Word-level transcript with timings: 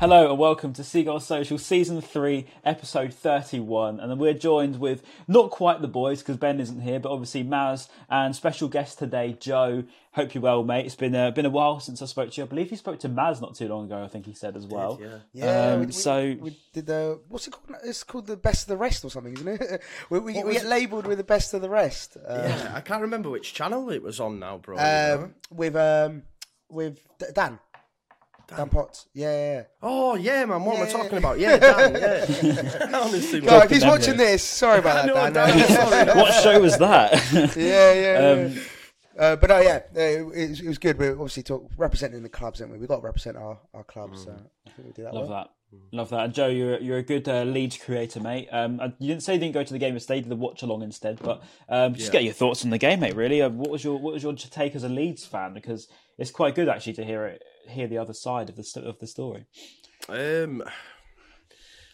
Hello 0.00 0.30
and 0.30 0.38
welcome 0.38 0.72
to 0.72 0.82
Seagull 0.82 1.20
Social 1.20 1.58
Season 1.58 2.00
3, 2.00 2.46
Episode 2.64 3.12
31. 3.12 4.00
And 4.00 4.18
we're 4.18 4.32
joined 4.32 4.80
with 4.80 5.02
not 5.28 5.50
quite 5.50 5.82
the 5.82 5.88
boys 5.88 6.20
because 6.20 6.38
Ben 6.38 6.58
isn't 6.58 6.80
here, 6.80 6.98
but 6.98 7.12
obviously 7.12 7.44
Maz 7.44 7.86
and 8.08 8.34
special 8.34 8.68
guest 8.68 8.98
today, 8.98 9.36
Joe. 9.38 9.84
Hope 10.12 10.34
you're 10.34 10.40
well, 10.42 10.64
mate. 10.64 10.86
It's 10.86 10.94
been 10.94 11.14
a, 11.14 11.30
been 11.32 11.44
a 11.44 11.50
while 11.50 11.80
since 11.80 12.00
I 12.00 12.06
spoke 12.06 12.30
to 12.30 12.40
you. 12.40 12.44
I 12.44 12.48
believe 12.48 12.70
you 12.70 12.78
spoke 12.78 12.98
to 13.00 13.10
Maz 13.10 13.42
not 13.42 13.54
too 13.56 13.68
long 13.68 13.84
ago, 13.84 14.02
I 14.02 14.08
think 14.08 14.24
he 14.24 14.32
said 14.32 14.56
as 14.56 14.66
well. 14.66 14.98
yeah. 15.02 15.18
Yeah, 15.34 15.72
Um, 15.74 15.80
we, 15.80 15.86
we, 15.86 15.92
so- 15.92 16.36
we 16.40 16.58
did 16.72 16.86
the 16.86 17.20
what's 17.28 17.46
it 17.46 17.50
called? 17.50 17.76
It's 17.84 18.02
called 18.02 18.26
the 18.26 18.38
best 18.38 18.62
of 18.62 18.68
the 18.68 18.78
rest 18.78 19.04
or 19.04 19.10
something, 19.10 19.34
isn't 19.34 19.48
it? 19.48 19.82
we 20.08 20.18
we, 20.18 20.32
What 20.32 20.46
we 20.46 20.52
get 20.54 20.64
labelled 20.64 21.06
with 21.06 21.18
the 21.18 21.24
best 21.24 21.52
of 21.52 21.60
the 21.60 21.68
rest. 21.68 22.16
Uh, 22.16 22.42
Yeah, 22.48 22.72
I 22.74 22.80
can't 22.80 23.02
remember 23.02 23.28
which 23.28 23.52
channel 23.52 23.90
it 23.90 24.02
was 24.02 24.18
on 24.18 24.38
now, 24.40 24.56
bro. 24.56 24.78
um, 24.78 25.34
with 25.50 25.76
um 25.76 26.22
with 26.70 27.00
Dan. 27.34 27.58
Dan 28.56 28.68
Potts. 28.68 29.06
Yeah, 29.14 29.30
yeah. 29.30 29.52
yeah. 29.54 29.62
oh 29.82 30.14
yeah, 30.16 30.44
man. 30.44 30.64
What 30.64 30.76
am 30.76 30.82
I 30.82 30.86
Yeah. 30.86 30.92
talking 30.92 31.18
about? 31.18 31.38
Yeah, 31.38 31.56
Dan. 31.58 31.94
Yeah. 31.94 32.90
Honestly, 33.00 33.40
God, 33.40 33.50
man. 33.50 33.62
if 33.62 33.70
he's 33.70 33.80
memory. 33.80 33.98
watching 33.98 34.16
this, 34.16 34.42
sorry 34.42 34.78
about 34.80 35.06
that, 35.14 35.32
Dan, 35.34 36.06
Dan. 36.06 36.16
What 36.18 36.32
show 36.42 36.60
was 36.60 36.76
that? 36.78 37.12
yeah, 37.56 37.92
yeah. 37.92 38.30
Um, 38.46 38.52
yeah. 38.52 38.62
Uh, 39.18 39.36
but 39.36 39.50
no, 39.50 39.58
yeah, 39.60 39.80
uh, 39.94 40.00
it, 40.00 40.48
was, 40.50 40.60
it 40.60 40.68
was 40.68 40.78
good. 40.78 40.98
We're 40.98 41.12
obviously 41.12 41.42
talk, 41.42 41.70
representing 41.76 42.22
the 42.22 42.28
clubs, 42.30 42.60
haven't 42.60 42.72
we? 42.72 42.78
We've 42.78 42.88
got 42.88 42.96
to 43.00 43.02
represent 43.02 43.36
our, 43.36 43.58
our 43.74 43.84
clubs. 43.84 44.24
So 44.24 44.30
I 44.66 44.70
think 44.70 44.88
we 44.88 44.92
do 44.94 45.02
that 45.02 45.12
Love 45.14 45.28
well. 45.28 45.38
that. 45.44 45.50
Love 45.92 46.10
that. 46.10 46.24
And 46.24 46.34
Joe, 46.34 46.48
you're 46.48 46.80
you're 46.80 46.98
a 46.98 47.02
good 47.02 47.28
uh, 47.28 47.42
Leeds 47.44 47.76
creator, 47.76 48.18
mate. 48.18 48.48
Um, 48.50 48.80
and 48.80 48.92
you 48.98 49.06
didn't 49.08 49.22
say 49.22 49.34
you 49.34 49.40
didn't 49.40 49.54
go 49.54 49.62
to 49.62 49.72
the 49.72 49.78
game 49.78 49.94
instead, 49.94 50.16
you 50.16 50.22
did 50.22 50.30
the 50.30 50.36
watch 50.36 50.62
along 50.62 50.82
instead. 50.82 51.20
But 51.22 51.42
um, 51.68 51.94
just 51.94 52.10
get 52.10 52.24
your 52.24 52.32
thoughts 52.32 52.64
on 52.64 52.70
the 52.70 52.78
game, 52.78 52.98
mate. 53.00 53.14
Really, 53.14 53.40
uh, 53.42 53.50
what 53.50 53.70
was 53.70 53.84
your 53.84 53.96
what 53.98 54.14
was 54.14 54.22
your 54.24 54.32
take 54.32 54.74
as 54.74 54.82
a 54.84 54.88
Leeds 54.88 55.26
fan? 55.26 55.54
Because 55.54 55.86
it's 56.18 56.30
quite 56.32 56.54
good 56.56 56.68
actually 56.68 56.94
to 56.94 57.04
hear 57.04 57.24
it, 57.26 57.44
hear 57.70 57.86
the 57.86 57.98
other 57.98 58.12
side 58.12 58.48
of 58.48 58.56
the 58.56 58.64
st- 58.64 58.86
of 58.86 58.98
the 58.98 59.06
story. 59.06 59.46
Um, 60.08 60.62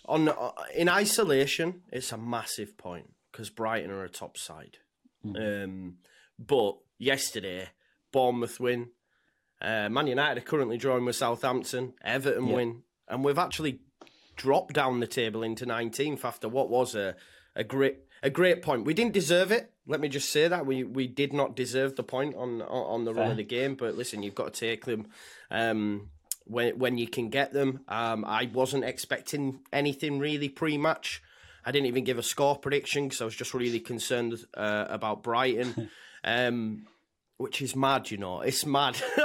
on 0.06 0.28
uh, 0.28 0.52
in 0.74 0.88
isolation, 0.88 1.82
it's 1.92 2.12
a 2.12 2.18
massive 2.18 2.76
point 2.76 3.12
because 3.32 3.50
Brighton 3.50 3.90
are 3.90 4.04
a 4.04 4.08
top 4.08 4.36
side. 4.36 4.78
Um, 5.24 5.96
but 6.38 6.76
yesterday, 6.98 7.70
Bournemouth 8.12 8.60
win. 8.60 8.90
Uh, 9.60 9.88
Man 9.88 10.06
United 10.06 10.42
are 10.42 10.46
currently 10.46 10.76
drawing 10.76 11.04
with 11.04 11.16
Southampton. 11.16 11.94
Everton 12.04 12.48
win, 12.48 12.82
and 13.08 13.24
we've 13.24 13.38
actually 13.38 13.80
dropped 14.36 14.74
down 14.74 15.00
the 15.00 15.06
table 15.06 15.42
into 15.42 15.66
19th 15.66 16.24
after 16.24 16.48
what 16.48 16.68
was 16.68 16.94
a 16.94 17.16
a 17.56 17.64
great 17.64 17.96
a 18.26 18.30
great 18.30 18.60
point. 18.60 18.84
We 18.84 18.92
didn't 18.92 19.12
deserve 19.12 19.52
it. 19.52 19.70
Let 19.86 20.00
me 20.00 20.08
just 20.08 20.30
say 20.30 20.48
that 20.48 20.66
we 20.66 20.82
we 20.82 21.06
did 21.06 21.32
not 21.32 21.54
deserve 21.54 21.94
the 21.94 22.02
point 22.02 22.34
on 22.34 22.60
on, 22.62 23.04
the 23.04 23.14
run 23.14 23.30
of 23.30 23.36
the 23.36 23.44
game. 23.44 23.76
But 23.76 23.96
listen, 23.96 24.22
you've 24.22 24.34
got 24.34 24.52
to 24.52 24.60
take 24.60 24.84
them. 24.84 25.06
Um, 25.50 26.10
when 26.46 26.78
when 26.78 26.98
you 26.98 27.08
can 27.08 27.28
get 27.28 27.52
them. 27.52 27.80
Um, 27.88 28.24
I 28.24 28.50
wasn't 28.52 28.84
expecting 28.84 29.60
anything 29.72 30.18
really 30.18 30.48
pre-match. 30.48 31.22
I 31.64 31.72
didn't 31.72 31.86
even 31.86 32.04
give 32.04 32.18
a 32.18 32.22
score 32.22 32.56
prediction 32.56 33.04
because 33.04 33.20
I 33.20 33.24
was 33.24 33.34
just 33.34 33.52
really 33.52 33.80
concerned 33.80 34.34
uh, 34.56 34.86
about 34.88 35.24
Brighton, 35.24 35.90
um, 36.24 36.86
which 37.38 37.60
is 37.60 37.74
mad. 37.74 38.10
You 38.10 38.18
know, 38.18 38.40
it's 38.40 38.64
mad 38.64 38.94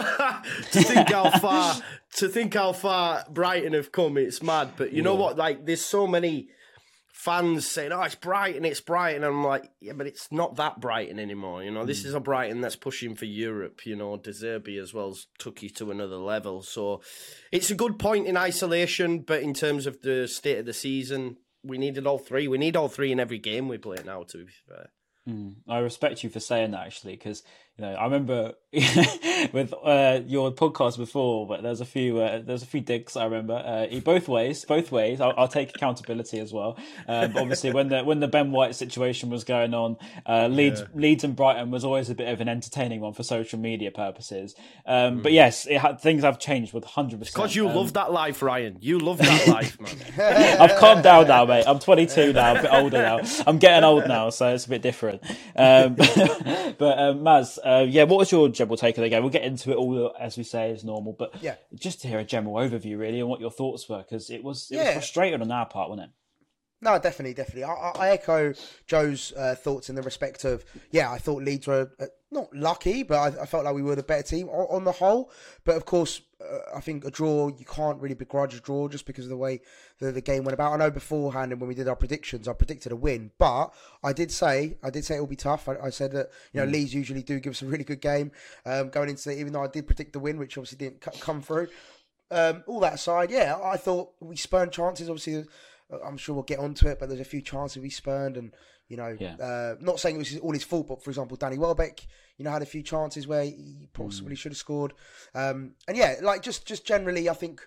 to 0.71 0.81
think 0.81 1.11
how 1.11 1.29
far 1.39 1.75
to 2.15 2.27
think 2.27 2.53
how 2.53 2.73
far 2.73 3.23
Brighton 3.29 3.73
have 3.73 3.91
come. 3.91 4.17
It's 4.17 4.41
mad, 4.41 4.71
but 4.75 4.91
you 4.91 5.01
know 5.01 5.15
what? 5.15 5.37
Like, 5.37 5.65
there's 5.65 5.85
so 5.85 6.07
many 6.07 6.49
fans 7.21 7.67
saying, 7.67 7.91
"Oh, 7.91 8.01
it's 8.01 8.15
Brighton, 8.15 8.65
it's 8.65 8.81
Brighton." 8.81 9.23
And 9.23 9.35
I'm 9.35 9.43
like, 9.43 9.71
yeah, 9.79 9.93
but 9.93 10.07
it's 10.07 10.31
not 10.31 10.55
that 10.55 10.79
Brighton 10.79 11.19
anymore. 11.19 11.63
You 11.63 11.69
know, 11.69 11.85
this 11.85 12.01
mm. 12.01 12.07
is 12.07 12.13
a 12.15 12.19
Brighton 12.19 12.61
that's 12.61 12.75
pushing 12.75 13.13
for 13.13 13.25
Europe. 13.25 13.85
You 13.85 13.95
know, 13.95 14.17
De 14.17 14.31
Zerbi 14.31 14.81
as 14.81 14.91
well 14.91 15.15
took 15.37 15.61
you 15.61 15.69
to 15.69 15.91
another 15.91 16.15
level. 16.15 16.63
So 16.63 17.01
it's 17.51 17.69
a 17.69 17.75
good 17.75 17.99
point 17.99 18.25
in 18.25 18.37
isolation, 18.37 19.19
but 19.19 19.43
in 19.43 19.53
terms 19.53 19.85
of 19.85 20.01
the 20.01 20.27
state 20.27 20.57
of 20.57 20.65
the 20.65 20.73
season, 20.73 21.37
we 21.63 21.77
needed 21.77 22.07
all 22.07 22.17
three. 22.17 22.47
We 22.47 22.57
need 22.57 22.75
all 22.75 22.89
three 22.89 23.11
in 23.11 23.19
every 23.19 23.37
game 23.37 23.67
we 23.67 23.77
play 23.77 23.97
now. 24.03 24.23
To 24.23 24.45
be 24.45 24.51
fair. 24.67 24.89
Mm. 25.29 25.57
I 25.69 25.77
respect 25.77 26.23
you 26.23 26.31
for 26.31 26.39
saying 26.39 26.71
that 26.71 26.87
actually, 26.87 27.17
because 27.17 27.43
you 27.81 27.87
know 27.87 27.95
I 27.95 28.03
remember 28.03 28.53
with 28.73 29.73
uh, 29.83 30.21
your 30.27 30.51
podcast 30.53 30.97
before, 30.97 31.45
but 31.45 31.61
there's 31.61 31.81
a 31.81 31.85
few 31.85 32.19
uh, 32.19 32.41
there's 32.41 32.63
a 32.63 32.65
few 32.65 32.79
digs 32.79 33.17
I 33.17 33.25
remember. 33.25 33.55
Uh, 33.55 33.99
both 33.99 34.29
ways, 34.29 34.63
both 34.63 34.91
ways. 34.93 35.19
I'll, 35.19 35.33
I'll 35.35 35.47
take 35.47 35.75
accountability 35.75 36.39
as 36.39 36.53
well. 36.53 36.77
Um, 37.07 37.35
obviously, 37.35 37.73
when 37.73 37.89
the 37.89 38.03
when 38.03 38.21
the 38.21 38.29
Ben 38.29 38.51
White 38.51 38.75
situation 38.75 39.29
was 39.29 39.43
going 39.43 39.73
on, 39.73 39.97
uh, 40.25 40.47
Leeds 40.47 40.83
Leeds 40.93 41.23
and 41.23 41.35
Brighton 41.35 41.71
was 41.71 41.83
always 41.83 42.09
a 42.09 42.15
bit 42.15 42.29
of 42.29 42.39
an 42.39 42.47
entertaining 42.47 43.01
one 43.01 43.13
for 43.13 43.23
social 43.23 43.59
media 43.59 43.91
purposes. 43.91 44.55
Um, 44.85 45.21
But 45.21 45.33
yes, 45.33 45.65
it 45.65 45.79
had, 45.79 45.99
things 45.99 46.23
have 46.23 46.39
changed 46.39 46.71
with 46.71 46.85
hundred 46.85 47.19
percent. 47.19 47.35
Because 47.35 47.55
you 47.55 47.67
love 47.67 47.93
that 47.93 48.13
life, 48.13 48.41
Ryan. 48.41 48.77
You 48.79 48.99
love 48.99 49.17
that 49.17 49.47
life, 49.57 49.77
man. 49.81 49.95
I've 50.61 50.77
calmed 50.79 51.03
down 51.03 51.27
now, 51.27 51.45
mate. 51.45 51.65
I'm 51.67 51.79
22 51.79 52.33
now, 52.33 52.55
a 52.55 52.61
bit 52.61 52.71
older 52.71 52.99
now. 52.99 53.19
I'm 53.45 53.57
getting 53.57 53.83
old 53.83 54.07
now, 54.07 54.29
so 54.29 54.53
it's 54.53 54.65
a 54.65 54.69
bit 54.69 54.81
different. 54.81 55.23
Um, 55.57 55.95
but 55.95 56.99
um, 56.99 57.19
Maz, 57.19 57.57
uh, 57.79 57.85
yeah, 57.87 58.03
what 58.03 58.17
was 58.19 58.31
your 58.31 58.49
general 58.49 58.77
take 58.77 58.97
of 58.97 59.03
the 59.03 59.09
game? 59.09 59.21
We'll 59.23 59.31
get 59.31 59.43
into 59.43 59.71
it 59.71 59.75
all 59.77 60.13
as 60.19 60.37
we 60.37 60.43
say 60.43 60.71
as 60.71 60.83
normal, 60.83 61.13
but 61.13 61.33
Yeah. 61.41 61.55
just 61.75 62.01
to 62.01 62.07
hear 62.07 62.19
a 62.19 62.23
general 62.23 62.55
overview, 62.55 62.97
really, 62.97 63.19
and 63.19 63.29
what 63.29 63.39
your 63.39 63.51
thoughts 63.51 63.87
were, 63.89 63.99
because 63.99 64.29
it 64.29 64.43
was 64.43 64.69
it 64.71 64.77
was 64.77 64.91
frustrating 64.93 65.41
on 65.41 65.51
our 65.51 65.65
part, 65.65 65.89
wasn't 65.89 66.09
it? 66.09 66.13
No, 66.83 66.97
definitely, 66.97 67.35
definitely. 67.35 67.63
I, 67.65 67.91
I 67.95 68.09
echo 68.09 68.53
Joe's 68.87 69.33
uh, 69.33 69.53
thoughts 69.55 69.89
in 69.89 69.95
the 69.95 70.01
respect 70.01 70.43
of, 70.45 70.65
yeah, 70.89 71.11
I 71.11 71.19
thought 71.19 71.43
Leeds 71.43 71.67
were 71.67 71.91
uh, 71.99 72.05
not 72.31 72.53
lucky, 72.55 73.03
but 73.03 73.17
I, 73.17 73.43
I 73.43 73.45
felt 73.45 73.65
like 73.65 73.75
we 73.75 73.81
were 73.81 73.95
the 73.95 74.03
better 74.03 74.23
team 74.23 74.47
on, 74.49 74.77
on 74.77 74.83
the 74.85 74.91
whole. 74.91 75.31
But 75.65 75.75
of 75.75 75.85
course, 75.85 76.21
uh, 76.41 76.77
I 76.77 76.79
think 76.79 77.03
a 77.03 77.11
draw, 77.11 77.49
you 77.49 77.65
can't 77.65 78.01
really 78.01 78.15
begrudge 78.15 78.55
a 78.55 78.59
draw 78.59 78.87
just 78.87 79.05
because 79.05 79.25
of 79.25 79.29
the 79.29 79.37
way 79.37 79.61
the, 79.99 80.11
the 80.11 80.21
game 80.21 80.43
went 80.43 80.53
about. 80.53 80.73
I 80.73 80.77
know 80.77 80.89
beforehand 80.89 81.51
and 81.51 81.59
when 81.59 81.67
we 81.67 81.75
did 81.75 81.87
our 81.87 81.95
predictions, 81.95 82.47
I 82.47 82.53
predicted 82.53 82.91
a 82.91 82.95
win, 82.95 83.31
but 83.37 83.73
I 84.03 84.13
did 84.13 84.31
say, 84.31 84.77
I 84.81 84.89
did 84.89 85.03
say 85.03 85.17
it 85.17 85.19
will 85.19 85.27
be 85.27 85.35
tough. 85.35 85.67
I, 85.67 85.75
I 85.75 85.89
said 85.89 86.11
that, 86.13 86.29
you 86.53 86.61
know, 86.61 86.65
Leeds 86.65 86.93
usually 86.93 87.23
do 87.23 87.39
give 87.39 87.51
us 87.51 87.61
a 87.61 87.65
really 87.65 87.83
good 87.83 88.01
game 88.01 88.31
um, 88.65 88.89
going 88.89 89.09
into 89.09 89.29
it, 89.31 89.37
even 89.37 89.51
though 89.53 89.63
I 89.63 89.67
did 89.67 89.85
predict 89.85 90.13
the 90.13 90.19
win, 90.19 90.39
which 90.39 90.57
obviously 90.57 90.77
didn't 90.77 91.03
c- 91.03 91.19
come 91.19 91.41
through. 91.41 91.67
Um, 92.31 92.63
all 92.65 92.79
that 92.79 92.93
aside, 92.93 93.29
yeah, 93.29 93.59
I 93.61 93.75
thought 93.75 94.13
we 94.21 94.37
spurned 94.37 94.71
chances. 94.71 95.09
Obviously, 95.09 95.45
uh, 95.91 95.97
I'm 96.05 96.15
sure 96.15 96.33
we'll 96.33 96.43
get 96.43 96.59
onto 96.59 96.87
it, 96.87 96.97
but 96.97 97.09
there's 97.09 97.19
a 97.19 97.25
few 97.25 97.41
chances 97.41 97.81
we 97.81 97.89
spurned, 97.89 98.37
and 98.37 98.53
you 98.91 98.97
know, 98.97 99.15
Yeah. 99.19 99.35
uh, 99.35 99.75
not 99.79 99.99
saying 99.99 100.15
it 100.17 100.19
was 100.19 100.37
all 100.39 100.51
his 100.53 100.63
fault, 100.63 100.87
but 100.89 101.03
for 101.03 101.09
example, 101.09 101.37
Danny 101.37 101.57
Welbeck, 101.57 102.05
you 102.37 102.43
know, 102.45 102.51
had 102.51 102.61
a 102.61 102.65
few 102.75 102.83
chances 102.83 103.25
where 103.27 103.43
he 103.45 103.87
possibly 103.93 104.35
should 104.35 104.51
have 104.51 104.57
scored. 104.57 104.93
Um, 105.33 105.75
and 105.87 105.95
yeah, 105.97 106.15
like 106.21 106.41
just 106.43 106.65
just 106.65 106.85
generally, 106.85 107.29
I 107.29 107.33
think 107.33 107.61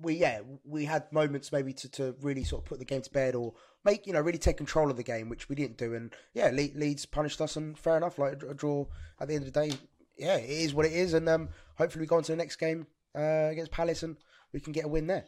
we 0.00 0.14
yeah 0.14 0.40
we 0.64 0.86
had 0.86 1.12
moments 1.12 1.52
maybe 1.52 1.72
to, 1.74 1.88
to 1.90 2.14
really 2.22 2.42
sort 2.44 2.62
of 2.62 2.66
put 2.66 2.78
the 2.78 2.84
game 2.86 3.02
to 3.02 3.10
bed 3.10 3.34
or 3.34 3.52
make 3.84 4.06
you 4.06 4.12
know 4.14 4.20
really 4.22 4.38
take 4.38 4.56
control 4.56 4.90
of 4.90 4.96
the 4.96 5.02
game, 5.02 5.28
which 5.28 5.48
we 5.50 5.54
didn't 5.54 5.76
do. 5.76 5.94
And 5.94 6.12
yeah, 6.32 6.46
Le- 6.50 6.78
Leeds 6.78 7.04
punished 7.04 7.40
us, 7.42 7.56
and 7.56 7.78
fair 7.78 7.96
enough. 7.98 8.18
Like 8.18 8.42
a 8.42 8.54
draw 8.54 8.86
at 9.20 9.28
the 9.28 9.34
end 9.34 9.46
of 9.46 9.52
the 9.52 9.60
day, 9.68 9.76
yeah, 10.16 10.36
it 10.36 10.48
is 10.48 10.72
what 10.72 10.86
it 10.86 10.92
is. 10.92 11.12
And 11.12 11.28
um, 11.28 11.50
hopefully 11.76 12.02
we 12.02 12.06
go 12.06 12.16
on 12.16 12.22
to 12.22 12.32
the 12.32 12.36
next 12.36 12.56
game 12.56 12.86
uh, 13.14 13.48
against 13.52 13.70
Palace 13.72 14.02
and 14.02 14.16
we 14.52 14.60
can 14.60 14.72
get 14.72 14.84
a 14.86 14.88
win 14.88 15.06
there. 15.06 15.24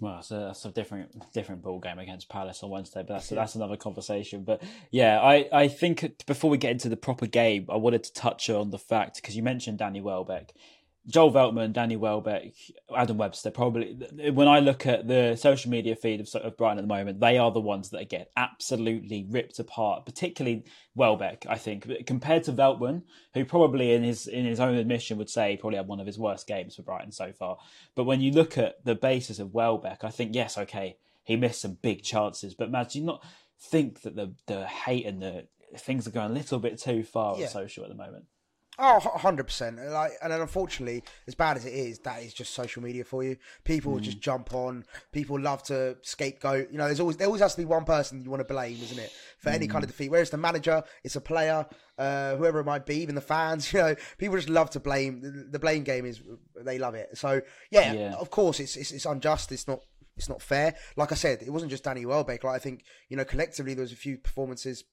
Well, 0.00 0.14
that's 0.14 0.30
a, 0.30 0.34
that's 0.34 0.64
a 0.64 0.70
different 0.70 1.32
different 1.32 1.62
ball 1.62 1.80
game 1.80 1.98
against 1.98 2.28
Palace 2.28 2.62
on 2.62 2.70
Wednesday, 2.70 3.02
but 3.06 3.14
that's 3.14 3.28
that's 3.30 3.54
another 3.56 3.76
conversation. 3.76 4.44
But 4.44 4.62
yeah, 4.90 5.20
I, 5.20 5.48
I 5.52 5.68
think 5.68 6.24
before 6.26 6.50
we 6.50 6.58
get 6.58 6.70
into 6.70 6.88
the 6.88 6.96
proper 6.96 7.26
game, 7.26 7.66
I 7.68 7.76
wanted 7.76 8.04
to 8.04 8.12
touch 8.12 8.48
on 8.48 8.70
the 8.70 8.78
fact 8.78 9.16
because 9.16 9.36
you 9.36 9.42
mentioned 9.42 9.78
Danny 9.78 10.00
Welbeck. 10.00 10.52
Joel 11.08 11.32
Veltman, 11.32 11.72
Danny 11.72 11.96
Welbeck, 11.96 12.52
Adam 12.94 13.16
Webster, 13.16 13.50
probably 13.50 13.94
when 14.30 14.46
I 14.46 14.60
look 14.60 14.86
at 14.86 15.08
the 15.08 15.36
social 15.36 15.70
media 15.70 15.96
feed 15.96 16.20
of, 16.20 16.28
of 16.42 16.56
Brighton 16.58 16.78
at 16.78 16.82
the 16.82 16.86
moment, 16.86 17.20
they 17.20 17.38
are 17.38 17.50
the 17.50 17.60
ones 17.60 17.88
that 17.90 18.10
get 18.10 18.30
absolutely 18.36 19.26
ripped 19.30 19.58
apart, 19.58 20.04
particularly 20.04 20.64
Welbeck, 20.94 21.46
I 21.48 21.56
think, 21.56 21.90
compared 22.06 22.44
to 22.44 22.52
Veltman, 22.52 23.04
who 23.32 23.46
probably 23.46 23.92
in 23.92 24.02
his 24.02 24.26
in 24.26 24.44
his 24.44 24.60
own 24.60 24.74
admission 24.74 25.16
would 25.16 25.30
say 25.30 25.56
probably 25.56 25.78
had 25.78 25.88
one 25.88 26.00
of 26.00 26.06
his 26.06 26.18
worst 26.18 26.46
games 26.46 26.76
for 26.76 26.82
Brighton 26.82 27.12
so 27.12 27.32
far. 27.32 27.56
But 27.94 28.04
when 28.04 28.20
you 28.20 28.30
look 28.30 28.58
at 28.58 28.84
the 28.84 28.94
basis 28.94 29.38
of 29.38 29.54
Welbeck, 29.54 30.04
I 30.04 30.10
think 30.10 30.34
yes, 30.34 30.58
okay, 30.58 30.98
he 31.24 31.36
missed 31.36 31.62
some 31.62 31.78
big 31.80 32.02
chances, 32.02 32.54
but 32.54 32.70
Maz, 32.70 32.92
do 32.92 32.98
you 32.98 33.06
not 33.06 33.24
think 33.58 34.02
that 34.02 34.14
the 34.14 34.34
the 34.46 34.66
hate 34.66 35.06
and 35.06 35.22
the 35.22 35.46
things 35.78 36.06
are 36.06 36.10
going 36.10 36.32
a 36.32 36.34
little 36.34 36.58
bit 36.58 36.78
too 36.78 37.02
far 37.02 37.38
yeah. 37.38 37.46
on 37.46 37.50
social 37.50 37.84
at 37.84 37.88
the 37.88 37.96
moment? 37.96 38.26
Oh, 38.80 39.00
100%. 39.02 39.90
Like, 39.90 40.12
and 40.22 40.32
unfortunately, 40.32 41.02
as 41.26 41.34
bad 41.34 41.56
as 41.56 41.66
it 41.66 41.72
is, 41.72 41.98
that 42.00 42.22
is 42.22 42.32
just 42.32 42.54
social 42.54 42.80
media 42.80 43.02
for 43.02 43.24
you. 43.24 43.36
People 43.64 43.94
mm. 43.94 44.00
just 44.00 44.20
jump 44.20 44.54
on. 44.54 44.84
People 45.10 45.40
love 45.40 45.64
to 45.64 45.96
scapegoat. 46.02 46.70
You 46.70 46.78
know, 46.78 46.84
there's 46.86 47.00
always 47.00 47.16
there 47.16 47.26
always 47.26 47.42
has 47.42 47.54
to 47.56 47.60
be 47.60 47.64
one 47.64 47.84
person 47.84 48.22
you 48.22 48.30
want 48.30 48.40
to 48.40 48.52
blame, 48.52 48.78
isn't 48.80 48.98
it, 48.98 49.12
for 49.38 49.50
mm. 49.50 49.54
any 49.54 49.66
kind 49.66 49.82
of 49.82 49.90
mm. 49.90 49.92
defeat. 49.92 50.10
Whereas 50.10 50.30
the 50.30 50.36
manager, 50.36 50.84
it's 51.02 51.16
a 51.16 51.20
player, 51.20 51.66
uh, 51.98 52.36
whoever 52.36 52.60
it 52.60 52.66
might 52.66 52.86
be, 52.86 52.96
even 52.96 53.16
the 53.16 53.20
fans. 53.20 53.72
You 53.78 53.80
know, 53.80 53.94
people 54.16 54.36
just 54.36 54.48
love 54.48 54.70
to 54.70 54.80
blame. 54.80 55.20
The, 55.20 55.48
the 55.50 55.58
blame 55.58 55.82
game 55.82 56.06
is 56.06 56.22
they 56.56 56.78
love 56.78 56.94
it. 56.94 57.18
So 57.18 57.40
yeah, 57.70 57.92
yeah. 57.92 58.14
of 58.14 58.30
course, 58.30 58.60
it's, 58.60 58.76
it's 58.76 58.92
it's 58.92 59.06
unjust. 59.06 59.50
It's 59.50 59.66
not 59.66 59.80
it's 60.16 60.28
not 60.28 60.42
fair. 60.42 60.74
Like 60.96 61.12
I 61.12 61.14
said, 61.14 61.42
it 61.42 61.50
wasn't 61.50 61.70
just 61.70 61.84
Danny 61.84 62.04
Welbeck. 62.04 62.44
Like 62.44 62.54
I 62.54 62.58
think 62.58 62.84
you 63.08 63.16
know 63.16 63.24
collectively 63.24 63.74
there 63.74 63.82
was 63.82 63.92
a 63.92 63.96
few 63.96 64.18
performances 64.18 64.84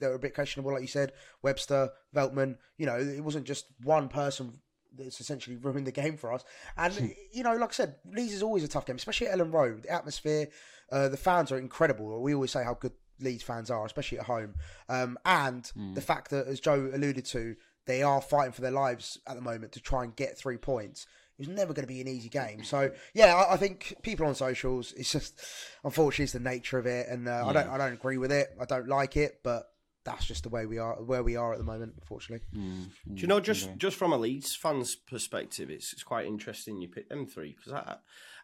that 0.00 0.08
were 0.08 0.14
a 0.14 0.18
bit 0.18 0.34
questionable, 0.34 0.72
like 0.72 0.82
you 0.82 0.88
said, 0.88 1.12
Webster, 1.42 1.90
Veltman. 2.14 2.56
You 2.78 2.86
know, 2.86 2.98
it 2.98 3.22
wasn't 3.22 3.46
just 3.46 3.66
one 3.82 4.08
person 4.08 4.60
that's 4.96 5.20
essentially 5.20 5.56
ruined 5.56 5.86
the 5.86 5.92
game 5.92 6.16
for 6.16 6.32
us. 6.32 6.44
And 6.76 6.92
hmm. 6.92 7.06
you 7.32 7.42
know, 7.42 7.56
like 7.56 7.70
I 7.70 7.72
said, 7.72 7.96
Leeds 8.10 8.34
is 8.34 8.42
always 8.42 8.64
a 8.64 8.68
tough 8.68 8.86
game, 8.86 8.96
especially 8.96 9.28
at 9.28 9.38
Elland 9.38 9.52
Road. 9.52 9.84
The 9.84 9.90
atmosphere, 9.90 10.48
uh, 10.90 11.08
the 11.08 11.16
fans 11.16 11.52
are 11.52 11.58
incredible. 11.58 12.20
We 12.22 12.34
always 12.34 12.50
say 12.50 12.64
how 12.64 12.74
good 12.74 12.92
Leeds 13.20 13.42
fans 13.42 13.70
are, 13.70 13.84
especially 13.84 14.18
at 14.18 14.26
home. 14.26 14.54
Um, 14.88 15.18
and 15.24 15.64
mm. 15.78 15.94
the 15.94 16.00
fact 16.00 16.30
that, 16.30 16.46
as 16.46 16.60
Joe 16.60 16.90
alluded 16.92 17.24
to, 17.26 17.56
they 17.86 18.02
are 18.02 18.20
fighting 18.20 18.52
for 18.52 18.62
their 18.62 18.70
lives 18.70 19.18
at 19.26 19.36
the 19.36 19.42
moment 19.42 19.72
to 19.72 19.80
try 19.80 20.04
and 20.04 20.14
get 20.14 20.38
three 20.38 20.56
points. 20.56 21.06
It 21.38 21.48
was 21.48 21.56
never 21.56 21.72
going 21.72 21.86
to 21.86 21.92
be 21.92 22.00
an 22.00 22.08
easy 22.08 22.28
game. 22.28 22.62
So 22.62 22.92
yeah, 23.14 23.34
I, 23.34 23.54
I, 23.54 23.56
think 23.56 23.96
people 24.02 24.26
on 24.26 24.34
socials, 24.34 24.92
it's 24.96 25.10
just 25.10 25.40
unfortunately 25.82 26.24
it's 26.24 26.34
the 26.34 26.40
nature 26.40 26.78
of 26.78 26.86
it, 26.86 27.08
and 27.08 27.26
uh, 27.26 27.30
yeah. 27.30 27.46
I 27.46 27.52
don't 27.52 27.68
I 27.70 27.78
don't 27.78 27.92
agree 27.94 28.18
with 28.18 28.30
it. 28.30 28.50
I 28.60 28.64
don't 28.64 28.86
like 28.86 29.16
it, 29.16 29.40
but 29.42 29.71
that's 30.04 30.24
just 30.24 30.42
the 30.42 30.48
way 30.48 30.66
we 30.66 30.78
are, 30.78 30.94
where 31.02 31.22
we 31.22 31.36
are 31.36 31.52
at 31.52 31.58
the 31.58 31.64
moment, 31.64 31.94
unfortunately. 32.00 32.46
Mm, 32.56 32.88
Do 33.14 33.20
you 33.20 33.28
know, 33.28 33.40
just 33.40 33.70
just 33.76 33.96
from 33.96 34.12
a 34.12 34.16
Leeds 34.18 34.54
fan's 34.56 34.94
perspective, 34.96 35.70
it's 35.70 35.92
it's 35.92 36.02
quite 36.02 36.26
interesting 36.26 36.80
you 36.80 36.88
pick 36.88 37.08
them 37.08 37.26
three 37.26 37.54
because 37.56 37.72
I, 37.72 37.96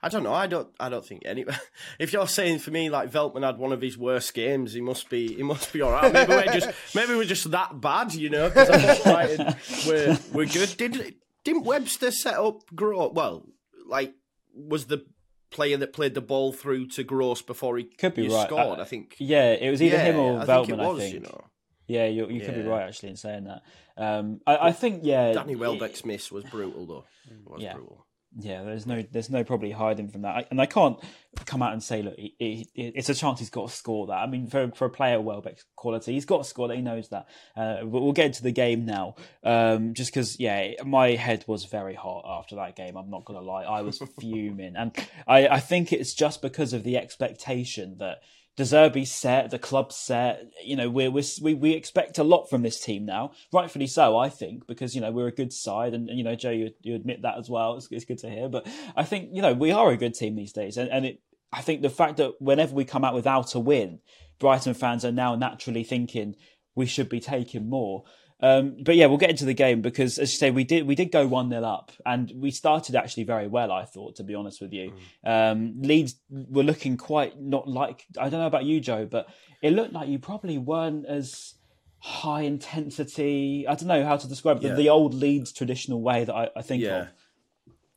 I 0.02 0.08
don't 0.08 0.22
know, 0.22 0.32
I 0.32 0.46
don't, 0.46 0.68
I 0.78 0.88
don't 0.88 1.04
think 1.04 1.22
any. 1.24 1.44
if 1.98 2.12
you're 2.12 2.28
saying 2.28 2.60
for 2.60 2.70
me 2.70 2.88
like 2.90 3.10
Veltman 3.10 3.44
had 3.44 3.58
one 3.58 3.72
of 3.72 3.80
his 3.80 3.98
worst 3.98 4.32
games, 4.34 4.72
he 4.72 4.80
must 4.80 5.08
be, 5.10 5.34
he 5.34 5.42
must 5.42 5.72
be 5.72 5.82
all 5.82 5.90
right. 5.90 6.12
Maybe 6.12 6.32
we're 6.32 6.44
just, 6.52 6.70
maybe 6.94 7.14
we're 7.14 7.24
just 7.24 7.50
that 7.50 7.80
bad, 7.80 8.14
you 8.14 8.30
know? 8.30 8.48
Because 8.48 9.86
we're 9.86 10.18
we're 10.32 10.46
good. 10.46 10.74
Did 10.76 11.14
didn't 11.44 11.64
Webster 11.64 12.10
set 12.12 12.34
up 12.34 12.62
grow? 12.74 13.08
Well, 13.08 13.46
like 13.86 14.14
was 14.54 14.86
the 14.86 15.04
player 15.50 15.76
that 15.78 15.92
played 15.92 16.14
the 16.14 16.20
ball 16.20 16.52
through 16.52 16.86
to 16.88 17.04
Gross 17.04 17.42
before 17.42 17.76
he 17.78 17.84
could 17.84 18.14
be 18.14 18.28
right. 18.28 18.46
scored. 18.46 18.78
I, 18.78 18.82
I, 18.82 18.84
think. 18.84 19.16
Yeah, 19.18 19.52
it 19.52 19.70
was 19.70 19.82
either 19.82 19.96
yeah, 19.96 20.04
him 20.04 20.18
or 20.18 20.40
I 20.40 20.44
Veltman. 20.44 20.66
Think 20.66 20.78
was, 20.78 20.96
I 20.96 21.00
think. 21.00 21.14
You 21.14 21.20
know. 21.20 21.44
Yeah, 21.86 22.06
you, 22.06 22.28
you 22.28 22.40
yeah. 22.40 22.46
could 22.46 22.54
be 22.56 22.62
right 22.62 22.86
actually 22.86 23.10
in 23.10 23.16
saying 23.16 23.44
that. 23.44 23.62
Um, 23.96 24.40
I, 24.46 24.68
I, 24.68 24.72
think 24.72 25.00
yeah. 25.02 25.32
Danny 25.32 25.56
Welbeck's 25.56 26.04
miss 26.04 26.30
was 26.30 26.44
brutal 26.44 26.86
though. 26.86 27.04
Was 27.46 27.62
yeah. 27.62 27.74
brutal. 27.74 28.06
Yeah, 28.36 28.62
there's 28.62 28.86
no 28.86 29.02
there's 29.10 29.30
no 29.30 29.42
probably 29.42 29.70
hiding 29.70 30.08
from 30.08 30.22
that, 30.22 30.36
I, 30.36 30.46
and 30.50 30.60
I 30.60 30.66
can't 30.66 30.98
come 31.46 31.62
out 31.62 31.72
and 31.72 31.82
say 31.82 32.02
look, 32.02 32.14
it, 32.18 32.32
it, 32.38 32.68
it's 32.74 33.08
a 33.08 33.14
chance 33.14 33.38
he's 33.38 33.48
got 33.48 33.68
to 33.68 33.74
score 33.74 34.06
that. 34.08 34.18
I 34.18 34.26
mean, 34.26 34.46
for 34.48 34.70
for 34.74 34.84
a 34.84 34.90
player 34.90 35.18
Welbeck's 35.20 35.64
quality, 35.76 36.12
he's 36.12 36.26
got 36.26 36.38
to 36.38 36.44
score 36.44 36.68
that. 36.68 36.76
He 36.76 36.82
knows 36.82 37.08
that. 37.08 37.26
Uh, 37.56 37.84
but 37.84 38.00
we'll 38.00 38.12
get 38.12 38.26
into 38.26 38.42
the 38.42 38.52
game 38.52 38.84
now, 38.84 39.16
um, 39.44 39.94
just 39.94 40.12
because 40.12 40.38
yeah, 40.38 40.72
my 40.84 41.12
head 41.12 41.44
was 41.46 41.64
very 41.64 41.94
hot 41.94 42.24
after 42.28 42.56
that 42.56 42.76
game. 42.76 42.96
I'm 42.96 43.10
not 43.10 43.24
gonna 43.24 43.40
lie, 43.40 43.64
I 43.64 43.80
was 43.80 43.98
fuming, 44.20 44.76
and 44.76 44.92
I 45.26 45.48
I 45.48 45.60
think 45.60 45.92
it's 45.92 46.12
just 46.12 46.42
because 46.42 46.74
of 46.74 46.84
the 46.84 46.98
expectation 46.98 47.96
that 47.98 48.18
De 48.58 48.64
Zerbi's 48.64 49.12
set, 49.12 49.50
the 49.50 49.58
club's 49.58 49.94
set. 49.94 50.50
You 50.64 50.74
know, 50.74 50.90
we're, 50.90 51.12
we're, 51.12 51.22
we 51.40 51.54
we 51.54 51.74
expect 51.74 52.18
a 52.18 52.24
lot 52.24 52.50
from 52.50 52.62
this 52.62 52.80
team 52.80 53.06
now, 53.06 53.30
rightfully 53.52 53.86
so, 53.86 54.18
I 54.18 54.28
think, 54.28 54.66
because 54.66 54.96
you 54.96 55.00
know 55.00 55.12
we're 55.12 55.28
a 55.28 55.32
good 55.32 55.52
side, 55.52 55.94
and, 55.94 56.08
and 56.08 56.18
you 56.18 56.24
know, 56.24 56.34
Joe, 56.34 56.50
you, 56.50 56.72
you 56.82 56.96
admit 56.96 57.22
that 57.22 57.38
as 57.38 57.48
well. 57.48 57.76
It's, 57.76 57.86
it's, 57.92 58.04
good 58.04 58.18
to 58.18 58.28
hear, 58.28 58.48
but 58.48 58.66
I 58.96 59.04
think 59.04 59.30
you 59.32 59.42
know 59.42 59.52
we 59.52 59.70
are 59.70 59.92
a 59.92 59.96
good 59.96 60.14
team 60.14 60.34
these 60.34 60.52
days, 60.52 60.76
and, 60.76 60.90
and 60.90 61.06
it. 61.06 61.20
I 61.52 61.62
think 61.62 61.82
the 61.82 61.88
fact 61.88 62.16
that 62.16 62.32
whenever 62.40 62.74
we 62.74 62.84
come 62.84 63.04
out 63.04 63.14
without 63.14 63.54
a 63.54 63.60
win, 63.60 64.00
Brighton 64.40 64.74
fans 64.74 65.04
are 65.04 65.12
now 65.12 65.36
naturally 65.36 65.84
thinking 65.84 66.34
we 66.74 66.86
should 66.86 67.08
be 67.08 67.20
taking 67.20 67.70
more. 67.70 68.02
Um, 68.40 68.76
but 68.82 68.94
yeah, 68.94 69.06
we'll 69.06 69.18
get 69.18 69.30
into 69.30 69.44
the 69.44 69.54
game 69.54 69.82
because, 69.82 70.18
as 70.18 70.32
you 70.32 70.38
say, 70.38 70.50
we 70.50 70.62
did 70.62 70.86
we 70.86 70.94
did 70.94 71.10
go 71.10 71.26
one 71.26 71.50
0 71.50 71.62
up, 71.64 71.90
and 72.06 72.32
we 72.36 72.50
started 72.50 72.94
actually 72.94 73.24
very 73.24 73.48
well. 73.48 73.72
I 73.72 73.84
thought, 73.84 74.16
to 74.16 74.24
be 74.24 74.34
honest 74.34 74.60
with 74.60 74.72
you, 74.72 74.92
mm. 75.26 75.52
um, 75.52 75.82
Leeds 75.82 76.14
were 76.30 76.62
looking 76.62 76.96
quite 76.96 77.40
not 77.40 77.66
like 77.66 78.06
I 78.16 78.28
don't 78.28 78.40
know 78.40 78.46
about 78.46 78.64
you, 78.64 78.80
Joe, 78.80 79.06
but 79.06 79.28
it 79.60 79.72
looked 79.72 79.92
like 79.92 80.08
you 80.08 80.20
probably 80.20 80.56
weren't 80.56 81.06
as 81.06 81.54
high 81.98 82.42
intensity. 82.42 83.66
I 83.66 83.74
don't 83.74 83.88
know 83.88 84.04
how 84.04 84.16
to 84.16 84.28
describe 84.28 84.62
yeah. 84.62 84.70
the, 84.70 84.76
the, 84.76 84.88
old 84.88 85.14
Leeds 85.14 85.52
traditional 85.52 86.00
way 86.00 86.24
that 86.24 86.34
I, 86.34 86.48
I 86.54 86.62
think 86.62 86.82
yeah. 86.82 87.00
of. 87.00 87.08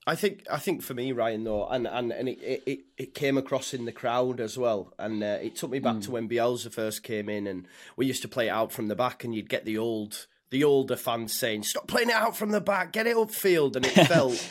I 0.07 0.15
think 0.15 0.43
I 0.51 0.57
think 0.57 0.81
for 0.81 0.95
me, 0.95 1.11
Ryan, 1.11 1.43
though, 1.43 1.67
and 1.67 1.85
and, 1.85 2.11
and 2.11 2.27
it, 2.27 2.39
it, 2.41 2.79
it 2.97 3.13
came 3.13 3.37
across 3.37 3.75
in 3.75 3.85
the 3.85 3.91
crowd 3.91 4.39
as 4.39 4.57
well, 4.57 4.91
and 4.97 5.23
uh, 5.23 5.37
it 5.39 5.55
took 5.55 5.69
me 5.69 5.77
back 5.77 5.97
mm. 5.97 6.03
to 6.05 6.11
when 6.11 6.27
Bielsa 6.27 6.73
first 6.73 7.03
came 7.03 7.29
in, 7.29 7.45
and 7.45 7.67
we 7.95 8.07
used 8.07 8.23
to 8.23 8.27
play 8.27 8.47
it 8.47 8.51
out 8.51 8.71
from 8.71 8.87
the 8.87 8.95
back, 8.95 9.23
and 9.23 9.35
you'd 9.35 9.49
get 9.49 9.65
the 9.65 9.77
old 9.77 10.25
the 10.51 10.63
older 10.63 10.95
fans 10.95 11.37
saying, 11.37 11.63
"Stop 11.63 11.87
playing 11.87 12.09
it 12.09 12.15
out 12.15 12.37
from 12.37 12.51
the 12.51 12.61
back, 12.61 12.91
get 12.91 13.07
it 13.07 13.15
upfield," 13.15 13.75
and 13.75 13.85
it 13.85 13.91
felt 14.07 14.47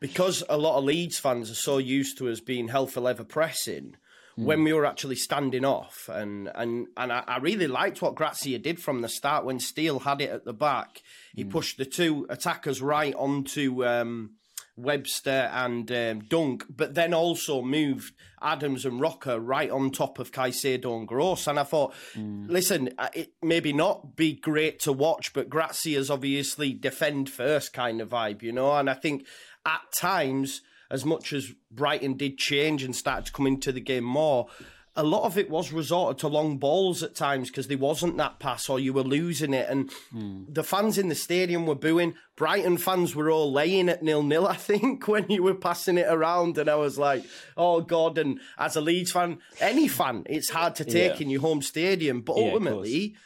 because 0.00 0.42
a 0.48 0.56
lot 0.56 0.78
of 0.78 0.84
Leeds 0.84 1.18
fans 1.18 1.50
are 1.50 1.54
so 1.54 1.78
used 1.78 2.18
to 2.18 2.28
us 2.28 2.40
being 2.40 2.68
hell 2.68 2.86
for 2.86 3.00
leather 3.00 3.24
pressing. 3.24 3.96
Mm. 4.38 4.44
When 4.44 4.64
we 4.64 4.72
were 4.72 4.84
actually 4.84 5.16
standing 5.16 5.64
off, 5.64 6.10
and 6.12 6.50
and 6.54 6.88
and 6.96 7.12
I, 7.12 7.22
I, 7.26 7.38
really 7.38 7.68
liked 7.68 8.02
what 8.02 8.16
Gracia 8.16 8.58
did 8.58 8.82
from 8.82 9.00
the 9.00 9.08
start. 9.08 9.44
When 9.44 9.60
Steele 9.60 10.00
had 10.00 10.20
it 10.20 10.30
at 10.30 10.44
the 10.44 10.52
back, 10.52 11.02
he 11.34 11.44
mm. 11.44 11.50
pushed 11.50 11.78
the 11.78 11.86
two 11.86 12.26
attackers 12.28 12.82
right 12.82 13.14
onto 13.14 13.86
um, 13.86 14.32
Webster 14.76 15.50
and 15.52 15.90
um, 15.90 16.20
Dunk, 16.20 16.64
but 16.68 16.94
then 16.94 17.14
also 17.14 17.62
moved 17.62 18.14
Adams 18.42 18.84
and 18.84 19.00
Roca 19.00 19.40
right 19.40 19.70
on 19.70 19.90
top 19.90 20.18
of 20.18 20.32
Caicedo 20.32 20.96
and 20.96 21.08
Gross. 21.08 21.46
And 21.46 21.58
I 21.58 21.64
thought, 21.64 21.94
mm. 22.14 22.48
listen, 22.48 22.90
uh, 22.98 23.08
it 23.14 23.32
maybe 23.42 23.72
not 23.72 24.16
be 24.16 24.34
great 24.34 24.78
to 24.80 24.92
watch, 24.92 25.32
but 25.32 25.48
Gracia's 25.48 26.10
obviously 26.10 26.72
defend 26.74 27.30
first 27.30 27.72
kind 27.72 28.00
of 28.00 28.10
vibe, 28.10 28.42
you 28.42 28.52
know. 28.52 28.76
And 28.76 28.90
I 28.90 28.94
think 28.94 29.26
at 29.64 29.80
times, 29.98 30.60
as 30.90 31.04
much 31.04 31.32
as 31.32 31.52
Brighton 31.70 32.14
did 32.16 32.38
change 32.38 32.82
and 32.82 32.94
started 32.94 33.26
to 33.26 33.32
come 33.32 33.46
into 33.46 33.72
the 33.72 33.80
game 33.80 34.04
more, 34.04 34.48
a 34.96 35.04
lot 35.04 35.24
of 35.24 35.36
it 35.36 35.50
was 35.50 35.72
resorted 35.72 36.18
to 36.18 36.28
long 36.28 36.56
balls 36.56 37.02
at 37.02 37.14
times 37.14 37.50
because 37.50 37.68
there 37.68 37.76
wasn't 37.76 38.16
that 38.16 38.38
pass 38.38 38.68
or 38.68 38.80
you 38.80 38.92
were 38.92 39.02
losing 39.02 39.52
it. 39.52 39.68
And 39.68 39.90
mm. 40.14 40.46
the 40.52 40.64
fans 40.64 40.96
in 40.96 41.08
the 41.08 41.14
stadium 41.14 41.66
were 41.66 41.74
booing. 41.74 42.14
Brighton 42.34 42.78
fans 42.78 43.14
were 43.14 43.30
all 43.30 43.52
laying 43.52 43.88
at 43.88 44.02
nil 44.02 44.22
nil, 44.22 44.46
I 44.48 44.56
think, 44.56 45.06
when 45.06 45.28
you 45.28 45.42
were 45.42 45.54
passing 45.54 45.98
it 45.98 46.06
around. 46.08 46.56
And 46.56 46.70
I 46.70 46.76
was 46.76 46.98
like, 46.98 47.24
oh, 47.56 47.82
God. 47.82 48.16
And 48.16 48.40
as 48.58 48.76
a 48.76 48.80
Leeds 48.80 49.12
fan, 49.12 49.38
any 49.60 49.86
fan, 49.86 50.24
it's 50.26 50.50
hard 50.50 50.74
to 50.76 50.84
take 50.84 51.20
yeah. 51.20 51.24
in 51.24 51.30
your 51.30 51.42
home 51.42 51.62
stadium. 51.62 52.22
But 52.22 52.38
yeah, 52.38 52.44
ultimately, 52.44 53.16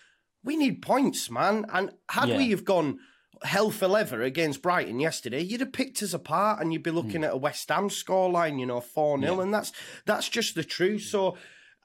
we 0.42 0.56
need 0.56 0.82
points, 0.82 1.30
man. 1.30 1.66
And 1.72 1.92
had 2.08 2.30
yeah. 2.30 2.36
we 2.36 2.50
have 2.50 2.64
gone 2.64 2.98
hell 3.42 3.70
for 3.70 3.88
leather 3.88 4.22
against 4.22 4.62
Brighton 4.62 5.00
yesterday, 5.00 5.40
you'd 5.40 5.60
have 5.60 5.72
picked 5.72 6.02
us 6.02 6.12
apart 6.12 6.60
and 6.60 6.72
you'd 6.72 6.82
be 6.82 6.90
looking 6.90 7.22
mm. 7.22 7.26
at 7.26 7.32
a 7.32 7.36
West 7.36 7.68
Ham 7.70 7.88
scoreline, 7.88 8.58
you 8.58 8.66
know, 8.66 8.80
4 8.80 9.20
0. 9.20 9.40
And 9.40 9.54
that's 9.54 9.72
that's 10.04 10.28
just 10.28 10.54
the 10.54 10.64
truth. 10.64 11.02
So 11.02 11.36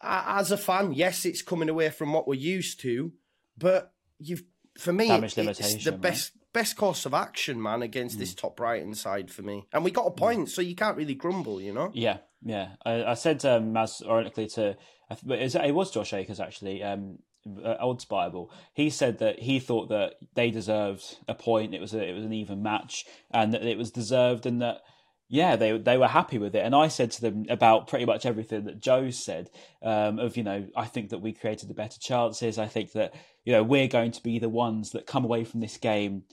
as 0.02 0.52
a 0.52 0.58
fan, 0.58 0.94
yes, 0.94 1.26
it's 1.26 1.42
coming 1.42 1.70
away 1.70 1.90
from 1.90 2.14
what 2.14 2.28
we're 2.28 2.36
used 2.36 2.80
to, 2.82 3.14
but 3.58 3.94
you've 4.20 4.44
for 4.78 4.92
me, 4.92 5.10
it's 5.10 5.36
the 5.86 5.92
best 5.92 6.34
best 6.54 6.78
course 6.78 7.06
of 7.06 7.14
action, 7.14 7.62
man, 7.62 7.82
against 7.82 8.16
mm. 8.16 8.20
this 8.20 8.34
top 8.34 8.58
Brighton 8.58 8.94
side 8.94 9.32
for 9.32 9.42
me. 9.42 9.68
And 9.74 9.84
we 9.84 9.92
got 9.92 10.08
a 10.08 10.12
point, 10.12 10.48
mm. 10.48 10.50
so 10.50 10.62
you 10.62 10.76
can't 10.76 10.98
really 10.98 11.16
grumble, 11.16 11.62
you 11.62 11.74
know. 11.74 11.92
Yeah, 11.94 12.18
yeah. 12.44 12.70
I, 12.86 13.04
I 13.04 13.14
said 13.14 13.44
um, 13.46 13.74
Maz 13.74 14.06
ironically 14.06 14.48
to, 14.48 14.78
but 15.24 15.40
it 15.40 15.76
was 15.76 15.92
Josh 15.92 16.14
Akers 16.14 16.40
actually. 16.40 16.84
Um, 16.84 17.20
uh, 17.64 17.76
Odds 17.80 18.06
Bible, 18.06 18.52
he 18.74 18.90
said 18.90 19.20
that 19.20 19.40
he 19.40 19.60
thought 19.60 19.90
that 19.90 20.16
they 20.34 20.50
deserved 20.50 21.20
a 21.28 21.36
point. 21.36 21.76
It 21.76 21.82
was 21.82 21.94
a, 21.94 22.04
it 22.04 22.14
was 22.14 22.26
an 22.26 22.34
even 22.34 22.64
match, 22.64 23.06
and 23.32 23.54
that 23.54 23.64
it 23.64 23.78
was 23.78 23.92
deserved, 23.92 24.48
and 24.48 24.62
that 24.64 24.82
yeah, 25.36 25.56
they 25.56 25.78
they 25.78 25.98
were 25.98 26.08
happy 26.08 26.38
with 26.38 26.56
it. 26.56 26.66
And 26.66 26.74
I 26.74 26.88
said 26.88 27.12
to 27.12 27.22
them 27.22 27.46
about 27.50 27.88
pretty 27.88 28.06
much 28.06 28.26
everything 28.26 28.66
that 28.66 28.80
Joe 28.80 29.10
said. 29.10 29.50
Um, 29.82 30.18
of 30.20 30.38
you 30.38 30.44
know, 30.44 30.68
I 30.76 30.86
think 30.86 31.10
that 31.10 31.20
we 31.20 31.34
created 31.34 31.70
the 31.70 31.74
better 31.74 32.00
chances. 32.00 32.58
I 32.58 32.68
think 32.68 32.94
that 32.94 33.14
you 33.44 33.54
know 33.54 33.64
we're 33.64 33.88
going 33.88 34.12
to 34.12 34.24
be 34.24 34.40
the 34.40 34.50
ones 34.50 34.92
that 34.92 35.06
come 35.06 35.26
away 35.26 35.44
from 35.44 35.60
this 35.60 35.78
game 35.78 36.24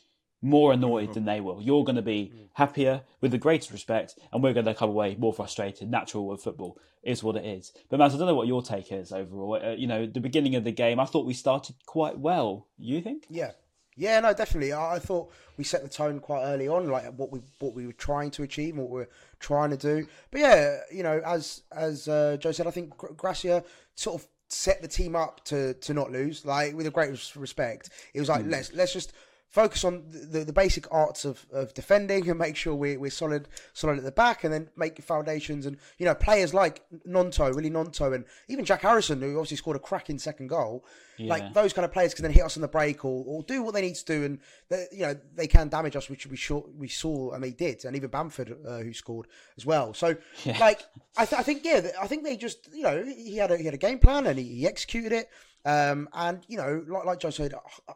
more 0.42 0.72
annoyed 0.72 1.14
than 1.14 1.24
they 1.24 1.40
will. 1.40 1.62
You're 1.62 1.84
going 1.84 1.96
to 1.96 2.02
be 2.02 2.32
mm. 2.34 2.48
happier 2.54 3.02
with 3.20 3.30
the 3.30 3.38
greatest 3.38 3.70
respect, 3.70 4.18
and 4.32 4.42
we're 4.42 4.52
going 4.52 4.66
to 4.66 4.74
come 4.74 4.90
away 4.90 5.14
more 5.16 5.32
frustrated. 5.32 5.90
Natural 5.90 6.26
with 6.26 6.42
football 6.42 6.78
is 7.02 7.22
what 7.22 7.36
it 7.36 7.44
is. 7.44 7.72
But 7.88 7.98
Matt, 7.98 8.12
I 8.12 8.18
don't 8.18 8.26
know 8.26 8.34
what 8.34 8.48
your 8.48 8.62
take 8.62 8.90
is 8.92 9.12
overall. 9.12 9.60
Uh, 9.62 9.70
you 9.70 9.86
know, 9.86 10.06
the 10.06 10.20
beginning 10.20 10.56
of 10.56 10.64
the 10.64 10.72
game, 10.72 10.98
I 10.98 11.04
thought 11.04 11.26
we 11.26 11.34
started 11.34 11.76
quite 11.86 12.18
well. 12.18 12.66
You 12.76 13.00
think? 13.00 13.26
Yeah. 13.30 13.52
Yeah, 13.96 14.20
no, 14.20 14.32
definitely. 14.32 14.72
I, 14.72 14.96
I 14.96 14.98
thought 14.98 15.30
we 15.56 15.64
set 15.64 15.82
the 15.82 15.88
tone 15.88 16.18
quite 16.20 16.44
early 16.44 16.68
on, 16.68 16.88
like 16.88 17.12
what 17.14 17.30
we 17.30 17.40
what 17.58 17.74
we 17.74 17.86
were 17.86 17.92
trying 17.92 18.30
to 18.32 18.42
achieve, 18.42 18.76
what 18.76 18.90
we 18.90 19.02
are 19.02 19.08
trying 19.38 19.70
to 19.70 19.76
do. 19.76 20.06
But 20.30 20.40
yeah, 20.40 20.78
you 20.90 21.02
know, 21.02 21.20
as 21.24 21.62
as 21.72 22.08
uh, 22.08 22.36
Joe 22.40 22.52
said, 22.52 22.66
I 22.66 22.70
think 22.70 22.96
Gracia 22.96 23.62
sort 23.94 24.20
of 24.20 24.28
set 24.48 24.82
the 24.82 24.88
team 24.88 25.14
up 25.14 25.44
to 25.44 25.74
to 25.74 25.94
not 25.94 26.10
lose. 26.10 26.44
Like 26.46 26.74
with 26.74 26.86
a 26.86 26.90
great 26.90 27.10
respect, 27.36 27.90
it 28.14 28.20
was 28.20 28.28
like 28.28 28.44
mm. 28.44 28.50
let's 28.50 28.72
let's 28.72 28.92
just 28.92 29.12
focus 29.52 29.84
on 29.84 30.02
the, 30.08 30.44
the 30.44 30.52
basic 30.52 30.90
arts 30.90 31.26
of, 31.26 31.44
of 31.52 31.74
defending 31.74 32.28
and 32.30 32.38
make 32.38 32.56
sure 32.56 32.74
we're, 32.74 32.98
we're 32.98 33.10
solid 33.10 33.46
solid 33.74 33.98
at 33.98 34.04
the 34.04 34.10
back 34.10 34.44
and 34.44 34.52
then 34.52 34.68
make 34.76 35.00
foundations 35.02 35.66
and 35.66 35.76
you 35.98 36.06
know 36.06 36.14
players 36.14 36.54
like 36.54 36.82
Gnonto, 37.06 37.54
really 37.54 37.68
Gnonto 37.70 38.14
and 38.14 38.24
even 38.48 38.64
Jack 38.64 38.80
Harrison 38.80 39.20
who 39.20 39.36
obviously 39.36 39.58
scored 39.58 39.76
a 39.76 39.80
cracking 39.80 40.18
second 40.18 40.46
goal 40.46 40.86
yeah. 41.18 41.28
like 41.28 41.52
those 41.52 41.74
kind 41.74 41.84
of 41.84 41.92
players 41.92 42.14
can 42.14 42.22
then 42.22 42.32
hit 42.32 42.42
us 42.42 42.56
on 42.56 42.62
the 42.62 42.68
break 42.68 43.04
or, 43.04 43.24
or 43.26 43.42
do 43.42 43.62
what 43.62 43.74
they 43.74 43.82
need 43.82 43.94
to 43.94 44.04
do 44.06 44.24
and 44.24 44.38
they, 44.70 44.86
you 44.90 45.02
know 45.02 45.14
they 45.34 45.46
can 45.46 45.68
damage 45.68 45.96
us 45.96 46.08
which 46.08 46.26
we 46.26 46.36
saw 46.36 46.62
we 46.74 46.88
saw 46.88 47.32
and 47.32 47.44
they 47.44 47.50
did 47.50 47.84
and 47.84 47.94
even 47.94 48.08
Bamford 48.08 48.56
uh, 48.66 48.78
who 48.78 48.94
scored 48.94 49.26
as 49.58 49.66
well 49.66 49.92
so 49.92 50.16
yeah. 50.44 50.58
like 50.58 50.80
I, 51.18 51.26
th- 51.26 51.38
I 51.38 51.42
think 51.42 51.62
yeah 51.62 51.88
I 52.00 52.06
think 52.06 52.24
they 52.24 52.38
just 52.38 52.70
you 52.72 52.84
know 52.84 53.04
he 53.04 53.36
had 53.36 53.50
a, 53.50 53.58
he 53.58 53.66
had 53.66 53.74
a 53.74 53.78
game 53.78 53.98
plan 53.98 54.26
and 54.26 54.38
he, 54.38 54.46
he 54.46 54.66
executed 54.66 55.12
it 55.12 55.28
um, 55.66 56.08
and 56.14 56.40
you 56.48 56.56
know 56.56 56.82
like, 56.88 57.04
like 57.04 57.20
Joe 57.20 57.28
said 57.28 57.52
I 57.54 57.92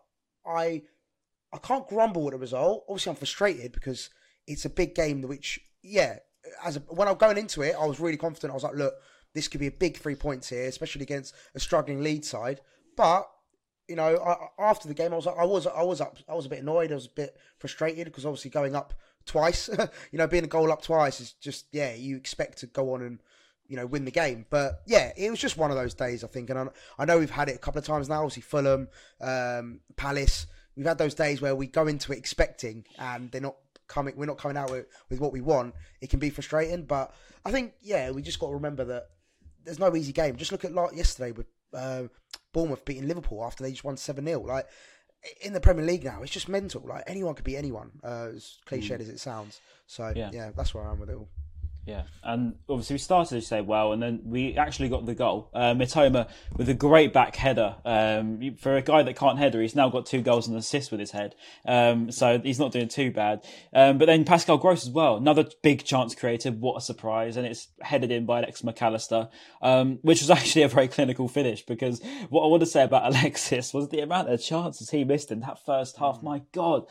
I 0.46 0.82
can't 1.58 1.86
grumble 1.88 2.26
at 2.26 2.32
the 2.32 2.38
result. 2.38 2.84
Obviously, 2.88 3.10
I'm 3.10 3.16
frustrated 3.16 3.72
because 3.72 4.10
it's 4.46 4.64
a 4.64 4.70
big 4.70 4.94
game. 4.94 5.22
Which, 5.22 5.60
yeah, 5.82 6.18
as 6.64 6.76
a, 6.76 6.80
when 6.80 7.08
I'm 7.08 7.16
going 7.16 7.38
into 7.38 7.62
it, 7.62 7.74
I 7.78 7.86
was 7.86 8.00
really 8.00 8.16
confident. 8.16 8.52
I 8.52 8.54
was 8.54 8.64
like, 8.64 8.74
look, 8.74 8.94
this 9.34 9.48
could 9.48 9.60
be 9.60 9.66
a 9.66 9.72
big 9.72 9.98
three 9.98 10.14
points 10.14 10.48
here, 10.48 10.66
especially 10.66 11.02
against 11.02 11.34
a 11.54 11.60
struggling 11.60 12.02
lead 12.02 12.24
side. 12.24 12.60
But 12.96 13.28
you 13.88 13.96
know, 13.96 14.16
I, 14.16 14.62
after 14.70 14.88
the 14.88 14.94
game, 14.94 15.12
I 15.12 15.16
was 15.16 15.26
I 15.26 15.44
was 15.44 15.66
I 15.66 15.82
was 15.82 16.00
up, 16.00 16.18
I 16.28 16.34
was 16.34 16.46
a 16.46 16.48
bit 16.48 16.60
annoyed. 16.62 16.90
I 16.90 16.94
was 16.94 17.06
a 17.06 17.10
bit 17.10 17.36
frustrated 17.58 18.06
because 18.06 18.26
obviously 18.26 18.50
going 18.50 18.74
up 18.74 18.94
twice, 19.24 19.68
you 20.12 20.18
know, 20.18 20.26
being 20.26 20.44
a 20.44 20.48
goal 20.48 20.72
up 20.72 20.82
twice 20.82 21.20
is 21.20 21.32
just 21.32 21.66
yeah, 21.72 21.94
you 21.94 22.16
expect 22.16 22.58
to 22.58 22.66
go 22.66 22.94
on 22.94 23.02
and 23.02 23.20
you 23.68 23.76
know 23.76 23.86
win 23.86 24.04
the 24.04 24.10
game. 24.10 24.46
But 24.50 24.82
yeah, 24.86 25.12
it 25.16 25.30
was 25.30 25.38
just 25.38 25.56
one 25.56 25.70
of 25.70 25.76
those 25.76 25.94
days, 25.94 26.24
I 26.24 26.28
think. 26.28 26.50
And 26.50 26.58
I, 26.58 26.66
I 26.98 27.04
know 27.04 27.18
we've 27.18 27.30
had 27.30 27.48
it 27.48 27.56
a 27.56 27.58
couple 27.58 27.78
of 27.78 27.84
times 27.84 28.08
now. 28.08 28.22
Obviously, 28.22 28.42
Fulham, 28.42 28.88
um, 29.20 29.80
Palace 29.96 30.46
we've 30.76 30.86
had 30.86 30.98
those 30.98 31.14
days 31.14 31.40
where 31.40 31.54
we 31.54 31.66
go 31.66 31.86
into 31.86 32.12
it 32.12 32.18
expecting 32.18 32.84
and 32.98 33.30
they're 33.30 33.40
not 33.40 33.56
coming 33.88 34.14
we're 34.16 34.26
not 34.26 34.38
coming 34.38 34.56
out 34.56 34.70
with, 34.70 34.86
with 35.10 35.20
what 35.20 35.32
we 35.32 35.40
want. 35.40 35.74
It 36.00 36.10
can 36.10 36.18
be 36.18 36.30
frustrating 36.30 36.84
but 36.84 37.14
i 37.44 37.52
think 37.52 37.74
yeah 37.80 38.10
we 38.10 38.22
just 38.22 38.40
got 38.40 38.48
to 38.48 38.54
remember 38.54 38.84
that 38.84 39.08
there's 39.64 39.78
no 39.78 39.94
easy 39.96 40.12
game. 40.12 40.36
Just 40.36 40.52
look 40.52 40.64
at 40.64 40.72
like 40.72 40.94
yesterday 40.94 41.32
with 41.32 41.46
uh, 41.74 42.04
bournemouth 42.52 42.84
beating 42.84 43.08
liverpool 43.08 43.44
after 43.44 43.64
they 43.64 43.70
just 43.70 43.84
won 43.84 43.96
7-0 43.96 44.46
like 44.46 44.66
in 45.40 45.52
the 45.52 45.60
premier 45.60 45.84
league 45.84 46.04
now 46.04 46.22
it's 46.22 46.32
just 46.32 46.48
mental. 46.48 46.82
Like 46.86 47.04
anyone 47.06 47.34
could 47.34 47.44
beat 47.44 47.56
anyone 47.56 47.90
uh, 48.04 48.28
as 48.34 48.58
cliched 48.66 48.90
mm. 48.90 49.00
as 49.00 49.08
it 49.08 49.20
sounds. 49.20 49.60
So 49.86 50.12
yeah. 50.14 50.30
yeah 50.32 50.50
that's 50.56 50.74
where 50.74 50.86
i 50.86 50.90
am 50.90 51.00
with 51.00 51.10
it 51.10 51.16
all 51.16 51.28
yeah, 51.86 52.02
and 52.24 52.56
obviously 52.68 52.94
we 52.94 52.98
started 52.98 53.36
to 53.36 53.46
say 53.46 53.60
well, 53.60 53.92
and 53.92 54.02
then 54.02 54.20
we 54.24 54.56
actually 54.56 54.88
got 54.88 55.06
the 55.06 55.14
goal. 55.14 55.48
Uh, 55.54 55.72
Mitoma 55.72 56.28
with 56.56 56.68
a 56.68 56.74
great 56.74 57.12
back 57.12 57.36
header. 57.36 57.76
Um, 57.84 58.56
for 58.58 58.76
a 58.76 58.82
guy 58.82 59.04
that 59.04 59.14
can't 59.14 59.38
header, 59.38 59.62
he's 59.62 59.76
now 59.76 59.88
got 59.88 60.04
two 60.04 60.20
goals 60.20 60.48
and 60.48 60.56
assists 60.56 60.90
with 60.90 60.98
his 60.98 61.12
head. 61.12 61.36
Um, 61.64 62.10
so 62.10 62.40
he's 62.40 62.58
not 62.58 62.72
doing 62.72 62.88
too 62.88 63.12
bad. 63.12 63.44
Um, 63.72 63.98
but 63.98 64.06
then 64.06 64.24
Pascal 64.24 64.58
Gross 64.58 64.84
as 64.84 64.90
well, 64.90 65.16
another 65.16 65.44
big 65.62 65.84
chance 65.84 66.12
created. 66.16 66.60
What 66.60 66.76
a 66.76 66.80
surprise! 66.80 67.36
And 67.36 67.46
it's 67.46 67.68
headed 67.80 68.10
in 68.10 68.26
by 68.26 68.38
Alex 68.38 68.64
Mac 68.64 68.82
Allister, 68.82 69.28
um, 69.62 70.00
which 70.02 70.20
was 70.20 70.30
actually 70.38 70.62
a 70.62 70.68
very 70.68 70.88
clinical 70.88 71.28
finish. 71.28 71.64
Because 71.64 72.02
what 72.30 72.42
I 72.42 72.48
want 72.48 72.60
to 72.64 72.66
say 72.66 72.82
about 72.82 73.06
Alexis 73.12 73.72
was 73.72 73.90
the 73.90 74.00
amount 74.00 74.28
of 74.28 74.42
chances 74.42 74.90
he 74.90 75.04
missed 75.04 75.30
in 75.30 75.38
that 75.40 75.64
first 75.64 75.98
half. 75.98 76.20
My 76.20 76.42
God, 76.50 76.86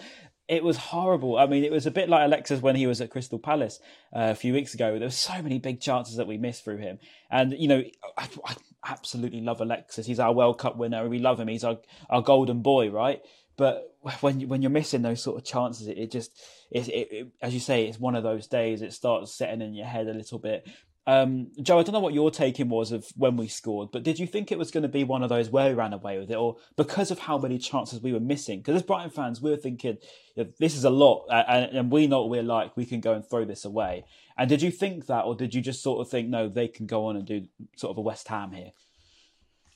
it 0.47 0.63
was 0.63 0.77
horrible. 0.77 1.37
I 1.37 1.47
mean, 1.47 1.63
it 1.63 1.71
was 1.71 1.85
a 1.85 1.91
bit 1.91 2.07
like 2.09 2.25
Alexis 2.25 2.61
when 2.61 2.75
he 2.75 2.87
was 2.87 3.01
at 3.01 3.09
Crystal 3.09 3.39
Palace 3.39 3.79
uh, 4.15 4.29
a 4.31 4.35
few 4.35 4.53
weeks 4.53 4.73
ago. 4.73 4.99
There 4.99 5.07
were 5.07 5.11
so 5.11 5.41
many 5.41 5.57
big 5.59 5.79
chances 5.81 6.17
that 6.17 6.27
we 6.27 6.37
missed 6.37 6.63
through 6.63 6.77
him. 6.77 6.99
And, 7.31 7.53
you 7.53 7.67
know, 7.67 7.83
I, 8.17 8.29
I 8.45 8.55
absolutely 8.87 9.41
love 9.41 9.59
Alexis. 9.59 10.05
He's 10.05 10.19
our 10.19 10.33
World 10.33 10.59
Cup 10.59 10.77
winner. 10.77 11.07
We 11.09 11.19
love 11.19 11.39
him. 11.39 11.47
He's 11.47 11.63
our, 11.63 11.79
our 12.09 12.21
golden 12.21 12.61
boy, 12.61 12.89
right? 12.91 13.21
But 13.57 13.95
when 14.19 14.47
when 14.49 14.61
you're 14.61 14.69
missing 14.69 15.01
those 15.01 15.23
sort 15.23 15.37
of 15.37 15.45
chances, 15.45 15.87
it, 15.87 15.97
it 15.97 16.11
just 16.11 16.37
it, 16.69 16.87
it, 16.89 17.07
it, 17.11 17.27
as 17.41 17.53
you 17.53 17.59
say, 17.59 17.85
it's 17.85 17.99
one 17.99 18.15
of 18.15 18.23
those 18.23 18.47
days. 18.47 18.81
It 18.81 18.93
starts 18.93 19.33
setting 19.33 19.61
in 19.61 19.73
your 19.73 19.85
head 19.85 20.07
a 20.07 20.13
little 20.13 20.39
bit. 20.39 20.67
Um, 21.07 21.51
Joe, 21.61 21.79
I 21.79 21.83
don't 21.83 21.93
know 21.93 21.99
what 21.99 22.15
your 22.15 22.31
taking 22.31 22.67
was 22.67 22.91
of 22.91 23.05
when 23.15 23.37
we 23.37 23.47
scored, 23.47 23.91
but 23.91 24.01
did 24.01 24.17
you 24.17 24.25
think 24.25 24.51
it 24.51 24.57
was 24.57 24.71
going 24.71 24.81
to 24.81 24.89
be 24.89 25.03
one 25.03 25.21
of 25.21 25.29
those 25.29 25.51
where 25.51 25.69
we 25.69 25.75
ran 25.75 25.93
away 25.93 26.17
with 26.17 26.31
it, 26.31 26.35
or 26.35 26.57
because 26.77 27.11
of 27.11 27.19
how 27.19 27.37
many 27.37 27.59
chances 27.59 28.01
we 28.01 28.11
were 28.11 28.19
missing? 28.19 28.59
Because 28.59 28.75
as 28.75 28.83
Brighton 28.83 29.11
fans, 29.11 29.39
we 29.39 29.51
were 29.51 29.57
thinking 29.57 29.97
this 30.35 30.75
is 30.75 30.83
a 30.83 30.89
lot, 30.89 31.27
and, 31.29 31.77
and, 31.77 31.91
we 31.91 32.07
know 32.07 32.21
what 32.21 32.29
we're 32.31 32.43
like. 32.43 32.75
We 32.75 32.85
can 32.85 33.01
go 33.01 33.13
and 33.13 33.23
throw 33.23 33.45
this 33.45 33.65
away. 33.65 34.05
And 34.35 34.49
did 34.49 34.63
you 34.63 34.71
think 34.71 35.05
that, 35.05 35.25
or 35.25 35.35
did 35.35 35.53
you 35.53 35.61
just 35.61 35.83
sort 35.83 36.01
of 36.01 36.09
think, 36.09 36.27
no, 36.27 36.49
they 36.49 36.67
can 36.67 36.87
go 36.87 37.05
on 37.05 37.15
and 37.15 37.25
do 37.25 37.45
sort 37.77 37.91
of 37.91 37.97
a 37.97 38.01
West 38.01 38.27
Ham 38.29 38.51
here? 38.51 38.71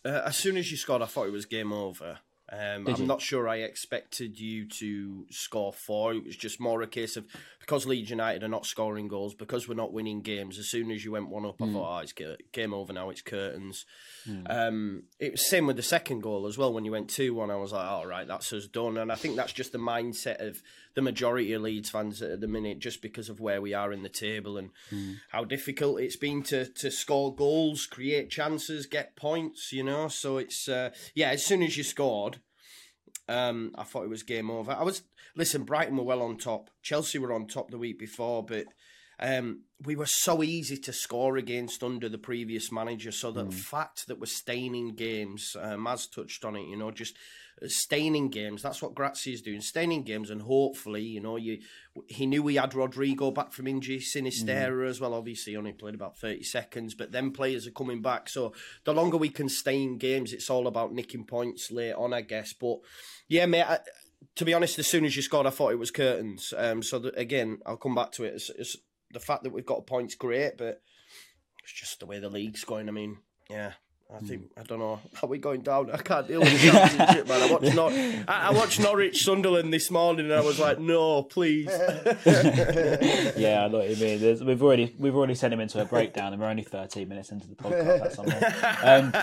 Uh, 0.03 0.23
as 0.25 0.35
soon 0.35 0.57
as 0.57 0.71
you 0.71 0.77
scored, 0.77 1.01
I 1.01 1.05
thought 1.05 1.27
it 1.27 1.31
was 1.31 1.45
game 1.45 1.71
over. 1.71 2.19
Um, 2.51 2.87
I'm 2.87 3.01
you? 3.01 3.05
not 3.05 3.21
sure 3.21 3.47
I 3.47 3.57
expected 3.57 4.39
you 4.39 4.67
to 4.67 5.25
score 5.29 5.71
four. 5.71 6.13
It 6.13 6.25
was 6.25 6.35
just 6.35 6.59
more 6.59 6.81
a 6.81 6.87
case 6.87 7.15
of 7.15 7.25
because 7.59 7.85
Leeds 7.85 8.09
United 8.09 8.43
are 8.43 8.47
not 8.47 8.65
scoring 8.65 9.07
goals, 9.07 9.35
because 9.35 9.67
we're 9.67 9.75
not 9.75 9.93
winning 9.93 10.21
games. 10.21 10.57
As 10.57 10.67
soon 10.67 10.89
as 10.89 11.05
you 11.05 11.11
went 11.11 11.29
one 11.29 11.45
up, 11.45 11.59
mm. 11.59 11.65
I 11.65 11.67
hmm. 11.67 11.73
thought, 11.73 11.97
oh, 11.97 11.99
it's 11.99 12.13
game 12.51 12.73
over 12.73 12.91
now. 12.91 13.11
It's 13.11 13.21
curtains. 13.21 13.85
Mm. 14.29 14.45
Um, 14.49 15.03
it 15.19 15.31
was 15.33 15.49
same 15.49 15.65
with 15.65 15.75
the 15.75 15.83
second 15.83 16.21
goal 16.21 16.45
as 16.47 16.57
well. 16.57 16.71
When 16.71 16.85
you 16.85 16.91
went 16.91 17.09
two 17.09 17.33
one, 17.33 17.49
I 17.49 17.55
was 17.55 17.71
like, 17.71 17.85
all 17.85 18.05
oh, 18.05 18.25
that's 18.25 18.53
us 18.53 18.67
done. 18.67 18.97
And 18.97 19.11
I 19.11 19.15
think 19.15 19.35
that's 19.35 19.53
just 19.53 19.71
the 19.71 19.79
mindset 19.79 20.45
of 20.45 20.61
the 20.95 21.01
majority 21.01 21.53
of 21.53 21.61
Leeds 21.61 21.89
fans 21.89 22.21
at 22.21 22.41
the 22.41 22.47
minute, 22.47 22.79
just 22.79 23.01
because 23.01 23.29
of 23.29 23.39
where 23.39 23.61
we 23.61 23.73
are 23.73 23.91
in 23.91 24.03
the 24.03 24.09
table 24.09 24.57
and 24.57 24.69
mm. 24.91 25.15
how 25.29 25.43
difficult 25.43 26.01
it's 26.01 26.17
been 26.17 26.43
to 26.43 26.65
to 26.65 26.91
score 26.91 27.35
goals, 27.35 27.85
create 27.85 28.29
chances, 28.29 28.85
get 28.85 29.15
points. 29.15 29.73
You 29.73 29.83
know, 29.83 30.07
so 30.07 30.37
it's 30.37 30.69
uh, 30.69 30.91
yeah. 31.15 31.29
As 31.29 31.45
soon 31.45 31.63
as 31.63 31.77
you 31.77 31.83
scored 31.83 32.39
um, 33.29 33.75
I 33.77 33.83
thought 33.83 34.03
it 34.03 34.09
was 34.09 34.23
game 34.23 34.49
over. 34.49 34.71
I 34.71 34.83
was 34.83 35.03
listen. 35.35 35.63
Brighton 35.63 35.95
were 35.95 36.03
well 36.03 36.23
on 36.23 36.37
top. 36.37 36.71
Chelsea 36.81 37.19
were 37.19 37.31
on 37.31 37.47
top 37.47 37.69
the 37.69 37.77
week 37.77 37.99
before, 37.99 38.43
but 38.43 38.65
um, 39.19 39.63
we 39.85 39.95
were 39.95 40.05
so 40.05 40.43
easy 40.43 40.77
to 40.77 40.93
score 40.93 41.37
against 41.37 41.83
under 41.83 42.09
the 42.09 42.17
previous 42.17 42.71
manager. 42.71 43.11
So 43.11 43.31
the 43.31 43.45
mm. 43.45 43.53
fact 43.53 44.07
that 44.07 44.19
we're 44.19 44.25
staying 44.25 44.75
in 44.75 44.95
games, 44.95 45.55
uh, 45.59 45.75
Maz 45.75 46.09
touched 46.09 46.45
on 46.45 46.55
it. 46.55 46.67
You 46.67 46.77
know, 46.77 46.91
just 46.91 47.17
staying 47.63 48.15
in 48.15 48.29
games. 48.29 48.61
That's 48.61 48.81
what 48.81 48.95
Gracia 48.95 49.31
is 49.31 49.41
doing, 49.41 49.61
staying 49.61 49.91
in 49.91 50.03
games, 50.03 50.29
and 50.29 50.41
hopefully, 50.41 51.03
you 51.03 51.21
know, 51.21 51.35
you 51.35 51.59
he 52.07 52.25
knew 52.25 52.41
we 52.41 52.55
had 52.55 52.73
Rodrigo 52.73 53.31
back 53.31 53.51
from 53.51 53.67
injury, 53.67 53.99
Sinisterra 53.99 54.85
mm. 54.85 54.89
as 54.89 55.01
well. 55.01 55.13
Obviously, 55.13 55.55
only 55.55 55.73
played 55.73 55.95
about 55.95 56.17
thirty 56.17 56.43
seconds, 56.43 56.95
but 56.95 57.11
then 57.11 57.31
players 57.31 57.67
are 57.67 57.71
coming 57.71 58.01
back. 58.01 58.29
So 58.29 58.53
the 58.85 58.93
longer 58.93 59.17
we 59.17 59.29
can 59.29 59.49
stay 59.49 59.81
in 59.81 59.97
games, 59.97 60.33
it's 60.33 60.49
all 60.49 60.67
about 60.67 60.93
nicking 60.93 61.25
points 61.25 61.71
late 61.71 61.93
on, 61.93 62.13
I 62.13 62.21
guess. 62.21 62.53
But 62.53 62.79
yeah, 63.27 63.45
mate. 63.45 63.63
I, 63.63 63.79
to 64.35 64.45
be 64.45 64.53
honest, 64.53 64.77
as 64.79 64.87
soon 64.87 65.05
as 65.05 65.15
you 65.15 65.21
scored, 65.21 65.47
I 65.47 65.49
thought 65.49 65.71
it 65.71 65.79
was 65.79 65.91
curtains. 65.91 66.53
Um, 66.55 66.83
so 66.83 66.99
that, 66.99 67.17
again, 67.17 67.59
I'll 67.65 67.77
come 67.77 67.95
back 67.95 68.11
to 68.13 68.25
it. 68.25 68.41
The 69.11 69.19
fact 69.19 69.43
that 69.43 69.51
we've 69.51 69.65
got 69.65 69.79
a 69.79 69.81
points, 69.81 70.15
great, 70.15 70.57
but 70.57 70.81
it's 71.63 71.73
just 71.73 71.99
the 71.99 72.05
way 72.05 72.19
the 72.19 72.29
league's 72.29 72.63
going. 72.63 72.87
I 72.89 72.91
mean, 72.91 73.17
yeah, 73.49 73.73
I 74.11 74.17
think 74.19 74.49
I 74.57 74.63
don't 74.63 74.79
know. 74.79 74.99
Are 75.23 75.29
we 75.29 75.37
going 75.37 75.61
down? 75.61 75.91
I 75.91 75.97
can't 75.97 76.27
deal 76.27 76.39
with 76.39 76.51
the 76.61 76.71
championship, 76.71 77.27
man. 77.27 77.43
I 77.43 77.51
watched 77.51 77.75
Nor- 77.75 77.91
I, 77.91 78.23
I, 78.47 78.51
watched 78.51 78.79
Norwich 78.79 79.23
Sunderland 79.23 79.71
this 79.71 79.91
morning, 79.91 80.25
and 80.25 80.33
I 80.33 80.41
was 80.41 80.59
like, 80.59 80.79
no, 80.79 81.21
please. 81.21 81.67
yeah, 82.25 83.63
I 83.63 83.67
know 83.67 83.77
what 83.79 83.89
you 83.89 84.03
mean. 84.03 84.19
There's, 84.19 84.43
we've 84.43 84.63
already 84.63 84.95
we've 84.97 85.15
already 85.15 85.35
sent 85.35 85.53
him 85.53 85.59
into 85.59 85.79
a 85.79 85.85
breakdown, 85.85 86.33
and 86.33 86.41
we're 86.41 86.47
only 86.47 86.63
13 86.63 87.07
minutes 87.07 87.31
into 87.31 87.47
the 87.47 87.55
podcast. 87.55 88.17
Um, 88.83 89.13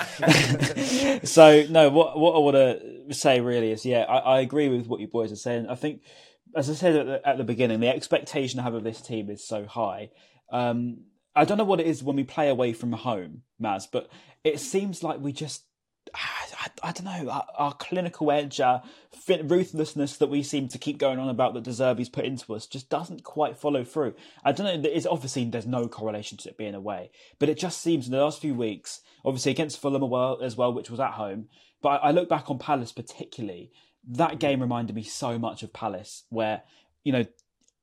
so 1.24 1.64
no, 1.68 1.88
what 1.90 2.16
what 2.16 2.36
I 2.36 2.38
want 2.38 2.56
to 2.56 3.14
say 3.14 3.40
really 3.40 3.72
is, 3.72 3.84
yeah, 3.84 4.02
I, 4.02 4.18
I 4.18 4.40
agree 4.40 4.68
with 4.68 4.86
what 4.86 5.00
you 5.00 5.08
boys 5.08 5.32
are 5.32 5.36
saying. 5.36 5.66
I 5.68 5.74
think 5.74 6.02
as 6.56 6.70
I 6.70 6.74
said 6.74 6.96
at 6.96 7.06
the, 7.06 7.28
at 7.28 7.38
the 7.38 7.44
beginning, 7.44 7.80
the 7.80 7.88
expectation 7.88 8.58
I 8.58 8.64
have 8.64 8.74
of 8.74 8.84
this 8.84 9.02
team 9.02 9.30
is 9.30 9.46
so 9.46 9.66
high. 9.66 10.10
Um, 10.50 11.04
I 11.34 11.44
don't 11.44 11.58
know 11.58 11.64
what 11.64 11.80
it 11.80 11.86
is 11.86 12.02
when 12.02 12.16
we 12.16 12.24
play 12.24 12.48
away 12.48 12.72
from 12.72 12.92
home, 12.92 13.42
Maz, 13.62 13.86
but 13.90 14.08
it 14.42 14.58
seems 14.58 15.02
like 15.02 15.20
we 15.20 15.32
just 15.32 15.64
I, 16.14 16.68
I, 16.82 16.92
don't 16.92 17.04
know, 17.04 17.30
our, 17.30 17.46
our, 17.56 17.72
clinical 17.74 18.30
edge, 18.30 18.60
our 18.60 18.82
ruthlessness 19.28 20.16
that 20.18 20.28
we 20.28 20.42
seem 20.42 20.68
to 20.68 20.78
keep 20.78 20.98
going 20.98 21.18
on 21.18 21.28
about 21.28 21.54
that 21.54 21.64
De 21.64 21.70
Zerbi's 21.70 22.08
put 22.08 22.24
into 22.24 22.54
us 22.54 22.66
just 22.66 22.88
doesn't 22.88 23.24
quite 23.24 23.56
follow 23.56 23.84
through. 23.84 24.14
I 24.44 24.52
don't 24.52 24.82
know, 24.82 24.88
it's 24.88 25.06
obviously 25.06 25.44
there's 25.44 25.66
no 25.66 25.88
correlation 25.88 26.38
to 26.38 26.50
it 26.50 26.58
being 26.58 26.74
away, 26.74 27.10
but 27.38 27.48
it 27.48 27.58
just 27.58 27.82
seems 27.82 28.06
in 28.06 28.12
the 28.12 28.22
last 28.22 28.40
few 28.40 28.54
weeks, 28.54 29.00
obviously 29.24 29.52
against 29.52 29.80
Fulham 29.80 30.02
as 30.42 30.56
well, 30.56 30.72
which 30.72 30.90
was 30.90 31.00
at 31.00 31.12
home, 31.12 31.48
but 31.82 31.88
I, 31.88 31.96
I 31.96 32.10
look 32.12 32.28
back 32.28 32.50
on 32.50 32.58
Palace 32.58 32.92
particularly, 32.92 33.72
that 34.06 34.38
game 34.38 34.60
reminded 34.60 34.94
me 34.94 35.02
so 35.02 35.38
much 35.38 35.62
of 35.62 35.72
Palace, 35.72 36.24
where, 36.28 36.62
you 37.04 37.12
know, 37.12 37.24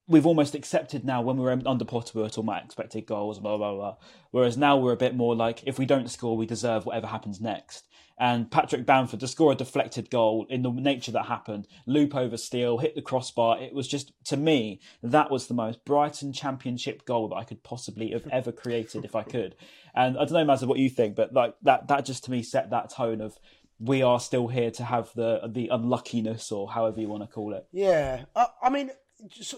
we've 0.08 0.26
almost 0.26 0.56
accepted 0.56 1.06
now 1.06 1.22
when 1.22 1.38
we 1.38 1.44
were 1.44 1.52
under 1.66 1.86
were 1.86 2.30
talking 2.30 2.44
about 2.44 2.66
expected 2.66 3.06
goals, 3.06 3.40
blah, 3.40 3.58
blah, 3.58 3.74
blah. 3.74 3.96
Whereas 4.32 4.58
now 4.58 4.78
we're 4.78 4.94
a 4.94 4.98
bit 4.98 5.16
more 5.16 5.36
like, 5.36 5.64
if 5.66 5.80
we 5.80 5.86
don't 5.86 6.10
score, 6.10 6.36
we 6.36 6.46
deserve 6.46 6.86
whatever 6.86 7.08
happens 7.08 7.40
next 7.40 7.88
and 8.18 8.50
Patrick 8.52 8.86
Bamford 8.86 9.20
to 9.22 9.28
score 9.28 9.52
a 9.52 9.56
deflected 9.56 10.10
goal 10.10 10.46
in 10.50 10.62
the 10.62 10.70
nature 10.70 11.12
that 11.12 11.26
happened, 11.26 11.68
loop 11.86 12.16
over 12.16 12.38
Steele, 12.38 12.78
hit 12.78 12.96
the 12.96 13.02
crossbar. 13.02 13.60
It 13.60 13.74
was 13.74 13.88
just, 13.88 14.12
to 14.26 14.38
me, 14.38 14.80
that 15.02 15.32
was 15.32 15.48
the 15.48 15.54
most 15.54 15.84
Brighton 15.84 16.32
Championship 16.32 17.06
goal 17.06 17.30
that 17.30 17.36
I 17.36 17.44
could 17.44 17.64
possibly 17.64 18.12
have 18.12 18.28
ever 18.28 18.52
created 18.52 19.04
if 19.04 19.16
I 19.16 19.24
could. 19.24 19.56
And 19.96 20.18
I 20.18 20.26
don't 20.26 20.34
know, 20.34 20.54
Mazza, 20.54 20.68
what 20.68 20.80
you 20.80 20.90
think, 20.90 21.16
but 21.16 21.34
like 21.34 21.56
that, 21.64 21.88
that 21.88 22.06
just 22.06 22.24
to 22.26 22.32
me 22.32 22.44
set 22.44 22.70
that 22.70 22.90
tone 22.90 23.20
of 23.20 23.38
we 23.84 24.02
are 24.02 24.20
still 24.20 24.48
here 24.48 24.72
to 24.72 24.84
have 24.84 25.12
the 25.14 25.42
the 25.48 25.70
unluckiness 25.70 26.52
or 26.52 26.70
however 26.70 27.02
you 27.02 27.10
want 27.10 27.24
to 27.24 27.28
call 27.28 27.54
it. 27.54 27.66
Yeah, 27.72 28.26
I, 28.36 28.48
I 28.64 28.70
mean, 28.70 28.92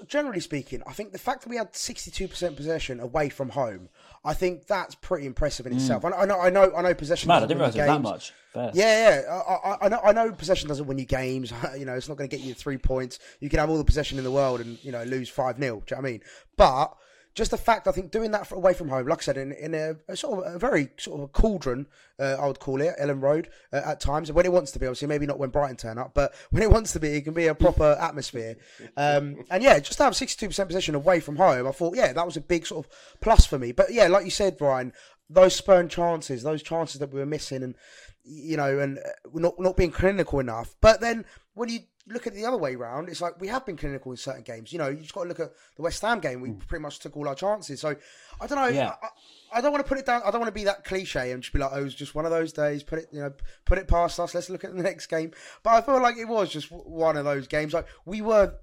generally 0.08 0.40
speaking, 0.40 0.82
I 0.88 0.94
think 0.94 1.12
the 1.12 1.18
fact 1.18 1.44
that 1.44 1.50
we 1.50 1.58
had 1.58 1.74
62% 1.74 2.56
possession 2.56 3.00
away 3.00 3.30
from 3.30 3.50
home, 3.50 3.90
I 4.24 4.34
think 4.34 4.68
that's 4.68 4.96
pretty 4.96 5.26
impressive 5.26 5.66
in 5.66 5.74
mm. 5.74 5.78
itself. 5.78 6.06
I, 6.06 6.12
I, 6.12 6.26
know, 6.26 6.40
I 6.40 6.50
know, 6.50 6.74
I 6.76 6.82
know 6.82 6.94
possession. 6.94 7.28
Man, 7.28 7.44
I 7.44 7.48
didn't 7.48 7.58
realize 7.60 7.74
that 7.76 8.02
much. 8.02 8.34
Yeah, 8.56 8.72
yeah. 8.74 9.42
I, 9.44 9.78
I, 9.82 9.90
know, 9.90 10.00
I 10.04 10.14
know 10.14 10.32
possession 10.32 10.70
doesn't 10.70 10.86
win 10.86 10.98
you 10.98 11.06
games. 11.06 11.52
You 11.78 11.86
know, 11.86 11.94
it's 11.94 12.08
not 12.08 12.18
going 12.18 12.30
to 12.30 12.36
get 12.36 12.46
you 12.46 12.54
three 12.54 12.78
points. 12.78 13.20
You 13.40 13.50
can 13.50 13.60
have 13.60 13.70
all 13.70 13.78
the 13.78 13.84
possession 13.84 14.18
in 14.18 14.24
the 14.24 14.32
world 14.32 14.62
and 14.62 14.82
you 14.84 14.92
know 14.92 15.04
lose 15.04 15.30
five 15.30 15.58
0 15.58 15.84
Do 15.86 15.96
you 15.96 15.98
know 15.98 16.02
what 16.02 16.08
I 16.08 16.12
mean? 16.12 16.22
But 16.56 16.96
just 17.36 17.52
the 17.52 17.58
fact 17.58 17.88
I 17.88 17.92
think 17.92 18.12
doing 18.12 18.32
that 18.32 18.50
away 18.52 18.74
from 18.74 18.88
home, 18.88 19.08
like 19.08 19.20
I 19.20 19.22
said, 19.22 19.38
in, 19.38 19.52
in 19.52 19.76
a, 19.76 19.98
a 20.08 20.16
sort 20.16 20.40
of 20.40 20.56
a 20.56 20.58
very 20.58 20.90
sort 20.98 21.20
of 21.20 21.26
a 21.26 21.28
cauldron, 21.28 21.86
uh, 22.18 22.38
I 22.40 22.48
would 22.48 22.60
call 22.60 22.82
it 22.82 22.96
Elland 23.00 23.22
Road 23.22 23.50
uh, 23.74 23.82
at 23.86 24.00
times 24.00 24.32
when 24.32 24.46
it 24.46 24.54
wants 24.54 24.72
to 24.72 24.80
be. 24.80 24.86
Obviously, 24.86 25.10
maybe 25.10 25.26
not 25.26 25.38
when 25.38 25.50
Brighton 25.50 25.76
turn 25.76 25.98
up, 25.98 26.14
but 26.14 26.34
when 26.52 26.64
it 26.64 26.72
wants 26.72 26.94
to 26.94 27.00
be, 27.00 27.10
it 27.10 27.26
can 27.26 27.34
be 27.34 27.48
a 27.48 27.54
proper 27.54 27.98
atmosphere. 28.02 28.56
Um, 28.96 29.44
and 29.52 29.62
yeah, 29.62 29.80
just 29.80 29.98
to 29.98 30.06
have 30.06 30.16
sixty 30.16 30.40
two 30.40 30.50
percent 30.50 30.70
possession 30.70 30.96
away 30.96 31.20
from 31.20 31.36
home, 31.36 31.68
I 31.68 31.72
thought 31.72 31.98
yeah, 31.98 32.14
that 32.14 32.26
was 32.26 32.38
a 32.38 32.42
big 32.42 32.66
sort 32.66 32.86
of 32.86 32.92
plus 33.20 33.46
for 33.46 33.60
me. 33.60 33.74
But 33.74 33.92
yeah, 33.92 34.08
like 34.08 34.24
you 34.24 34.32
said, 34.32 34.58
Brian, 34.58 34.94
those 35.30 35.56
spurned 35.56 35.92
chances, 35.92 36.42
those 36.42 36.64
chances 36.64 37.00
that 37.00 37.12
we 37.12 37.20
were 37.20 37.26
missing, 37.26 37.64
and 37.64 37.76
you 38.24 38.56
know, 38.56 38.80
and 38.80 38.98
uh, 39.00 39.30
not 39.34 39.60
not 39.60 39.76
being 39.76 39.92
clinical 39.92 40.40
enough. 40.40 40.74
But 40.80 41.02
then 41.02 41.26
when 41.54 41.68
you 41.68 41.80
look 42.08 42.28
at 42.28 42.34
the 42.34 42.46
other 42.46 42.58
way 42.58 42.76
round, 42.76 43.10
it's 43.10 43.22
like 43.22 43.40
we 43.40 43.48
have 43.48 43.66
been 43.66 43.78
clinical 43.78 44.12
in 44.12 44.18
certain 44.18 44.44
games. 44.44 44.72
You 44.72 44.80
know, 44.80 44.88
you 44.88 44.98
just 44.98 45.14
got 45.14 45.24
to 45.24 45.30
look 45.30 45.40
at 45.40 45.52
the 45.76 45.82
West 45.82 46.02
Ham 46.02 46.20
game. 46.20 46.42
We 46.42 46.50
mm. 46.50 46.68
pretty 46.68 46.82
much 46.82 47.00
took 47.00 47.18
all 47.18 47.28
our 47.28 47.36
chances. 47.36 47.82
So 47.82 47.96
I 48.40 48.48
don't 48.48 48.58
know. 48.58 48.68
Yeah. 48.68 48.94
I, 49.02 49.58
I, 49.58 49.62
don't 49.62 49.72
want 49.72 49.84
to 49.84 49.90
put 49.90 49.98
it 49.98 50.06
down. 50.06 50.22
I 50.24 50.32
don't 50.32 50.40
want 50.40 50.54
to 50.54 50.60
be 50.60 50.66
that 50.66 50.84
cliche 50.84 51.32
and 51.32 51.42
just 51.42 51.54
be 51.54 51.60
like, 51.60 51.72
"Oh, 51.74 51.80
it 51.80 51.84
was 51.84 51.96
just 51.96 52.14
one 52.14 52.26
of 52.26 52.32
those 52.32 52.54
days." 52.54 52.84
Put 52.84 53.00
it, 53.00 53.08
you 53.12 53.22
know, 53.22 53.34
put 53.66 53.78
it 53.78 53.88
past 53.88 54.20
us. 54.20 54.36
Let's 54.36 54.50
look 54.50 54.64
at 54.64 54.76
the 54.76 54.84
next 54.84 55.08
game. 55.08 55.32
But 55.64 55.72
I 55.72 55.82
feel 55.82 56.02
like 56.02 56.18
it 56.18 56.26
was 56.26 56.50
just 56.50 56.72
one 56.72 57.18
of 57.18 57.26
those 57.26 57.48
games. 57.48 57.74
Like 57.74 57.88
we 58.06 58.22
were, 58.22 58.54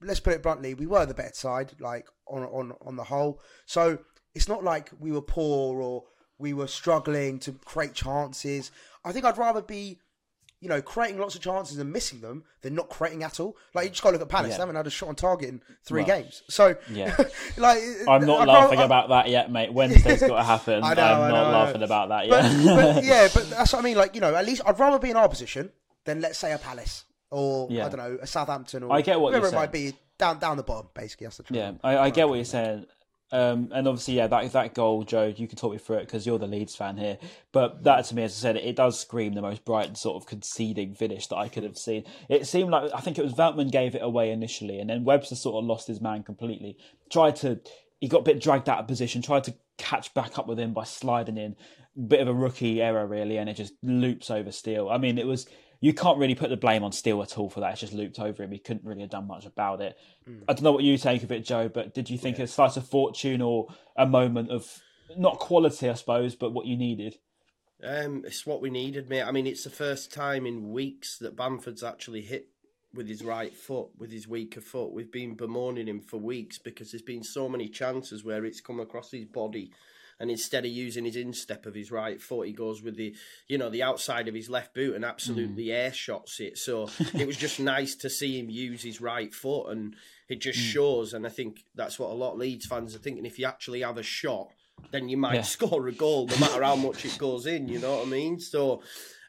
let's 0.00 0.20
put 0.20 0.32
it 0.32 0.42
bluntly, 0.42 0.74
we 0.74 0.86
were 0.86 1.04
the 1.04 1.14
better 1.14 1.34
side, 1.34 1.72
like 1.80 2.06
on 2.26 2.44
on 2.44 2.72
on 2.82 2.96
the 2.96 3.04
whole. 3.04 3.40
So 3.66 3.98
it's 4.34 4.48
not 4.48 4.64
like 4.64 4.90
we 4.98 5.12
were 5.12 5.22
poor 5.22 5.82
or 5.82 6.04
we 6.38 6.54
were 6.54 6.66
struggling 6.66 7.38
to 7.40 7.52
create 7.52 7.92
chances. 7.92 8.70
I 9.04 9.12
think 9.12 9.24
I'd 9.24 9.38
rather 9.38 9.60
be 9.60 9.98
you 10.60 10.68
know, 10.68 10.82
creating 10.82 11.18
lots 11.18 11.34
of 11.34 11.40
chances 11.40 11.78
and 11.78 11.90
missing 11.90 12.20
them 12.20 12.44
than 12.60 12.74
not 12.74 12.90
creating 12.90 13.22
at 13.22 13.40
all. 13.40 13.56
Like 13.74 13.84
you 13.84 13.90
just 13.90 14.02
got 14.02 14.10
to 14.10 14.12
look 14.14 14.22
at 14.22 14.28
Palace; 14.28 14.50
yeah. 14.50 14.56
they 14.58 14.62
haven't 14.62 14.76
had 14.76 14.86
a 14.86 14.90
shot 14.90 15.08
on 15.08 15.14
target 15.14 15.48
in 15.48 15.62
three 15.84 16.04
games. 16.04 16.42
So, 16.48 16.76
yeah, 16.90 17.16
like 17.56 17.78
I'm 18.06 18.26
not 18.26 18.46
laughing 18.46 18.78
I, 18.78 18.84
about 18.84 19.08
that 19.08 19.28
yet, 19.28 19.50
mate. 19.50 19.72
Wednesday's 19.72 20.20
got 20.20 20.36
to 20.36 20.44
happen. 20.44 20.84
I 20.84 20.94
know, 20.94 21.02
I'm 21.02 21.22
I 21.22 21.28
know, 21.28 21.34
not 21.34 21.50
laughing 21.52 21.82
about 21.82 22.08
that 22.10 22.28
yet. 22.28 22.64
But, 22.64 22.94
but, 22.94 23.04
yeah, 23.04 23.28
but 23.32 23.50
that's 23.50 23.72
what 23.72 23.78
I 23.78 23.82
mean. 23.82 23.96
Like 23.96 24.14
you 24.14 24.20
know, 24.20 24.34
at 24.34 24.44
least 24.44 24.62
I'd 24.66 24.78
rather 24.78 24.98
be 24.98 25.10
in 25.10 25.16
our 25.16 25.28
position 25.28 25.70
than 26.04 26.20
let's 26.20 26.38
say 26.38 26.52
a 26.52 26.58
Palace 26.58 27.04
or 27.30 27.68
yeah. 27.70 27.86
I 27.86 27.88
don't 27.88 27.98
know 27.98 28.18
a 28.20 28.26
Southampton 28.26 28.82
or 28.82 28.92
I 28.92 29.00
get 29.02 29.18
what 29.20 29.32
whoever 29.32 29.48
it 29.48 29.54
might 29.54 29.72
be 29.72 29.94
down 30.18 30.38
down 30.38 30.56
the 30.56 30.62
bottom. 30.62 30.88
Basically, 30.94 31.26
that's 31.26 31.38
the 31.38 31.44
truth. 31.44 31.56
Yeah, 31.56 31.72
I, 31.82 31.98
I 31.98 32.10
get 32.10 32.28
what 32.28 32.36
you're 32.36 32.44
saying. 32.44 32.86
Um, 33.32 33.70
and 33.72 33.86
obviously, 33.86 34.14
yeah, 34.14 34.26
that 34.26 34.52
that 34.52 34.74
goal, 34.74 35.04
Joe, 35.04 35.32
you 35.36 35.46
can 35.46 35.56
talk 35.56 35.72
me 35.72 35.78
through 35.78 35.98
it 35.98 36.06
because 36.06 36.26
you're 36.26 36.38
the 36.38 36.46
Leeds 36.46 36.74
fan 36.74 36.96
here. 36.96 37.18
But 37.52 37.84
that, 37.84 38.04
to 38.06 38.14
me, 38.14 38.24
as 38.24 38.32
I 38.32 38.40
said, 38.40 38.56
it 38.56 38.76
does 38.76 38.98
scream 38.98 39.34
the 39.34 39.42
most 39.42 39.64
bright 39.64 39.96
sort 39.96 40.20
of 40.20 40.28
conceding 40.28 40.94
finish 40.94 41.28
that 41.28 41.36
I 41.36 41.48
could 41.48 41.62
have 41.62 41.78
seen. 41.78 42.04
It 42.28 42.46
seemed 42.46 42.70
like 42.70 42.90
I 42.94 43.00
think 43.00 43.18
it 43.18 43.24
was 43.24 43.34
Veltman 43.34 43.70
gave 43.70 43.94
it 43.94 44.02
away 44.02 44.30
initially, 44.30 44.80
and 44.80 44.90
then 44.90 45.04
Webster 45.04 45.36
sort 45.36 45.62
of 45.62 45.68
lost 45.68 45.86
his 45.86 46.00
man 46.00 46.22
completely. 46.22 46.76
Tried 47.10 47.36
to, 47.36 47.60
he 48.00 48.08
got 48.08 48.20
a 48.20 48.24
bit 48.24 48.40
dragged 48.40 48.68
out 48.68 48.80
of 48.80 48.88
position. 48.88 49.22
Tried 49.22 49.44
to 49.44 49.54
catch 49.78 50.12
back 50.12 50.38
up 50.38 50.46
with 50.46 50.58
him 50.58 50.72
by 50.72 50.84
sliding 50.84 51.38
in. 51.38 51.56
Bit 52.06 52.20
of 52.20 52.28
a 52.28 52.34
rookie 52.34 52.80
error, 52.80 53.06
really, 53.06 53.36
and 53.36 53.48
it 53.48 53.54
just 53.54 53.74
loops 53.82 54.30
over 54.30 54.52
Steele. 54.52 54.88
I 54.88 54.98
mean, 54.98 55.18
it 55.18 55.26
was 55.26 55.46
you 55.80 55.94
can't 55.94 56.18
really 56.18 56.34
put 56.34 56.50
the 56.50 56.56
blame 56.56 56.84
on 56.84 56.92
Steele 56.92 57.22
at 57.22 57.38
all 57.38 57.48
for 57.48 57.60
that. 57.60 57.72
It's 57.72 57.80
just 57.80 57.94
looped 57.94 58.18
over 58.18 58.42
him. 58.42 58.52
He 58.52 58.58
couldn't 58.58 58.84
really 58.84 59.00
have 59.00 59.10
done 59.10 59.26
much 59.26 59.46
about 59.46 59.80
it. 59.80 59.96
Mm. 60.28 60.42
I 60.48 60.52
don't 60.52 60.62
know 60.62 60.72
what 60.72 60.84
you 60.84 60.98
take 60.98 61.22
of 61.22 61.32
it, 61.32 61.44
Joe, 61.44 61.68
but 61.68 61.94
did 61.94 62.10
you 62.10 62.18
think 62.18 62.36
yeah. 62.36 62.44
it's 62.44 62.52
slice 62.52 62.76
of 62.76 62.86
fortune 62.86 63.40
or 63.40 63.68
a 63.96 64.06
moment 64.06 64.50
of 64.50 64.80
not 65.16 65.38
quality, 65.38 65.88
I 65.88 65.94
suppose, 65.94 66.34
but 66.34 66.52
what 66.52 66.66
you 66.66 66.76
needed? 66.76 67.16
Um, 67.82 68.24
it's 68.26 68.44
what 68.44 68.60
we 68.60 68.68
needed, 68.68 69.08
mate. 69.08 69.22
I 69.22 69.32
mean, 69.32 69.46
it's 69.46 69.64
the 69.64 69.70
first 69.70 70.12
time 70.12 70.44
in 70.44 70.70
weeks 70.70 71.16
that 71.18 71.34
Bamford's 71.36 71.82
actually 71.82 72.20
hit 72.22 72.48
with 72.92 73.08
his 73.08 73.24
right 73.24 73.56
foot, 73.56 73.88
with 73.96 74.12
his 74.12 74.28
weaker 74.28 74.60
foot. 74.60 74.92
We've 74.92 75.10
been 75.10 75.34
bemoaning 75.34 75.88
him 75.88 76.00
for 76.00 76.18
weeks 76.18 76.58
because 76.58 76.90
there's 76.90 77.02
been 77.02 77.22
so 77.22 77.48
many 77.48 77.68
chances 77.68 78.22
where 78.22 78.44
it's 78.44 78.60
come 78.60 78.80
across 78.80 79.12
his 79.12 79.24
body 79.24 79.72
and 80.20 80.30
instead 80.30 80.66
of 80.66 80.70
using 80.70 81.06
his 81.06 81.16
instep 81.16 81.64
of 81.64 81.74
his 81.74 81.90
right 81.90 82.20
foot, 82.20 82.46
he 82.46 82.52
goes 82.52 82.82
with 82.82 82.96
the 82.96 83.16
you 83.48 83.56
know 83.56 83.70
the 83.70 83.82
outside 83.82 84.28
of 84.28 84.34
his 84.34 84.50
left 84.50 84.74
boot 84.74 84.94
and 84.94 85.04
absolutely 85.04 85.66
mm. 85.66 85.72
air 85.72 85.92
shots 85.92 86.38
it. 86.38 86.58
So 86.58 86.90
it 87.14 87.26
was 87.26 87.38
just 87.38 87.58
nice 87.60 87.94
to 87.96 88.10
see 88.10 88.38
him 88.38 88.50
use 88.50 88.82
his 88.82 89.00
right 89.00 89.34
foot, 89.34 89.70
and 89.70 89.96
it 90.28 90.40
just 90.40 90.58
mm. 90.58 90.72
shows. 90.72 91.14
And 91.14 91.26
I 91.26 91.30
think 91.30 91.64
that's 91.74 91.98
what 91.98 92.10
a 92.10 92.14
lot 92.14 92.34
of 92.34 92.38
Leeds 92.38 92.66
fans 92.66 92.94
are 92.94 92.98
thinking. 92.98 93.24
If 93.24 93.38
you 93.38 93.46
actually 93.46 93.80
have 93.80 93.96
a 93.96 94.02
shot, 94.02 94.48
then 94.90 95.08
you 95.08 95.16
might 95.16 95.34
yeah. 95.34 95.42
score 95.56 95.88
a 95.88 95.92
goal, 95.92 96.26
no 96.26 96.38
matter 96.38 96.62
how 96.62 96.76
much 96.76 97.04
it 97.06 97.16
goes 97.16 97.46
in. 97.46 97.66
You 97.66 97.78
know 97.78 97.96
what 97.96 98.06
I 98.06 98.10
mean? 98.10 98.38
So 98.38 98.82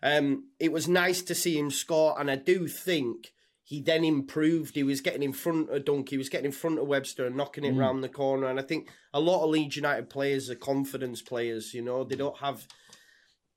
um, 0.04 0.49
it 0.60 0.73
was 0.73 0.89
nice 0.89 1.21
to 1.23 1.34
see 1.34 1.58
him 1.58 1.71
score, 1.71 2.19
and 2.19 2.30
I 2.30 2.36
do 2.36 2.67
think 2.67 3.34
he 3.71 3.79
then 3.79 4.03
improved. 4.03 4.75
He 4.75 4.84
was 4.84 4.99
getting 4.99 5.23
in 5.23 5.31
front 5.31 5.69
of 5.69 5.86
Dunk. 5.86 6.10
He 6.10 6.17
was 6.17 6.27
getting 6.27 6.47
in 6.47 6.51
front 6.51 6.77
of 6.77 6.88
Webster 6.88 7.25
and 7.25 7.38
knocking 7.38 7.63
it 7.63 7.73
mm. 7.73 7.79
round 7.79 8.03
the 8.03 8.10
corner. 8.10 8.47
And 8.47 8.60
I 8.60 8.63
think 8.63 8.89
a 9.13 9.19
lot 9.21 9.45
of 9.45 9.49
Leeds 9.49 9.77
United 9.77 10.10
players 10.10 10.49
are 10.49 10.55
confidence 10.55 11.21
players. 11.21 11.73
You 11.73 11.81
know, 11.81 12.03
they 12.03 12.17
don't 12.17 12.38
have 12.39 12.67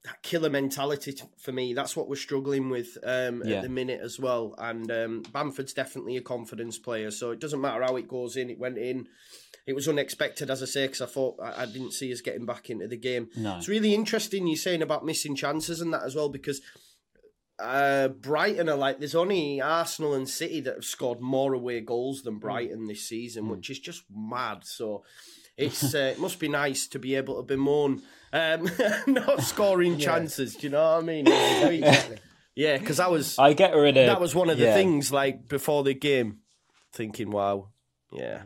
that 0.05 0.23
killer 0.23 0.51
mentality 0.51 1.17
for 1.37 1.51
me. 1.51 1.75
That's 1.75 1.97
what 1.97 2.09
we're 2.09 2.15
struggling 2.15 2.71
with 2.71 2.97
um, 3.03 3.43
yeah. 3.45 3.57
at 3.57 3.63
the 3.65 3.69
minute 3.69 4.03
as 4.05 4.21
well. 4.21 4.55
And 4.57 4.89
um, 4.93 5.25
Bamford's 5.33 5.73
definitely 5.73 6.17
a 6.17 6.23
confidence 6.23 6.79
player. 6.79 7.11
So 7.11 7.33
it 7.33 7.41
doesn't 7.41 7.61
matter 7.61 7.83
how 7.83 7.97
it 7.97 8.07
goes 8.07 8.37
in. 8.37 8.51
It 8.51 8.59
went 8.61 8.79
in. 8.79 9.09
It 9.67 9.75
was 9.75 9.89
unexpected, 9.89 10.49
as 10.49 10.63
I 10.63 10.67
say, 10.67 10.87
because 10.87 11.03
I 11.03 11.07
thought 11.07 11.41
I, 11.43 11.63
I, 11.63 11.67
didn't 11.67 11.93
see 11.93 12.13
us 12.13 12.21
getting 12.21 12.47
back 12.47 12.71
into 12.71 12.87
the 12.87 12.97
game. 12.97 13.31
No. 13.35 13.57
It's 13.57 13.67
really 13.67 13.95
interesting 13.95 14.47
you 14.47 14.57
saying 14.57 14.83
about 14.83 15.05
missing 15.05 15.35
chances 15.35 15.81
and 15.81 15.93
that 15.93 16.05
as 16.05 16.15
well, 16.15 16.29
because 16.29 16.61
uh, 17.65 18.09
Brighton 18.09 18.69
are 18.69 18.77
like 18.77 18.99
there's 18.99 19.15
only 19.15 19.61
Arsenal 19.61 20.15
and 20.15 20.29
City 20.29 20.61
that 20.61 20.75
have 20.75 20.85
scored 20.85 21.21
more 21.21 21.55
away 21.55 21.81
goals 21.81 22.23
than 22.23 22.35
hmm. 22.35 22.41
Brighton 22.41 22.87
this 22.87 23.09
season, 23.09 23.49
which 23.49 23.71
is 23.71 23.79
just 23.79 24.05
mad. 24.15 24.65
So 24.65 25.05
it's 25.57 25.95
uh, 25.95 26.13
it 26.13 26.19
must 26.19 26.39
be 26.39 26.49
nice 26.49 26.87
to 26.89 26.99
be 26.99 27.15
able 27.15 27.37
to 27.37 27.43
bemoan 27.43 28.03
um, 28.33 28.71
not 29.07 29.43
scoring 29.43 29.95
yeah. 29.99 30.05
chances. 30.05 30.55
Do 30.55 30.67
you 30.67 30.71
know 30.71 30.83
what 30.83 31.03
I 31.03 31.07
mean? 31.07 31.27
yeah, 32.55 32.79
because 32.79 33.01
I 33.01 33.09
was 33.09 33.39
I 33.39 33.53
get 33.53 33.75
rid 33.75 33.97
of 33.97 34.07
that 34.07 34.21
was 34.21 34.35
one 34.35 34.51
of 34.51 34.59
the 34.59 34.65
yeah. 34.65 34.75
things 34.75 35.11
like 35.13 35.49
before 35.49 35.83
the 35.83 35.95
game, 35.95 36.39
thinking, 36.93 37.31
wow, 37.31 37.71
yeah. 38.13 38.43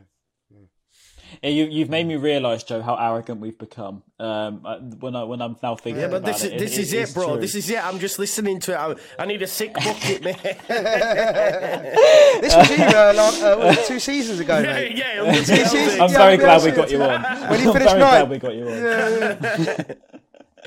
You, 1.43 1.65
you've 1.65 1.91
made 1.91 2.07
me 2.07 2.17
realise, 2.17 2.63
Joe, 2.65 2.83
how 2.83 2.97
arrogant 2.97 3.41
we've 3.41 3.59
become. 3.59 4.03
Um, 4.19 4.63
when 4.99 5.15
I 5.15 5.23
when 5.23 5.41
I'm 5.41 5.57
now 5.63 5.77
thinking, 5.77 6.03
yeah, 6.03 6.09
but 6.09 6.25
this 6.25 6.43
is 6.43 6.53
it, 6.53 6.59
this 6.59 6.77
it, 6.77 6.81
is 6.81 6.93
it, 6.93 7.15
bro. 7.15 7.29
True. 7.33 7.41
This 7.41 7.55
is 7.55 7.71
it. 7.71 7.85
I'm 7.85 8.01
just 8.01 8.19
listening 8.19 8.59
to 8.61 8.73
it. 8.73 8.77
I, 8.77 8.97
I 9.23 9.27
need 9.27 9.43
a 9.43 9.47
sick 9.47 9.75
bucket, 9.75 10.25
man. 10.25 10.37
this 12.41 12.57
was 12.57 12.71
you 12.71 12.85
uh, 12.85 13.13
like, 13.15 13.43
uh, 13.43 13.75
two 13.87 14.01
seasons 14.01 14.41
ago, 14.41 14.59
yeah, 14.59 14.73
mate. 14.73 14.97
Yeah, 14.97 15.23
I'm, 16.01 16.03
I'm 16.03 16.11
very 16.13 16.37
glad 16.37 16.65
we 16.65 16.73
got 16.73 16.91
you 16.91 17.03
on. 17.03 17.23
When 17.49 17.61
you 17.61 17.73
finished 17.73 17.93
I'm 17.93 17.99
very 17.99 18.01
nine. 18.01 18.27
glad 18.27 18.31
we 18.31 18.39
got 18.39 18.55
you 18.57 18.69
on. 18.69 18.77
Yeah, 18.77 19.37
yeah. 19.59 19.95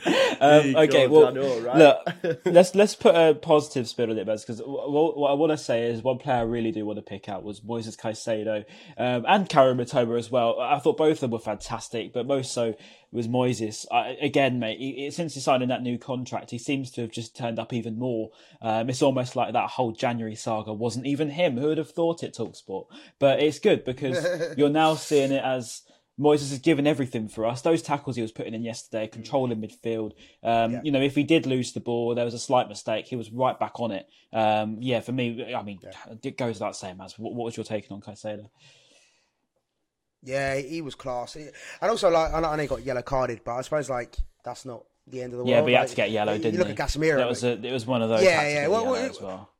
Um, 0.41 0.75
okay, 0.75 1.07
God, 1.07 1.11
well, 1.11 1.27
I 1.27 1.31
know, 1.31 1.59
right? 1.59 1.77
look, 2.23 2.39
let's 2.45 2.73
let's 2.73 2.95
put 2.95 3.13
a 3.13 3.35
positive 3.35 3.87
spin 3.87 4.09
on 4.09 4.17
it, 4.17 4.25
because 4.25 4.59
what, 4.65 5.15
what 5.15 5.29
I 5.29 5.33
want 5.35 5.51
to 5.51 5.57
say 5.57 5.83
is 5.83 6.01
one 6.01 6.17
player 6.17 6.37
I 6.37 6.41
really 6.41 6.71
do 6.71 6.83
want 6.83 6.97
to 6.97 7.03
pick 7.03 7.29
out 7.29 7.43
was 7.43 7.59
Moises 7.59 7.95
Caicedo 7.95 8.65
um, 8.97 9.23
and 9.27 9.47
Kaoru 9.47 9.75
Mitoma 9.79 10.17
as 10.17 10.31
well. 10.31 10.59
I 10.59 10.79
thought 10.79 10.97
both 10.97 11.17
of 11.17 11.19
them 11.19 11.31
were 11.31 11.37
fantastic, 11.37 12.11
but 12.11 12.25
most 12.25 12.53
so 12.53 12.73
was 13.11 13.27
Moises. 13.27 13.85
I, 13.91 14.17
again, 14.21 14.57
mate, 14.57 14.79
he, 14.79 15.11
since 15.11 15.35
he 15.35 15.41
signed 15.41 15.61
in 15.61 15.69
that 15.69 15.83
new 15.83 15.97
contract, 15.97 16.49
he 16.49 16.57
seems 16.57 16.89
to 16.91 17.01
have 17.01 17.11
just 17.11 17.35
turned 17.35 17.59
up 17.59 17.71
even 17.71 17.99
more. 17.99 18.31
Um, 18.61 18.89
it's 18.89 19.01
almost 19.01 19.35
like 19.35 19.53
that 19.53 19.69
whole 19.69 19.91
January 19.91 20.35
saga 20.35 20.73
wasn't 20.73 21.05
even 21.05 21.29
him. 21.29 21.57
Who 21.57 21.67
would 21.67 21.77
have 21.77 21.91
thought 21.91 22.23
it, 22.23 22.33
Talksport? 22.33 22.87
But 23.19 23.41
it's 23.43 23.59
good 23.59 23.83
because 23.83 24.25
you're 24.57 24.69
now 24.69 24.95
seeing 24.95 25.31
it 25.31 25.43
as 25.43 25.83
Moises 26.21 26.51
has 26.51 26.59
given 26.59 26.85
everything 26.85 27.27
for 27.27 27.45
us. 27.45 27.61
Those 27.61 27.81
tackles 27.81 28.15
he 28.15 28.21
was 28.21 28.31
putting 28.31 28.53
in 28.53 28.63
yesterday, 28.63 29.07
controlling 29.07 29.59
midfield. 29.59 30.11
Um, 30.43 30.73
yeah. 30.73 30.81
You 30.83 30.91
know, 30.91 31.01
if 31.01 31.15
he 31.15 31.23
did 31.23 31.47
lose 31.47 31.73
the 31.73 31.79
ball, 31.79 32.13
there 32.13 32.25
was 32.25 32.35
a 32.35 32.39
slight 32.39 32.69
mistake. 32.69 33.07
He 33.07 33.15
was 33.15 33.31
right 33.31 33.59
back 33.59 33.79
on 33.79 33.91
it. 33.91 34.07
Um, 34.31 34.77
yeah, 34.79 34.99
for 34.99 35.11
me, 35.11 35.53
I 35.53 35.63
mean, 35.63 35.79
yeah. 35.81 35.91
it 36.23 36.37
goes 36.37 36.55
without 36.55 36.75
saying, 36.75 36.99
As 37.03 37.17
what, 37.17 37.33
what 37.33 37.45
was 37.45 37.57
your 37.57 37.63
take 37.63 37.91
on 37.91 38.01
Caicedo? 38.01 38.49
Yeah, 40.23 40.57
he 40.57 40.81
was 40.81 40.93
class. 40.93 41.35
And 41.35 41.51
also, 41.81 42.09
like, 42.11 42.31
I 42.33 42.39
know 42.39 42.61
he 42.61 42.67
got 42.67 42.83
yellow 42.83 43.01
carded, 43.01 43.41
but 43.43 43.55
I 43.55 43.61
suppose 43.61 43.89
like 43.89 44.15
that's 44.45 44.65
not 44.65 44.83
the 45.07 45.23
end 45.23 45.33
of 45.33 45.39
the 45.39 45.45
yeah, 45.45 45.55
world. 45.55 45.57
Yeah, 45.57 45.61
but 45.61 45.67
he 45.67 45.73
had 45.73 45.81
like, 45.81 45.89
to 45.89 45.95
get 45.95 46.11
yellow, 46.11 46.37
didn't 46.37 46.53
you 46.53 46.59
look 46.59 46.67
he? 46.67 46.73
at 46.73 46.79
Casemiro. 46.79 47.17
That 47.17 47.29
was 47.29 47.43
a, 47.43 47.53
it 47.53 47.71
was 47.71 47.87
one 47.87 48.03
of 48.03 48.09
those. 48.09 48.23
Yeah, 48.23 48.47
yeah. 48.47 48.67
Well, 48.67 48.85
well, 48.85 49.11
well. 49.21 49.50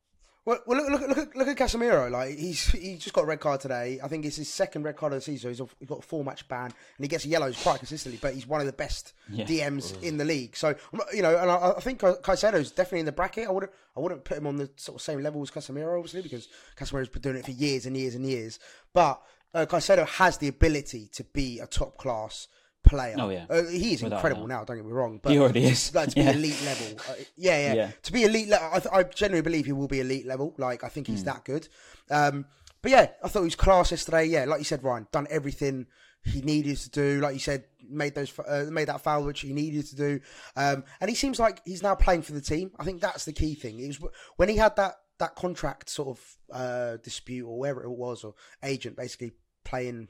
Well, 0.43 0.59
well 0.65 0.77
look, 0.77 1.01
look, 1.01 1.09
look, 1.09 1.17
at, 1.17 1.35
look 1.35 1.47
at 1.47 1.57
Casemiro. 1.57 2.09
Like 2.09 2.37
he's 2.37 2.71
he 2.71 2.95
just 2.95 3.13
got 3.13 3.25
a 3.25 3.27
red 3.27 3.39
card 3.39 3.61
today. 3.61 3.99
I 4.03 4.07
think 4.07 4.25
it's 4.25 4.37
his 4.37 4.51
second 4.51 4.83
red 4.83 4.95
card 4.95 5.13
of 5.13 5.17
the 5.17 5.21
season. 5.21 5.53
So 5.53 5.69
he's 5.79 5.87
got 5.87 5.99
a 5.99 6.01
four 6.01 6.23
match 6.23 6.47
ban, 6.47 6.65
and 6.65 6.73
he 6.99 7.07
gets 7.07 7.25
yellows 7.25 7.61
quite 7.61 7.77
consistently. 7.77 8.17
But 8.19 8.33
he's 8.33 8.47
one 8.47 8.59
of 8.59 8.65
the 8.65 8.73
best 8.73 9.13
yeah. 9.29 9.45
DMs 9.45 9.93
mm. 9.93 10.03
in 10.03 10.17
the 10.17 10.25
league. 10.25 10.55
So 10.55 10.73
you 11.13 11.21
know, 11.21 11.37
and 11.37 11.51
I, 11.51 11.73
I 11.77 11.79
think 11.79 11.99
Caicedo's 11.99 12.71
definitely 12.71 13.01
in 13.01 13.05
the 13.05 13.11
bracket. 13.11 13.47
I 13.47 13.51
wouldn't 13.51 13.71
I 13.95 13.99
wouldn't 13.99 14.23
put 14.23 14.37
him 14.37 14.47
on 14.47 14.57
the 14.57 14.69
sort 14.77 14.95
of 14.95 15.01
same 15.01 15.21
level 15.21 15.43
as 15.43 15.51
Casemiro, 15.51 15.97
obviously, 15.97 16.23
because 16.23 16.47
Casemiro's 16.75 17.09
been 17.09 17.21
doing 17.21 17.37
it 17.37 17.45
for 17.45 17.51
years 17.51 17.85
and 17.85 17.95
years 17.95 18.15
and 18.15 18.25
years. 18.25 18.57
But 18.93 19.21
uh, 19.53 19.67
Caicedo 19.67 20.07
has 20.07 20.37
the 20.37 20.47
ability 20.47 21.09
to 21.13 21.23
be 21.23 21.59
a 21.59 21.67
top 21.67 21.97
class 21.97 22.47
player. 22.83 23.15
Oh 23.17 23.29
yeah, 23.29 23.45
uh, 23.49 23.63
he 23.65 23.93
is 23.93 24.01
incredible 24.01 24.47
now. 24.47 24.63
Don't 24.63 24.77
get 24.77 24.85
me 24.85 24.91
wrong, 24.91 25.19
but 25.21 25.31
he 25.31 25.39
already 25.39 25.65
is. 25.65 25.93
Like 26.01 26.09
to 26.09 26.15
be 26.15 26.21
yeah. 26.21 26.31
elite 26.31 26.61
level, 26.65 26.99
uh, 27.09 27.13
yeah, 27.35 27.57
yeah, 27.57 27.73
yeah, 27.73 27.91
To 28.03 28.11
be 28.11 28.23
elite, 28.23 28.47
level, 28.47 28.67
I, 28.91 28.99
I, 28.99 29.03
genuinely 29.03 29.41
believe 29.41 29.65
he 29.65 29.71
will 29.71 29.87
be 29.87 29.99
elite 29.99 30.25
level. 30.25 30.53
Like 30.57 30.83
I 30.83 30.89
think 30.89 31.07
he's 31.07 31.21
mm. 31.21 31.25
that 31.25 31.45
good. 31.45 31.67
Um, 32.09 32.45
but 32.81 32.91
yeah, 32.91 33.07
I 33.23 33.27
thought 33.27 33.41
he 33.41 33.45
was 33.45 33.55
class 33.55 33.91
yesterday. 33.91 34.25
Yeah, 34.25 34.45
like 34.45 34.59
you 34.59 34.65
said, 34.65 34.83
Ryan, 34.83 35.07
done 35.11 35.27
everything 35.29 35.87
he 36.23 36.41
needed 36.41 36.77
to 36.77 36.89
do. 36.89 37.19
Like 37.19 37.33
you 37.33 37.39
said, 37.39 37.65
made 37.87 38.15
those 38.15 38.37
uh, 38.39 38.65
made 38.69 38.87
that 38.87 39.01
foul 39.01 39.23
which 39.23 39.41
he 39.41 39.53
needed 39.53 39.85
to 39.87 39.95
do. 39.95 40.19
Um, 40.55 40.83
and 40.99 41.09
he 41.09 41.15
seems 41.15 41.39
like 41.39 41.61
he's 41.65 41.83
now 41.83 41.95
playing 41.95 42.23
for 42.23 42.33
the 42.33 42.41
team. 42.41 42.71
I 42.79 42.83
think 42.83 43.01
that's 43.01 43.25
the 43.25 43.33
key 43.33 43.55
thing. 43.55 43.79
It 43.79 43.87
was 43.87 43.99
when 44.37 44.49
he 44.49 44.55
had 44.55 44.75
that 44.75 44.95
that 45.19 45.35
contract 45.35 45.89
sort 45.89 46.17
of 46.17 46.37
uh, 46.51 46.97
dispute 46.97 47.45
or 47.47 47.59
wherever 47.59 47.83
it 47.83 47.91
was, 47.91 48.23
or 48.23 48.35
agent 48.63 48.95
basically 48.95 49.31
playing 49.63 50.07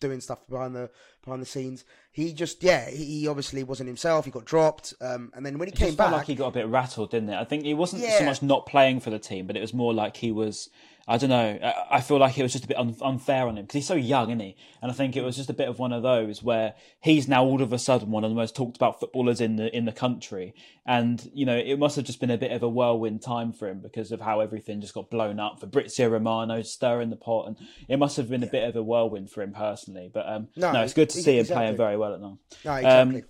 doing 0.00 0.20
stuff 0.20 0.46
behind 0.48 0.74
the 0.74 0.90
behind 1.26 1.42
the 1.42 1.46
scenes. 1.46 1.84
He 2.10 2.32
just 2.32 2.62
yeah, 2.62 2.88
he 2.88 3.28
obviously 3.28 3.62
wasn't 3.62 3.88
himself. 3.88 4.24
He 4.24 4.30
got 4.30 4.46
dropped, 4.46 4.94
um, 5.02 5.30
and 5.34 5.44
then 5.44 5.58
when 5.58 5.68
he 5.68 5.74
it 5.74 5.78
came 5.78 5.94
back, 5.94 6.12
like 6.12 6.26
he 6.26 6.34
got 6.34 6.48
a 6.48 6.52
bit 6.52 6.66
rattled, 6.68 7.10
didn't 7.10 7.28
it? 7.28 7.36
I 7.36 7.44
think 7.44 7.66
it 7.66 7.74
wasn't 7.74 8.02
yeah. 8.02 8.18
so 8.18 8.24
much 8.24 8.42
not 8.42 8.64
playing 8.64 9.00
for 9.00 9.10
the 9.10 9.18
team, 9.18 9.46
but 9.46 9.56
it 9.56 9.60
was 9.60 9.74
more 9.74 9.92
like 9.92 10.16
he 10.16 10.32
was 10.32 10.70
I 11.08 11.18
don't 11.18 11.30
know. 11.30 11.72
I 11.88 12.00
feel 12.00 12.18
like 12.18 12.36
it 12.36 12.42
was 12.42 12.52
just 12.52 12.64
a 12.64 12.68
bit 12.68 12.76
unfair 12.76 13.46
on 13.46 13.56
him 13.56 13.64
because 13.64 13.74
he's 13.74 13.86
so 13.86 13.94
young, 13.94 14.30
isn't 14.30 14.40
he? 14.40 14.56
And 14.82 14.90
I 14.90 14.94
think 14.94 15.14
it 15.14 15.22
was 15.22 15.36
just 15.36 15.48
a 15.48 15.54
bit 15.54 15.68
of 15.68 15.78
one 15.78 15.92
of 15.92 16.02
those 16.02 16.42
where 16.42 16.74
he's 16.98 17.28
now 17.28 17.44
all 17.44 17.62
of 17.62 17.72
a 17.72 17.78
sudden 17.78 18.10
one 18.10 18.24
of 18.24 18.30
the 18.30 18.34
most 18.34 18.56
talked 18.56 18.76
about 18.76 18.98
footballers 18.98 19.40
in 19.40 19.54
the 19.54 19.74
in 19.74 19.84
the 19.84 19.92
country, 19.92 20.52
and 20.84 21.30
you 21.32 21.46
know 21.46 21.56
it 21.56 21.78
must 21.78 21.94
have 21.94 22.04
just 22.04 22.18
been 22.18 22.32
a 22.32 22.36
bit 22.36 22.50
of 22.50 22.64
a 22.64 22.68
whirlwind 22.68 23.22
time 23.22 23.52
for 23.52 23.68
him 23.68 23.78
because 23.78 24.10
of 24.10 24.20
how 24.20 24.40
everything 24.40 24.80
just 24.80 24.94
got 24.94 25.08
blown 25.08 25.38
up. 25.38 25.60
Fabrizio 25.60 26.08
Romano 26.08 26.60
stirring 26.62 27.10
the 27.10 27.16
pot, 27.16 27.46
and 27.46 27.56
it 27.88 28.00
must 28.00 28.16
have 28.16 28.28
been 28.28 28.42
a 28.42 28.48
bit 28.48 28.68
of 28.68 28.74
a 28.74 28.82
whirlwind 28.82 29.30
for 29.30 29.42
him 29.42 29.52
personally. 29.52 30.10
But 30.12 30.28
um, 30.28 30.48
no, 30.56 30.72
no, 30.72 30.82
it's 30.82 30.94
good 30.94 31.10
to 31.10 31.15
see 31.22 31.38
exactly. 31.38 31.66
him 31.66 31.76
playing 31.76 31.76
very 31.76 31.96
well 31.96 32.14
at 32.14 32.20
now. 32.20 32.38
No, 32.64 32.74
exactly. 32.74 33.20
Um, 33.20 33.24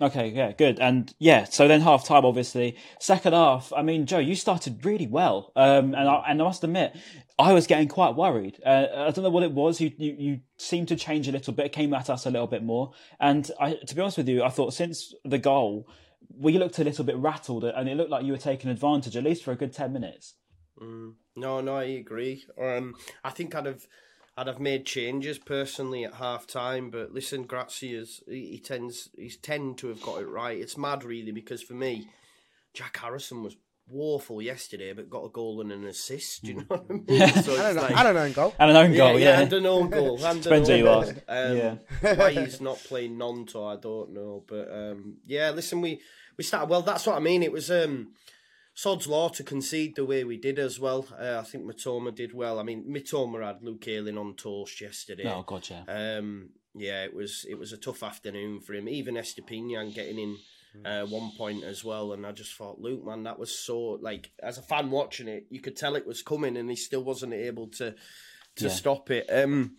Okay, 0.00 0.28
yeah, 0.28 0.52
good. 0.52 0.78
And 0.78 1.12
yeah, 1.18 1.44
so 1.44 1.66
then 1.66 1.80
half 1.80 2.04
time, 2.04 2.24
obviously. 2.24 2.76
Second 3.00 3.32
half, 3.32 3.72
I 3.76 3.82
mean, 3.82 4.06
Joe, 4.06 4.18
you 4.18 4.36
started 4.36 4.84
really 4.84 5.08
well. 5.08 5.52
Um, 5.56 5.92
and 5.94 6.08
I, 6.08 6.24
and 6.28 6.40
I 6.40 6.44
must 6.44 6.62
admit, 6.62 6.96
I 7.36 7.52
was 7.52 7.66
getting 7.66 7.88
quite 7.88 8.14
worried. 8.14 8.60
Uh, 8.64 8.86
I 8.94 9.10
don't 9.10 9.24
know 9.24 9.30
what 9.30 9.42
it 9.42 9.52
was. 9.52 9.80
You, 9.80 9.90
you, 9.96 10.16
you 10.16 10.40
seemed 10.56 10.88
to 10.88 10.96
change 10.96 11.26
a 11.26 11.32
little 11.32 11.52
bit, 11.52 11.66
it 11.66 11.72
came 11.72 11.92
at 11.94 12.10
us 12.10 12.26
a 12.26 12.30
little 12.30 12.46
bit 12.46 12.62
more. 12.62 12.92
And 13.18 13.50
I, 13.60 13.74
to 13.74 13.94
be 13.94 14.00
honest 14.00 14.18
with 14.18 14.28
you, 14.28 14.44
I 14.44 14.50
thought 14.50 14.72
since 14.72 15.14
the 15.24 15.38
goal, 15.38 15.88
we 16.32 16.58
looked 16.58 16.78
a 16.78 16.84
little 16.84 17.04
bit 17.04 17.16
rattled 17.16 17.64
and 17.64 17.88
it 17.88 17.96
looked 17.96 18.10
like 18.10 18.24
you 18.24 18.32
were 18.32 18.38
taking 18.38 18.70
advantage, 18.70 19.16
at 19.16 19.24
least 19.24 19.42
for 19.42 19.50
a 19.50 19.56
good 19.56 19.72
10 19.72 19.92
minutes. 19.92 20.34
Mm, 20.80 21.14
no, 21.34 21.60
no, 21.60 21.76
I 21.76 21.84
agree. 21.84 22.44
Um, 22.60 22.94
I 23.24 23.30
think 23.30 23.54
I'd 23.56 23.66
have 23.66 23.84
I'd 24.38 24.46
have 24.46 24.60
made 24.60 24.86
changes 24.86 25.36
personally 25.36 26.04
at 26.04 26.14
half 26.14 26.46
time, 26.46 26.90
but 26.90 27.12
listen, 27.12 27.42
Gracia's 27.42 28.22
he, 28.28 28.52
he 28.52 28.58
tends 28.60 29.08
he's 29.16 29.36
tend 29.36 29.78
to 29.78 29.88
have 29.88 30.00
got 30.00 30.20
it 30.20 30.28
right. 30.28 30.56
It's 30.56 30.78
mad 30.78 31.02
really 31.02 31.32
because 31.32 31.60
for 31.60 31.72
me, 31.72 32.08
Jack 32.72 32.98
Harrison 32.98 33.42
was 33.42 33.56
woeful 33.88 34.40
yesterday, 34.40 34.92
but 34.92 35.10
got 35.10 35.24
a 35.24 35.28
goal 35.28 35.60
and 35.60 35.72
an 35.72 35.84
assist. 35.86 36.44
Do 36.44 36.52
you 36.52 36.56
know 36.58 36.64
what 36.68 36.84
I 36.88 36.92
mean? 36.92 37.28
So 37.42 37.52
I, 37.54 37.62
don't 37.62 37.74
know, 37.74 37.82
like, 37.82 37.96
I 37.96 38.02
don't 38.04 38.14
know 38.14 38.32
goal. 38.32 38.54
And 38.60 38.70
an 38.70 38.76
own 38.76 38.94
goal, 38.94 39.18
yeah. 39.18 39.30
yeah. 39.30 39.40
And 39.40 39.52
an 39.52 39.66
own 39.66 39.90
goal. 39.90 40.24
And 40.24 40.40
Depends 40.40 40.68
who 40.68 40.74
you 40.76 40.88
are. 40.88 41.04
Um, 41.26 41.56
yeah. 41.56 41.74
why 42.14 42.30
he's 42.30 42.60
not 42.60 42.76
playing 42.78 43.18
Gnonto, 43.18 43.76
I 43.76 43.80
don't 43.80 44.12
know. 44.12 44.44
But 44.46 44.70
um, 44.72 45.16
yeah, 45.26 45.50
listen, 45.50 45.80
we, 45.80 46.00
we 46.36 46.44
started 46.44 46.70
well. 46.70 46.82
That's 46.82 47.06
what 47.06 47.16
I 47.16 47.20
mean. 47.20 47.42
It 47.42 47.50
was 47.50 47.72
um, 47.72 48.12
Sod's 48.78 49.08
Law 49.08 49.28
to 49.30 49.42
concede 49.42 49.96
the 49.96 50.04
way 50.04 50.22
we 50.22 50.36
did 50.36 50.56
as 50.56 50.78
well. 50.78 51.04
Uh, 51.20 51.40
I 51.40 51.42
think 51.42 51.64
Mitoma 51.64 52.14
did 52.14 52.32
well. 52.32 52.60
I 52.60 52.62
mean, 52.62 52.84
Mitoma 52.88 53.44
had 53.44 53.60
Luke 53.60 53.88
Ayling 53.88 54.16
on 54.16 54.36
toast 54.36 54.80
yesterday. 54.80 55.24
Oh, 55.26 55.42
God, 55.42 55.68
yeah. 55.68 55.82
Um, 55.88 56.50
yeah, 56.76 57.02
it 57.02 57.12
was 57.12 57.44
it 57.50 57.58
was 57.58 57.72
a 57.72 57.76
tough 57.76 58.04
afternoon 58.04 58.60
for 58.60 58.74
him. 58.74 58.88
Even 58.88 59.16
Estupiñán 59.16 59.92
getting 59.92 60.20
in 60.20 60.36
uh, 60.86 61.06
one 61.06 61.32
point 61.36 61.64
as 61.64 61.82
well, 61.82 62.12
and 62.12 62.24
I 62.24 62.30
just 62.30 62.54
thought, 62.54 62.80
Luke, 62.80 63.04
man, 63.04 63.24
that 63.24 63.40
was 63.40 63.50
so 63.50 63.98
like 64.00 64.30
as 64.40 64.58
a 64.58 64.62
fan 64.62 64.92
watching 64.92 65.26
it, 65.26 65.46
you 65.50 65.60
could 65.60 65.74
tell 65.74 65.96
it 65.96 66.06
was 66.06 66.22
coming, 66.22 66.56
and 66.56 66.70
he 66.70 66.76
still 66.76 67.02
wasn't 67.02 67.34
able 67.34 67.66
to 67.78 67.96
to 68.58 68.64
yeah. 68.64 68.70
stop 68.70 69.10
it. 69.10 69.26
Um, 69.28 69.74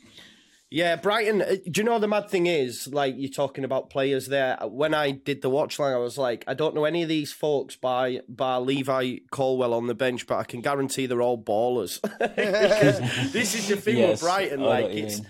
yeah, 0.72 0.96
Brighton. 0.98 1.42
Uh, 1.42 1.56
do 1.70 1.82
you 1.82 1.84
know 1.84 1.98
the 1.98 2.08
mad 2.08 2.30
thing 2.30 2.46
is, 2.46 2.88
like 2.88 3.16
you're 3.18 3.32
talking 3.32 3.64
about 3.64 3.90
players 3.90 4.28
there. 4.28 4.58
When 4.62 4.94
I 4.94 5.12
did 5.12 5.42
the 5.42 5.50
watch 5.50 5.80
line, 5.80 5.94
I 5.94 5.98
was 5.98 6.18
like, 6.18 6.44
I 6.48 6.54
don't 6.54 6.76
know 6.76 6.86
any 6.86 7.02
of 7.02 7.10
these 7.10 7.32
folks 7.32 7.76
by 7.76 8.22
by 8.30 8.58
Levi 8.58 9.18
Colwill 9.32 9.74
on 9.74 9.88
the 9.88 9.96
bench, 9.96 10.28
but 10.28 10.38
I 10.38 10.44
can 10.44 10.62
guarantee 10.62 11.08
they're 11.08 11.22
all 11.22 11.42
ballers. 11.42 12.00
this 13.32 13.56
is 13.56 13.68
the 13.68 13.78
thing 13.78 13.98
yes, 13.98 14.22
with 14.22 14.30
Brighton. 14.30 14.62
Like 14.62 14.92
it's 14.92 15.22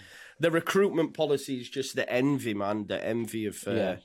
the 0.42 0.52
recruitment 0.52 1.14
policy 1.14 1.58
is 1.60 1.70
just 1.70 1.96
the 1.96 2.10
envy, 2.12 2.54
man. 2.54 2.88
The 2.88 3.04
envy 3.04 3.46
of 3.46 3.66
uh, 3.66 3.72
yeah. 3.72 3.96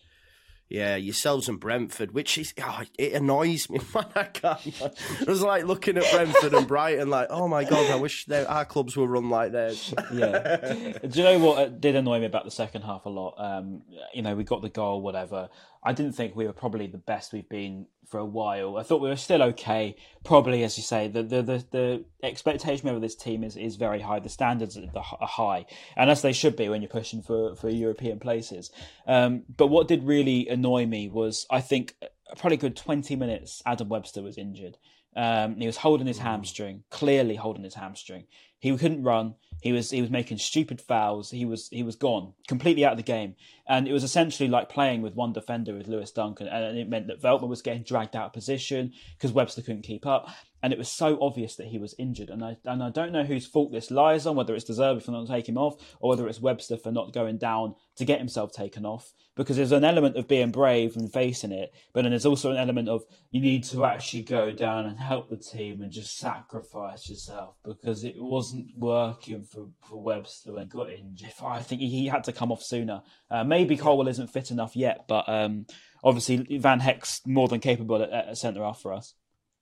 Yeah, 0.68 0.96
yourselves 0.96 1.48
and 1.48 1.60
Brentford, 1.60 2.12
which 2.12 2.38
is 2.38 2.54
oh, 2.62 2.82
it 2.98 3.12
annoys 3.12 3.68
me. 3.68 3.80
Man, 3.94 4.06
I 4.14 4.24
can't. 4.24 4.66
It 4.66 5.28
was 5.28 5.42
like 5.42 5.64
looking 5.64 5.98
at 5.98 6.10
Brentford 6.10 6.54
and 6.54 6.66
Brighton, 6.66 7.10
like, 7.10 7.28
oh 7.30 7.48
my 7.48 7.64
god, 7.64 7.90
I 7.90 7.96
wish 7.96 8.26
our 8.30 8.64
clubs 8.64 8.96
were 8.96 9.06
run 9.06 9.28
like 9.28 9.52
theirs. 9.52 9.92
yeah. 10.12 10.94
Do 11.06 11.18
you 11.18 11.24
know 11.24 11.38
what 11.38 11.80
did 11.80 11.96
annoy 11.96 12.20
me 12.20 12.26
about 12.26 12.44
the 12.44 12.50
second 12.50 12.82
half 12.82 13.04
a 13.04 13.10
lot? 13.10 13.34
Um, 13.36 13.82
you 14.14 14.22
know, 14.22 14.34
we 14.34 14.44
got 14.44 14.62
the 14.62 14.70
goal, 14.70 15.02
whatever. 15.02 15.50
I 15.82 15.92
didn't 15.92 16.12
think 16.12 16.34
we 16.34 16.46
were 16.46 16.54
probably 16.54 16.86
the 16.86 16.98
best 16.98 17.32
we've 17.34 17.48
been 17.48 17.86
for 18.06 18.18
a 18.18 18.24
while. 18.24 18.76
I 18.76 18.82
thought 18.82 19.00
we 19.00 19.08
were 19.08 19.16
still 19.16 19.42
okay. 19.42 19.96
Probably, 20.24 20.62
as 20.62 20.76
you 20.76 20.82
say, 20.82 21.08
the 21.08 21.22
the 21.22 21.42
the, 21.42 21.64
the 21.70 22.04
expectation 22.22 22.88
of 22.88 23.00
this 23.00 23.14
team 23.14 23.44
is, 23.44 23.56
is 23.56 23.76
very 23.76 24.00
high. 24.00 24.20
The 24.20 24.28
standards 24.28 24.76
are 24.76 25.02
high, 25.26 25.66
and 25.96 26.10
as 26.10 26.22
they 26.22 26.32
should 26.32 26.56
be 26.56 26.68
when 26.68 26.82
you're 26.82 26.88
pushing 26.88 27.22
for 27.22 27.54
for 27.56 27.68
European 27.68 28.18
places. 28.18 28.70
Um, 29.06 29.42
but 29.56 29.68
what 29.68 29.88
did 29.88 30.04
really 30.04 30.48
annoy 30.48 30.86
me 30.86 31.08
was 31.08 31.46
I 31.50 31.60
think 31.60 31.94
probably 32.38 32.56
good 32.56 32.76
twenty 32.76 33.16
minutes. 33.16 33.62
Adam 33.66 33.88
Webster 33.88 34.22
was 34.22 34.38
injured. 34.38 34.78
Um, 35.16 35.56
he 35.56 35.66
was 35.66 35.76
holding 35.76 36.08
his 36.08 36.18
hamstring, 36.18 36.82
clearly 36.90 37.36
holding 37.36 37.64
his 37.64 37.74
hamstring. 37.74 38.26
He 38.58 38.76
couldn't 38.76 39.04
run. 39.04 39.34
He 39.64 39.72
was 39.72 39.90
he 39.90 40.02
was 40.02 40.10
making 40.10 40.36
stupid 40.36 40.78
fouls. 40.78 41.30
He 41.30 41.46
was 41.46 41.70
he 41.70 41.82
was 41.82 41.96
gone 41.96 42.34
completely 42.48 42.84
out 42.84 42.92
of 42.92 42.98
the 42.98 43.02
game, 43.02 43.34
and 43.66 43.88
it 43.88 43.94
was 43.94 44.04
essentially 44.04 44.46
like 44.46 44.68
playing 44.68 45.00
with 45.00 45.14
one 45.14 45.32
defender 45.32 45.72
with 45.72 45.88
Lewis 45.88 46.10
Duncan, 46.10 46.48
and 46.48 46.76
it 46.76 46.86
meant 46.86 47.06
that 47.06 47.22
Veltman 47.22 47.48
was 47.48 47.62
getting 47.62 47.82
dragged 47.82 48.14
out 48.14 48.26
of 48.26 48.32
position 48.34 48.92
because 49.16 49.32
Webster 49.32 49.62
couldn't 49.62 49.80
keep 49.80 50.04
up, 50.04 50.28
and 50.64 50.72
it 50.72 50.78
was 50.78 50.90
so 50.90 51.18
obvious 51.20 51.56
that 51.56 51.66
he 51.66 51.76
was 51.76 51.94
injured. 51.98 52.30
And 52.30 52.42
I 52.42 52.56
and 52.64 52.82
I 52.82 52.88
don't 52.88 53.12
know 53.12 53.24
whose 53.24 53.46
fault 53.46 53.70
this 53.70 53.90
lies 53.90 54.24
on, 54.24 54.34
whether 54.34 54.54
it's 54.54 54.64
De 54.64 54.72
Zerbi 54.72 55.02
for 55.02 55.10
not 55.10 55.28
taking 55.28 55.56
him 55.56 55.58
off, 55.58 55.76
or 56.00 56.08
whether 56.08 56.26
it's 56.26 56.40
Webster 56.40 56.78
for 56.78 56.90
not 56.90 57.12
going 57.12 57.36
down 57.36 57.74
to 57.96 58.06
get 58.06 58.18
himself 58.18 58.50
taken 58.50 58.86
off 58.86 59.12
because 59.36 59.56
there's 59.56 59.72
an 59.72 59.84
element 59.84 60.16
of 60.16 60.26
being 60.26 60.50
brave 60.50 60.96
and 60.96 61.12
facing 61.12 61.52
it, 61.52 61.74
but 61.92 62.02
then 62.02 62.12
there's 62.12 62.24
also 62.24 62.50
an 62.50 62.56
element 62.56 62.88
of 62.88 63.02
you 63.30 63.42
need 63.42 63.64
to 63.64 63.84
actually 63.84 64.22
go 64.22 64.52
down 64.52 64.86
and 64.86 64.98
help 64.98 65.28
the 65.28 65.36
team 65.36 65.82
and 65.82 65.92
just 65.92 66.16
sacrifice 66.16 67.10
yourself 67.10 67.56
because 67.62 68.02
it 68.02 68.14
wasn't 68.16 68.66
working 68.78 69.42
for, 69.42 69.66
for 69.86 70.02
Webster 70.02 70.54
when 70.54 70.68
got 70.68 70.90
injured. 70.90 71.32
I 71.44 71.60
think 71.60 71.82
he 71.82 72.06
had 72.06 72.24
to 72.24 72.32
come 72.32 72.50
off 72.50 72.62
sooner. 72.62 73.02
Uh, 73.30 73.44
maybe 73.44 73.76
Colwill 73.76 74.08
isn't 74.08 74.30
fit 74.30 74.50
enough 74.50 74.76
yet, 74.76 75.04
but 75.08 75.28
um, 75.28 75.66
obviously 76.02 76.56
Van 76.58 76.80
Hecke's 76.80 77.20
more 77.26 77.48
than 77.48 77.60
capable 77.60 78.02
at, 78.02 78.10
at 78.10 78.38
centre 78.38 78.62
half 78.62 78.80
for 78.80 78.94
us. 78.94 79.14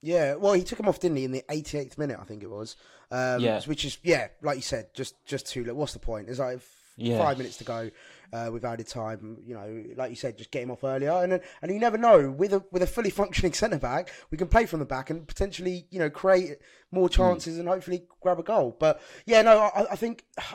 Yeah, 0.05 0.35
well, 0.35 0.51
he 0.53 0.63
took 0.63 0.79
him 0.79 0.87
off, 0.89 0.99
didn't 0.99 1.15
he, 1.17 1.23
in 1.23 1.31
the 1.31 1.43
88th 1.49 1.97
minute, 1.97 2.17
I 2.21 2.25
think 2.25 2.43
it 2.43 2.49
was. 2.49 2.75
Um, 3.09 3.39
Yeah. 3.39 3.61
Which 3.65 3.85
is, 3.85 3.97
yeah, 4.03 4.27
like 4.41 4.57
you 4.57 4.61
said, 4.61 4.93
just 4.93 5.15
just 5.25 5.47
too 5.47 5.63
late. 5.63 5.75
What's 5.75 5.93
the 5.93 5.99
point? 5.99 6.27
There's 6.27 6.39
like 6.39 6.59
Yeah. 6.97 7.17
five 7.19 7.37
minutes 7.37 7.57
to 7.57 7.63
go 7.63 7.89
uh, 8.33 8.49
with 8.51 8.65
added 8.65 8.87
time. 8.87 9.37
You 9.45 9.53
know, 9.55 9.83
like 9.95 10.09
you 10.09 10.15
said, 10.17 10.37
just 10.37 10.51
get 10.51 10.63
him 10.63 10.71
off 10.71 10.83
earlier. 10.83 11.11
And 11.11 11.39
and 11.61 11.71
you 11.71 11.79
never 11.79 11.97
know, 11.97 12.29
with 12.29 12.51
a 12.53 12.63
with 12.71 12.81
a 12.83 12.87
fully 12.87 13.11
functioning 13.11 13.53
centre 13.61 13.79
back, 13.79 14.11
we 14.29 14.37
can 14.37 14.47
play 14.49 14.65
from 14.65 14.79
the 14.79 14.85
back 14.85 15.09
and 15.09 15.25
potentially, 15.25 15.87
you 15.89 15.99
know, 15.99 16.09
create 16.09 16.57
more 16.91 17.07
chances 17.07 17.57
and 17.57 17.69
hopefully 17.69 18.03
grab 18.19 18.39
a 18.39 18.43
goal. 18.43 18.75
But 18.77 19.01
yeah, 19.25 19.41
no, 19.41 19.59
I, 19.73 19.91
I 19.91 19.95
think. 19.95 20.25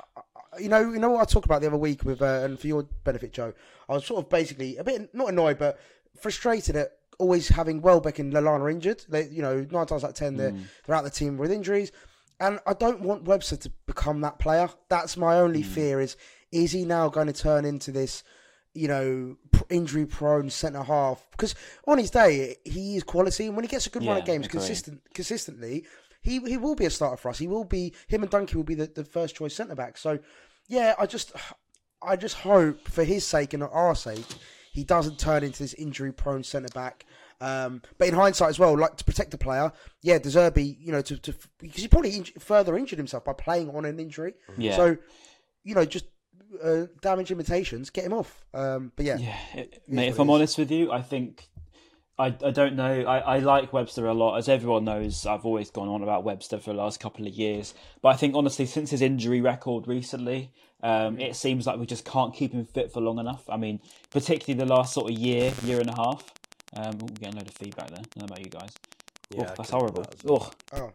You 0.58 0.70
know, 0.70 0.80
you 0.80 0.98
know 0.98 1.11
what 1.11 1.20
I 1.20 1.24
talked 1.26 1.44
about 1.44 1.61
the 1.61 1.66
other 1.68 1.76
week 1.76 2.04
with, 2.04 2.22
uh, 2.22 2.40
and 2.42 2.58
for 2.58 2.66
your 2.66 2.82
benefit, 3.04 3.32
Joe. 3.34 3.52
I 3.88 3.92
was 3.92 4.06
sort 4.06 4.24
of 4.24 4.30
basically 4.30 4.78
a 4.78 4.82
bit 4.82 5.14
not 5.14 5.28
annoyed, 5.28 5.58
but 5.58 5.78
frustrated 6.18 6.74
at 6.74 6.97
always 7.18 7.48
having 7.48 7.83
Welbeck 7.83 8.18
and 8.18 8.33
Lallana 8.33 8.70
injured. 8.70 9.04
They, 9.09 9.28
you 9.28 9.42
know, 9.42 9.66
nine 9.70 9.87
times 9.87 10.04
out 10.04 10.11
of 10.11 10.16
ten, 10.16 10.37
they're, 10.37 10.52
mm. 10.52 10.64
they're 10.87 10.96
out 10.96 11.04
the 11.04 11.11
team 11.11 11.37
with 11.37 11.52
injuries. 11.52 11.92
And 12.40 12.61
I 12.66 12.74
don't 12.74 13.00
want 13.00 13.24
Webster 13.24 13.57
to 13.57 13.72
become 13.87 14.20
that 14.20 14.38
player. 14.38 14.68
That's 14.88 15.16
my 15.16 15.38
only 15.38 15.62
mm. 15.62 15.66
fear 15.66 16.00
is, 16.00 16.16
is 16.52 16.72
he 16.72 16.85
now 16.85 17.09
going 17.09 17.26
to 17.26 17.33
turn 17.33 17.64
into 17.64 17.90
this, 17.90 18.22
you 18.74 18.87
know, 18.87 19.37
injury 19.68 20.07
prone 20.07 20.48
centre 20.48 20.85
half? 20.85 21.26
Because 21.33 21.57
on 21.87 21.98
his 21.98 22.11
day, 22.11 22.57
he 22.64 22.96
is 22.96 23.02
quality. 23.02 23.46
And 23.46 23.57
when 23.57 23.64
he 23.64 23.68
gets 23.68 23.88
a 23.88 23.90
good 23.90 24.04
run 24.07 24.18
of 24.18 24.24
games 24.24 24.46
agree. 24.46 24.61
consistent, 24.61 25.02
consistently, 25.14 25.85
he, 26.22 26.38
he 26.40 26.57
will 26.57 26.76
be 26.76 26.85
a 26.85 26.90
starter 26.90 27.16
for 27.16 27.31
us. 27.31 27.38
He 27.38 27.48
will 27.48 27.64
be, 27.64 27.92
him 28.07 28.22
and 28.22 28.31
Dunky 28.31 28.54
will 28.54 28.62
be 28.62 28.74
the, 28.74 28.87
the 28.87 29.04
first 29.04 29.35
choice 29.35 29.54
centre 29.54 29.74
back. 29.74 29.98
So, 29.98 30.20
yeah, 30.68 30.94
I 30.98 31.07
just, 31.07 31.33
I 32.00 32.14
just 32.14 32.37
hope 32.37 32.87
for 32.88 33.02
his 33.02 33.24
sake 33.26 33.52
and 33.52 33.64
our 33.64 33.94
sake, 33.96 34.26
he 34.78 34.84
doesn't 34.84 35.18
turn 35.18 35.42
into 35.42 35.58
this 35.62 35.74
injury 35.74 36.12
prone 36.12 36.42
centre 36.44 36.68
back. 36.74 37.04
Um, 37.40 37.82
but 37.98 38.08
in 38.08 38.14
hindsight 38.14 38.48
as 38.50 38.58
well, 38.58 38.76
like 38.78 38.96
to 38.96 39.04
protect 39.04 39.30
the 39.32 39.38
player, 39.38 39.70
yeah, 40.02 40.18
De 40.18 40.28
Zerbi, 40.28 40.76
you 40.80 40.90
know, 40.92 41.00
to, 41.02 41.18
to 41.18 41.34
because 41.58 41.82
he 41.82 41.88
probably 41.88 42.12
inj- 42.12 42.40
further 42.40 42.76
injured 42.76 42.98
himself 42.98 43.24
by 43.24 43.32
playing 43.32 43.70
on 43.76 43.84
an 43.84 43.98
injury. 44.00 44.34
Yeah. 44.56 44.76
So, 44.76 44.96
you 45.64 45.74
know, 45.74 45.84
just 45.84 46.06
uh, 46.64 46.86
damage 47.00 47.30
imitations, 47.30 47.90
get 47.90 48.04
him 48.04 48.12
off. 48.12 48.44
Um, 48.54 48.92
but 48.96 49.04
yeah, 49.04 49.18
Yeah, 49.18 49.36
it- 49.54 49.82
mate. 49.88 50.08
If 50.08 50.18
I'm 50.18 50.28
is. 50.28 50.34
honest 50.34 50.58
with 50.58 50.70
you, 50.70 50.90
I 50.90 51.02
think 51.02 51.48
I, 52.18 52.26
I 52.44 52.50
don't 52.50 52.74
know. 52.74 53.02
I, 53.02 53.18
I 53.18 53.38
like 53.38 53.72
Webster 53.72 54.07
a 54.07 54.14
lot, 54.14 54.37
as 54.38 54.48
everyone 54.48 54.85
knows. 54.85 55.24
I've 55.24 55.44
always 55.46 55.70
gone 55.70 55.88
on 55.88 56.02
about 56.02 56.24
Webster 56.24 56.59
for 56.59 56.72
the 56.72 56.78
last 56.78 56.98
couple 56.98 57.26
of 57.26 57.33
years, 57.33 57.74
but 58.02 58.09
I 58.09 58.16
think 58.16 58.35
honestly, 58.35 58.66
since 58.66 58.90
his 58.90 59.02
injury 59.02 59.40
record 59.40 59.87
recently, 59.87 60.50
um, 60.83 61.18
it 61.20 61.37
seems 61.37 61.66
like 61.66 61.78
we 61.78 61.87
just 61.87 62.04
can't 62.04 62.35
keep 62.35 62.52
him 62.52 62.64
fit 62.64 62.92
for 62.92 63.00
long 63.00 63.18
enough. 63.18 63.44
I 63.48 63.57
mean, 63.57 63.81
particularly 64.11 64.59
the 64.59 64.72
last 64.72 64.94
sort 64.94 65.11
of 65.12 65.16
year, 65.18 65.52
year 65.64 65.81
and 65.81 65.90
a 65.90 65.94
half. 65.96 66.24
Um, 66.76 66.98
we're 66.98 67.07
getting 67.09 67.35
a 67.35 67.37
load 67.38 67.48
of 67.48 67.54
feedback 67.54 67.88
there. 67.90 68.00
I 68.00 68.02
don't 68.02 68.28
know 68.28 68.35
about 68.35 68.44
you 68.44 68.50
guys. 68.50 68.70
Yeah, 69.31 69.46
oh, 69.50 69.54
that's 69.57 69.70
horrible. 69.70 70.02
that 70.02 70.24
well. 70.24 70.52
Oh, 70.72 70.92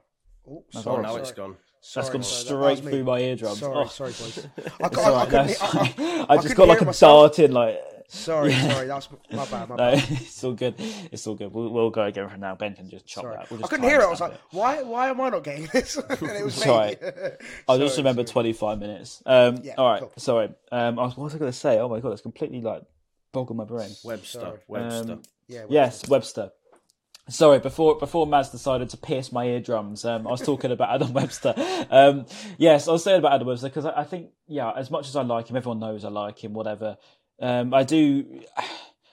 oh, 0.50 0.64
sorry, 0.72 1.04
now 1.04 1.10
sorry. 1.10 1.22
it's 1.22 1.32
gone. 1.32 1.56
Sorry, 1.82 2.04
that's 2.04 2.14
gone 2.14 2.24
sorry, 2.24 2.44
that- 2.44 2.76
that 2.76 2.78
straight 2.78 2.86
me. 2.86 2.92
through 2.92 3.04
my 3.06 3.20
eardrums. 3.20 3.60
Sorry, 3.60 3.76
oh, 3.78 3.86
sorry, 3.88 4.12
boys. 4.12 4.48
I, 4.82 4.88
it's 4.88 4.98
I, 4.98 5.04
I, 5.04 5.12
right, 5.12 5.30
couldn't, 5.30 5.64
I, 5.64 5.78
I, 5.78 6.26
I 6.30 6.34
I 6.34 6.36
just 6.38 6.48
couldn't 6.56 6.58
got 6.58 6.68
like 6.68 6.82
a 6.82 6.86
myself. 6.86 7.36
dart 7.38 7.40
in, 7.40 7.52
like. 7.54 7.80
Sorry, 8.08 8.52
Yeah. 8.52 8.70
sorry, 8.74 8.88
that's 8.88 9.10
my 9.32 9.46
bad, 9.46 9.70
my 9.70 9.76
No, 9.76 9.92
bad. 9.96 10.04
it's 10.12 10.44
all 10.44 10.54
good. 10.54 10.76
It's 10.78 11.26
all 11.28 11.36
good. 11.36 11.52
We'll, 11.54 11.70
we'll 11.70 11.90
go 11.90 12.04
again 12.04 12.30
from 12.30 12.40
now. 12.42 12.56
Ben 12.56 12.76
can 12.76 12.90
just 12.90 13.06
chop 13.06 13.24
Sorry. 13.24 13.36
that. 13.38 13.50
We'll 13.52 13.64
I 13.64 13.68
couldn't 13.68 13.88
hear 13.90 14.00
it. 14.02 14.04
I 14.04 14.10
was 14.10 14.20
timestamp 14.20 14.30
like, 14.32 14.40
why, 14.52 14.82
why 14.84 15.10
am 15.10 15.22
I 15.22 15.30
not 15.30 15.44
getting 15.44 15.68
this? 15.74 15.96
and 16.10 16.22
it 16.22 16.44
was 16.46 16.58
me. 16.58 16.64
Sorry. 16.64 16.96
I'll 17.68 17.78
just 17.80 17.96
Sorry, 17.96 18.04
remember 18.04 18.24
25 18.24 18.80
minutes. 18.80 19.22
Um, 19.26 19.58
Yeah, 19.64 19.74
all 19.78 19.90
right, 19.92 20.00
cool. 20.02 20.14
sorry. 20.18 20.50
Um, 20.72 21.00
I 21.00 21.04
was, 21.04 21.18
what 21.18 21.24
was 21.26 21.36
I 21.36 21.38
going 21.40 21.52
to 21.52 21.58
say? 21.58 21.80
Oh 21.80 21.90
my 21.90 22.00
god, 22.00 22.12
it's 22.14 22.22
completely 22.22 22.62
like 22.62 22.84
boggled 23.32 23.58
my 23.58 23.66
brain. 23.66 23.90
Webster. 24.04 24.40
Sorry. 24.40 24.60
Webster. 24.68 25.14
Um, 25.14 25.22
Yeah, 25.48 25.66
Yes, 25.70 26.08
Webster. 26.08 26.52
Sorry, 27.30 27.60
before 27.60 27.98
before 28.00 28.28
Maz 28.28 28.52
decided 28.52 28.90
to 28.90 28.98
pierce 28.98 29.32
my 29.32 29.46
eardrums, 29.46 30.04
um, 30.04 30.28
I 30.28 30.32
was 30.32 30.42
talking 30.42 30.72
about 30.72 30.90
Adam 30.94 31.14
Webster. 31.14 31.54
Um, 31.90 32.26
yes, 32.58 32.90
I 32.90 32.92
was 32.92 33.02
saying 33.06 33.20
about 33.20 33.32
Adam 33.32 33.48
Webster 33.48 33.70
because 33.70 33.86
I, 33.86 34.02
I 34.02 34.04
think, 34.04 34.32
yeah, 34.46 34.72
as 34.76 34.92
much 34.92 35.08
as 35.08 35.16
I 35.16 35.22
like 35.22 35.48
him, 35.50 35.56
everyone 35.56 35.80
knows 35.80 36.04
I 36.04 36.10
like 36.10 36.44
him. 36.44 36.52
Whatever, 36.54 36.98
um, 37.44 37.74
I 37.74 37.84
do 37.84 38.42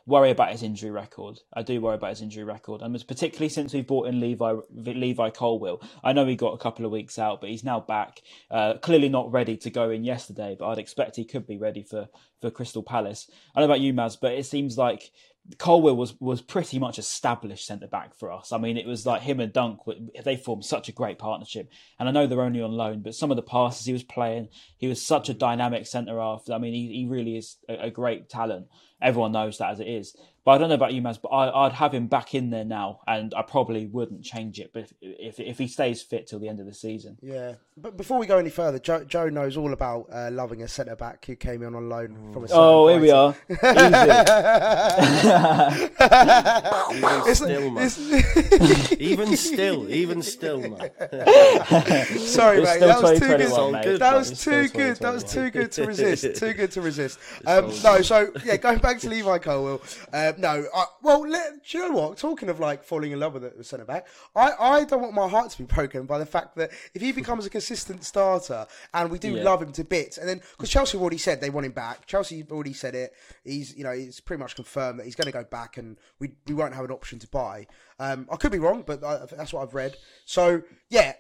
worry 0.07 0.31
about 0.31 0.53
his 0.53 0.63
injury 0.63 0.91
record. 0.91 1.41
I 1.53 1.63
do 1.63 1.81
worry 1.81 1.95
about 1.95 2.11
his 2.11 2.23
injury 2.23 2.45
record, 2.45 2.81
and 2.81 2.95
particularly 3.07 3.49
since 3.49 3.75
we've 3.75 3.87
brought 3.87 4.09
in 4.09 4.21
Levi 4.21 4.55
Levi 4.73 5.31
Colwill. 5.31 5.83
I 6.03 6.13
know 6.13 6.27
he 6.27 6.37
got 6.37 6.55
a 6.55 6.59
couple 6.59 6.85
of 6.85 6.93
weeks 6.93 7.19
out, 7.19 7.41
but 7.41 7.51
he's 7.51 7.65
now 7.65 7.81
back. 7.81 8.23
Uh, 8.51 8.75
clearly 8.75 9.09
not 9.09 9.33
ready 9.33 9.57
to 9.59 9.71
go 9.71 9.91
in 9.91 10.05
yesterday, 10.05 10.57
but 10.59 10.69
I'd 10.69 10.79
expect 10.79 11.17
he 11.17 11.25
could 11.25 11.47
be 11.47 11.59
ready 11.59 11.83
for 11.83 12.09
for 12.41 12.51
Crystal 12.51 12.83
Palace. 12.83 13.31
I 13.55 13.61
don't 13.61 13.69
know 13.69 13.75
about 13.75 13.83
you, 13.83 13.93
Maz, 13.93 14.17
but 14.21 14.33
it 14.33 14.47
seems 14.47 14.79
like 14.79 15.11
Colwill 15.59 15.97
was 15.97 16.19
was 16.21 16.41
pretty 16.41 16.79
much 16.79 16.99
established 16.99 17.67
centre 17.67 17.87
back 17.87 18.15
for 18.15 18.31
us. 18.31 18.53
I 18.53 18.59
mean, 18.59 18.77
it 18.77 18.87
was 18.87 19.05
like 19.07 19.23
him 19.23 19.41
and 19.41 19.53
Dunk. 19.53 19.81
They 20.25 20.37
formed 20.37 20.65
such 20.65 20.89
a 20.89 20.93
great 20.93 21.19
partnership, 21.19 21.71
and 21.99 22.09
I 22.09 22.13
know 22.13 22.27
they're 22.27 22.43
only 22.43 22.63
on 22.63 22.73
loan, 22.73 23.01
but 23.01 23.15
some 23.15 23.31
of 23.31 23.37
the 23.37 23.43
passes 23.43 23.87
he 23.87 23.93
was 23.93 24.03
playing, 24.03 24.49
he 24.77 24.87
was 24.87 25.05
such 25.05 25.29
a 25.29 25.35
dynamic 25.35 25.87
centre 25.87 26.21
half. 26.21 26.49
I 26.51 26.59
mean, 26.59 26.75
he, 26.75 26.93
he 26.93 27.07
really 27.07 27.37
is 27.37 27.57
a, 27.69 27.87
a 27.87 27.91
great 27.91 28.29
talent. 28.29 28.69
Everyone 29.03 29.33
knows 29.33 29.59
that 29.59 29.73
as 29.73 29.81
it 29.81 29.89
is. 29.89 30.17
But 30.45 30.53
I 30.53 30.59
don't 30.59 30.69
know 30.71 30.75
about 30.75 30.95
you, 30.95 31.03
Maz, 31.03 31.21
but 31.21 31.29
I, 31.29 31.67
I'd 31.67 31.73
have 31.73 31.93
him 31.93 32.07
back 32.07 32.35
in 32.35 32.49
there 32.51 32.65
now, 32.65 33.01
and 33.07 33.35
I 33.35 33.43
probably 33.43 33.85
wouldn't 33.87 34.25
change 34.25 34.59
it. 34.59 34.71
But 34.73 34.91
if, 35.03 35.39
if 35.39 35.41
if 35.41 35.59
he 35.59 35.69
stays 35.69 36.01
fit 36.01 36.27
till 36.27 36.39
the 36.39 36.49
end 36.49 36.61
of 36.61 36.67
the 36.67 36.73
season, 36.73 37.19
Yeah, 37.21 37.55
but 37.77 37.97
before 37.99 38.19
we 38.19 38.27
go 38.27 38.39
any 38.39 38.49
further, 38.51 38.79
Joe, 38.79 39.05
Joe 39.05 39.29
knows 39.29 39.59
all 39.59 39.73
about 39.75 40.07
uh, 40.13 40.31
loving 40.33 40.63
a 40.63 40.69
centre 40.69 40.97
back 40.97 41.23
who 41.27 41.37
came 41.37 41.63
in 41.63 41.75
on 41.75 41.91
loan 41.91 42.33
from 42.33 42.45
a. 42.45 42.49
oh, 42.53 42.89
here 42.89 43.01
certain 43.01 43.03
we 43.03 43.11
are. 43.11 43.35
Even 46.93 47.35
still, 47.35 47.71
man. 47.71 47.87
it's- 47.87 48.93
even 49.01 49.37
still, 49.37 49.89
even 49.91 50.23
still, 50.23 50.61
man. 50.61 50.91
Sorry, 52.19 52.61
It's 52.63 52.71
mate. 52.71 52.81
That 52.81 53.03
was 53.03 53.19
too 53.19 53.27
2021, 53.27 53.51
good. 53.51 53.73
mate. 53.73 53.85
good, 53.85 54.01
That 54.01 54.15
was 54.15 54.45
too 54.45 54.69
good. 54.69 54.97
That 54.97 55.15
was 55.15 55.25
too 55.25 55.51
good 55.51 55.73
to 55.73 55.87
resist. 55.87 56.37
Too 56.37 56.53
good 56.55 56.71
to 56.73 56.81
resist. 56.81 57.19
Um, 57.47 57.71
no, 57.85 58.03
so 58.03 58.31
yeah, 58.45 58.57
going 58.57 58.79
back 58.79 58.99
to 59.01 59.09
Levi 59.09 59.39
Colwill. 59.39 59.81
Um, 60.13 60.35
no, 60.41 60.67
I, 60.75 60.85
well, 61.03 61.27
let, 61.29 61.65
do 61.65 61.79
you 61.79 61.89
know 61.89 61.95
what? 61.97 62.19
Talking 62.19 62.49
of 62.49 62.59
like 62.61 62.83
falling 62.83 63.13
in 63.13 63.21
love 63.21 63.35
with 63.35 63.57
the 63.57 63.63
centre 63.65 63.85
back, 63.85 64.07
I, 64.35 64.53
I 64.59 64.85
don't 64.85 65.03
want 65.03 65.15
my 65.15 65.29
heart 65.29 65.51
to 65.51 65.59
be 65.59 65.65
broken 65.65 66.07
by 66.07 66.19
the 66.19 66.27
fact 66.27 66.57
that 66.57 66.71
if 66.95 67.03
he 67.03 67.13
becomes 67.13 67.47
a 67.47 67.51
consistent 67.51 68.05
starter, 68.05 68.67
and 68.95 69.11
we 69.11 69.19
do 69.19 69.33
Yeah. 69.33 69.43
love 69.45 69.63
him 69.63 69.73
to 69.73 69.85
bits, 69.85 70.19
and 70.19 70.29
then 70.29 70.39
because 70.53 70.71
Chelsea 70.71 70.93
have 70.99 71.03
already 71.03 71.19
said 71.19 71.41
they 71.41 71.51
want 71.51 71.67
him 71.67 71.73
back, 71.73 72.07
Chelsea 72.07 72.45
already 72.51 72.73
said 72.73 72.95
it. 72.95 73.13
He's 73.45 73.77
you 73.77 73.85
know 73.85 73.91
it's 73.91 74.21
pretty 74.21 74.41
much 74.43 74.55
confirmed 74.57 74.99
that 74.99 75.05
he's 75.05 75.15
going 75.15 75.27
to 75.27 75.33
go 75.33 75.45
back, 75.45 75.77
and 75.77 75.97
we 76.19 76.33
we 76.47 76.55
won't 76.55 76.75
have 76.75 76.85
an 76.85 76.91
option 76.91 77.19
to 77.21 77.29
buy. 77.29 77.67
Um, 77.99 78.27
I 78.33 78.37
could 78.37 78.53
be 78.53 78.59
wrong, 78.59 78.83
but 78.87 79.05
I, 79.05 79.27
that's 79.37 79.53
what 79.53 79.63
I've 79.63 79.75
read. 79.75 79.97
So 80.25 80.63
yeah, 80.89 81.13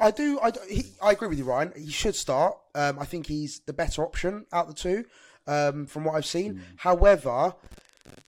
I 0.00 0.10
do. 0.10 0.38
I, 0.42 0.50
do- 0.50 0.60
he, 0.68 0.84
I 1.02 1.12
agree 1.12 1.28
with 1.28 1.38
you, 1.38 1.44
Ryan. 1.44 1.72
He 1.76 1.90
should 1.90 2.14
start. 2.16 2.56
Um, 2.74 2.98
I 2.98 3.04
think 3.04 3.26
he's 3.26 3.60
the 3.60 3.72
better 3.72 4.02
option 4.04 4.46
out 4.52 4.68
of 4.68 4.74
the 4.74 4.80
two, 4.80 5.04
um, 5.46 5.86
from 5.86 6.04
what 6.04 6.14
I've 6.16 6.26
seen. 6.26 6.60
However, 6.76 7.54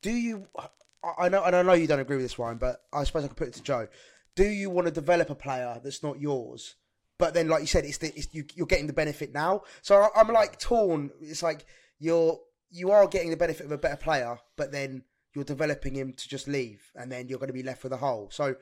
do 0.02 0.10
you? 0.10 0.46
I- 0.56 1.28
know, 1.28 1.44
and 1.44 1.54
I 1.54 1.62
know 1.62 1.74
you 1.74 1.86
don't 1.86 2.00
agree 2.00 2.16
with 2.16 2.24
this, 2.24 2.38
one, 2.38 2.56
but 2.56 2.82
I 2.92 3.04
suppose 3.04 3.24
I 3.24 3.28
could 3.28 3.36
put 3.36 3.48
it 3.48 3.54
to 3.54 3.62
Joe. 3.62 3.88
Do 4.36 4.44
you 4.44 4.70
want 4.70 4.86
to 4.86 4.90
develop 4.90 5.28
a 5.28 5.34
player 5.34 5.78
that's 5.84 6.02
not 6.02 6.18
yours? 6.18 6.76
But 7.18 7.34
then, 7.34 7.48
like 7.48 7.60
you 7.60 7.66
said, 7.66 7.84
it's, 7.84 7.98
the, 7.98 8.08
it's 8.16 8.28
you, 8.32 8.44
you're 8.54 8.66
getting 8.66 8.86
the 8.86 8.92
benefit 8.92 9.32
now. 9.32 9.62
So 9.82 9.96
I, 9.96 10.08
I'm 10.16 10.28
like 10.28 10.58
torn. 10.58 11.10
It's 11.20 11.42
like 11.42 11.66
you're 11.98 12.40
you 12.70 12.90
are 12.90 13.06
getting 13.06 13.30
the 13.30 13.36
benefit 13.36 13.66
of 13.66 13.72
a 13.72 13.78
better 13.78 13.96
player, 13.96 14.38
but 14.56 14.72
then 14.72 15.04
you're 15.34 15.44
developing 15.44 15.94
him 15.94 16.12
to 16.12 16.28
just 16.28 16.48
leave, 16.48 16.90
and 16.94 17.10
then 17.10 17.28
you're 17.28 17.38
going 17.38 17.48
to 17.48 17.52
be 17.52 17.62
left 17.62 17.84
with 17.84 17.92
a 17.92 17.98
hole. 17.98 18.30
So 18.32 18.56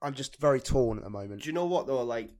I'm 0.00 0.14
just 0.14 0.40
very 0.40 0.60
torn 0.60 0.98
at 0.98 1.04
the 1.04 1.10
moment. 1.10 1.42
Do 1.42 1.48
you 1.48 1.52
know 1.52 1.66
what 1.66 1.86
though? 1.86 2.02
Like, 2.02 2.30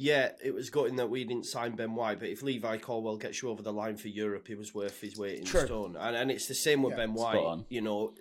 yeah, 0.00 0.30
it 0.44 0.54
was 0.54 0.70
gutting 0.70 0.96
that 0.96 1.10
we 1.10 1.24
didn't 1.24 1.46
sign 1.46 1.74
Ben 1.74 1.94
White, 1.94 2.20
but 2.20 2.28
if 2.28 2.42
Levi 2.42 2.76
Colwill 2.78 3.16
gets 3.16 3.42
you 3.42 3.48
over 3.50 3.62
the 3.62 3.72
line 3.72 3.96
for 3.96 4.08
Europe, 4.08 4.46
he 4.46 4.54
was 4.54 4.72
worth 4.72 5.00
his 5.00 5.16
weight 5.16 5.40
in 5.40 5.44
True. 5.44 5.66
stone. 5.66 5.96
And 5.98 6.14
and 6.16 6.30
it's 6.30 6.46
the 6.46 6.54
same 6.54 6.82
with 6.82 6.92
Yeah, 6.92 6.98
Ben 7.06 7.14
White. 7.14 7.36
on. 7.38 7.66
You 7.68 7.80
know, 7.80 8.14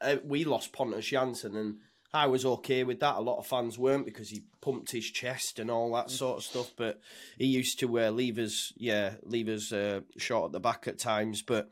uh, 0.00 0.16
we 0.24 0.44
lost 0.44 0.72
Pontus 0.72 1.04
Jansson, 1.10 1.54
and 1.56 1.76
I 2.14 2.26
was 2.26 2.44
okay 2.44 2.82
with 2.84 3.00
that. 3.00 3.16
A 3.16 3.20
lot 3.20 3.38
of 3.38 3.46
fans 3.46 3.78
weren't 3.78 4.06
because 4.06 4.30
he 4.30 4.44
pumped 4.60 4.90
his 4.92 5.10
chest 5.10 5.58
and 5.58 5.70
all 5.70 5.92
that 5.94 6.10
sort 6.10 6.38
of 6.38 6.44
stuff. 6.44 6.72
But 6.76 7.00
he 7.38 7.46
used 7.46 7.78
to 7.80 8.00
uh, 8.00 8.10
leave 8.10 8.38
us, 8.38 8.72
yeah, 8.76 9.14
leave 9.22 9.48
us 9.48 9.72
uh, 9.72 10.00
short 10.16 10.46
at 10.46 10.52
the 10.52 10.60
back 10.60 10.88
at 10.88 10.98
times. 10.98 11.42
But 11.42 11.70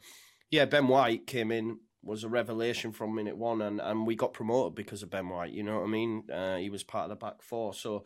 yeah, 0.50 0.66
Ben 0.66 0.86
White 0.88 1.26
came 1.26 1.50
in 1.50 1.78
was 2.02 2.24
a 2.24 2.28
revelation 2.28 2.92
from 2.92 3.14
minute 3.14 3.36
one, 3.36 3.60
and, 3.60 3.78
and 3.80 4.06
we 4.06 4.14
got 4.16 4.32
promoted 4.32 4.74
because 4.74 5.02
of 5.02 5.10
Ben 5.10 5.28
White. 5.28 5.52
You 5.52 5.62
know 5.62 5.78
what 5.80 5.84
I 5.86 5.90
mean? 5.90 6.24
Uh, 6.32 6.56
he 6.56 6.70
was 6.70 6.82
part 6.82 7.04
of 7.04 7.10
the 7.10 7.16
back 7.26 7.42
four, 7.42 7.74
so 7.74 8.04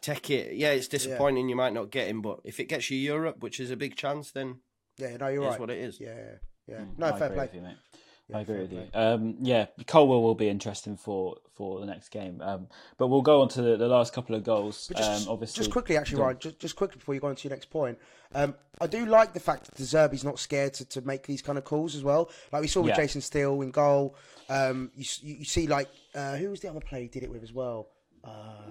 take 0.00 0.30
it. 0.30 0.54
Yeah, 0.54 0.70
it's 0.70 0.88
disappointing 0.88 1.48
you 1.48 1.56
might 1.56 1.72
not 1.72 1.90
get 1.90 2.08
him, 2.08 2.22
but 2.22 2.40
if 2.44 2.60
it 2.60 2.64
gets 2.68 2.90
you 2.90 2.98
Europe, 2.98 3.42
which 3.42 3.60
is 3.60 3.70
a 3.70 3.76
big 3.76 3.96
chance, 3.96 4.30
then 4.30 4.60
Yeah, 4.98 5.16
no, 5.16 5.28
you're 5.28 5.42
right. 5.44 5.60
what 5.60 5.70
it 5.70 5.78
is. 5.78 6.00
Yeah, 6.00 6.14
yeah. 6.66 6.80
Mm, 6.80 6.98
No, 6.98 7.06
I 7.06 7.18
fair 7.18 7.30
play. 7.30 7.48
you, 7.52 7.60
mate. 7.60 7.76
I 8.34 8.40
agree 8.40 8.58
with 8.58 8.72
you. 8.72 8.82
Um, 8.92 9.36
yeah, 9.40 9.66
Colwill 9.86 10.20
will 10.20 10.34
be 10.34 10.48
interesting 10.48 10.96
for, 10.96 11.36
for 11.54 11.78
the 11.78 11.86
next 11.86 12.08
game. 12.08 12.40
Um, 12.42 12.66
but 12.98 13.06
we'll 13.06 13.22
go 13.22 13.40
on 13.40 13.48
to 13.50 13.62
the, 13.62 13.76
the 13.76 13.86
last 13.86 14.12
couple 14.12 14.34
of 14.34 14.42
goals. 14.42 14.88
Just, 14.88 15.28
um, 15.28 15.32
obviously, 15.32 15.60
just 15.60 15.70
quickly, 15.70 15.96
actually, 15.96 16.22
Ryan, 16.22 16.36
just, 16.40 16.58
just 16.58 16.74
quickly 16.74 16.98
before 16.98 17.14
you 17.14 17.20
go 17.20 17.28
on 17.28 17.36
to 17.36 17.48
your 17.48 17.54
next 17.54 17.70
point, 17.70 17.98
um, 18.34 18.56
I 18.80 18.88
do 18.88 19.06
like 19.06 19.32
the 19.32 19.38
fact 19.38 19.66
that 19.66 19.76
De 19.76 19.84
Zerbi's 19.84 20.24
not 20.24 20.40
scared 20.40 20.74
to, 20.74 20.84
to 20.86 21.02
make 21.02 21.24
these 21.28 21.40
kind 21.40 21.56
of 21.56 21.62
calls 21.62 21.94
as 21.94 22.02
well. 22.02 22.28
Like 22.50 22.62
we 22.62 22.66
saw 22.66 22.80
with 22.80 22.90
Yeah. 22.90 22.96
Jason 22.96 23.20
Steele 23.20 23.62
in 23.62 23.70
goal. 23.70 24.16
Um, 24.48 24.90
you, 24.96 25.04
you 25.22 25.34
you 25.36 25.44
see, 25.44 25.68
like 25.68 25.88
uh, 26.12 26.34
who 26.34 26.50
was 26.50 26.58
the 26.58 26.68
other 26.68 26.80
player 26.80 27.02
he 27.02 27.08
did 27.08 27.22
it 27.22 27.30
with 27.30 27.44
as 27.44 27.52
well? 27.52 27.90
Uh, 28.24 28.30
there 28.64 28.65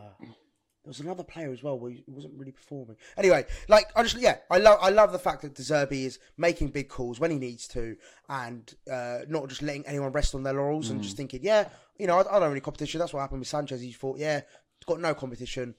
was 0.97 1.05
another 1.05 1.23
player 1.23 1.51
as 1.51 1.63
well 1.63 1.77
where 1.79 1.91
he 1.91 2.03
wasn't 2.08 2.34
really 2.38 2.51
performing. 2.51 2.95
Anyway, 3.17 3.45
like 3.67 3.88
I 3.95 4.03
just 4.03 4.17
yeah, 4.17 4.38
I 4.49 4.58
love 4.58 4.79
I 4.81 4.89
love 4.89 5.12
the 5.12 5.19
fact 5.19 5.41
that 5.43 5.55
De 5.55 5.62
Zerbi 5.62 6.05
is 6.05 6.19
making 6.38 6.69
big 6.69 6.89
calls 6.89 7.19
when 7.19 7.31
he 7.31 7.38
needs 7.38 7.67
to, 7.69 7.95
and 8.29 8.73
uh, 8.91 9.19
not 9.27 9.47
just 9.49 9.62
letting 9.62 9.86
anyone 9.88 10.12
rest 10.12 10.36
on 10.36 10.43
their 10.43 10.53
laurels 10.53 10.89
and 10.89 11.01
just 11.01 11.17
thinking, 11.17 11.41
yeah, 11.43 11.67
you 11.97 12.08
know, 12.08 12.17
I, 12.17 12.21
I 12.21 12.23
don't 12.23 12.41
have 12.43 12.51
any 12.51 12.60
competition. 12.62 12.99
That's 12.99 13.13
what 13.13 13.21
happened 13.21 13.39
with 13.39 13.47
Sanchez. 13.47 13.81
He 13.81 13.91
thought, 13.91 14.17
yeah, 14.17 14.41
got 14.86 14.99
no 14.99 15.13
competition. 15.13 15.75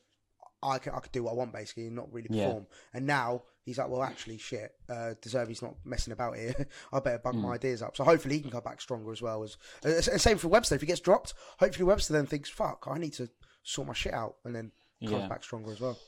I 0.63 0.79
can, 0.79 0.95
I 0.95 1.01
could 1.01 1.13
do 1.13 1.23
what 1.25 1.33
I 1.33 1.35
want 1.35 1.53
basically 1.53 1.87
and 1.87 1.95
not 1.95 2.13
really 2.13 2.29
Yeah. 2.31 2.47
perform. 2.47 2.67
And 2.95 3.07
now 3.07 3.43
he's 3.63 3.79
like, 3.79 3.89
well, 3.89 4.03
actually, 4.03 4.39
shit, 4.39 4.73
uh, 4.89 5.13
not 5.63 5.75
messing 5.85 6.13
about 6.13 6.37
here. 6.37 6.55
I 6.93 6.99
better 7.01 7.19
bunk 7.19 7.37
Mm. 7.37 7.43
my 7.43 7.55
ideas 7.55 7.83
up. 7.83 7.97
So 7.97 8.05
hopefully 8.05 8.37
he 8.37 8.41
can 8.41 8.51
come 8.51 8.65
back 8.65 8.81
stronger 8.81 9.13
as 9.13 9.21
well. 9.23 9.43
As 9.45 9.59
uh, 9.85 10.11
and 10.11 10.21
same 10.21 10.39
for 10.39 10.49
Webster. 10.49 10.75
If 10.75 10.81
he 10.81 10.87
gets 10.87 11.01
dropped, 11.01 11.35
hopefully 11.61 11.85
Webster 11.85 12.15
then 12.15 12.27
thinks, 12.27 12.49
fuck, 12.49 12.87
I 12.91 12.99
need 12.99 13.13
to 13.15 13.29
sort 13.63 13.87
my 13.87 13.95
shit 13.95 14.15
out, 14.15 14.37
and 14.45 14.57
then 14.57 14.73
comes 15.05 15.13
Yeah. 15.13 15.29
back 15.29 15.45
stronger 15.45 15.73
as 15.73 15.81
well. 15.81 15.99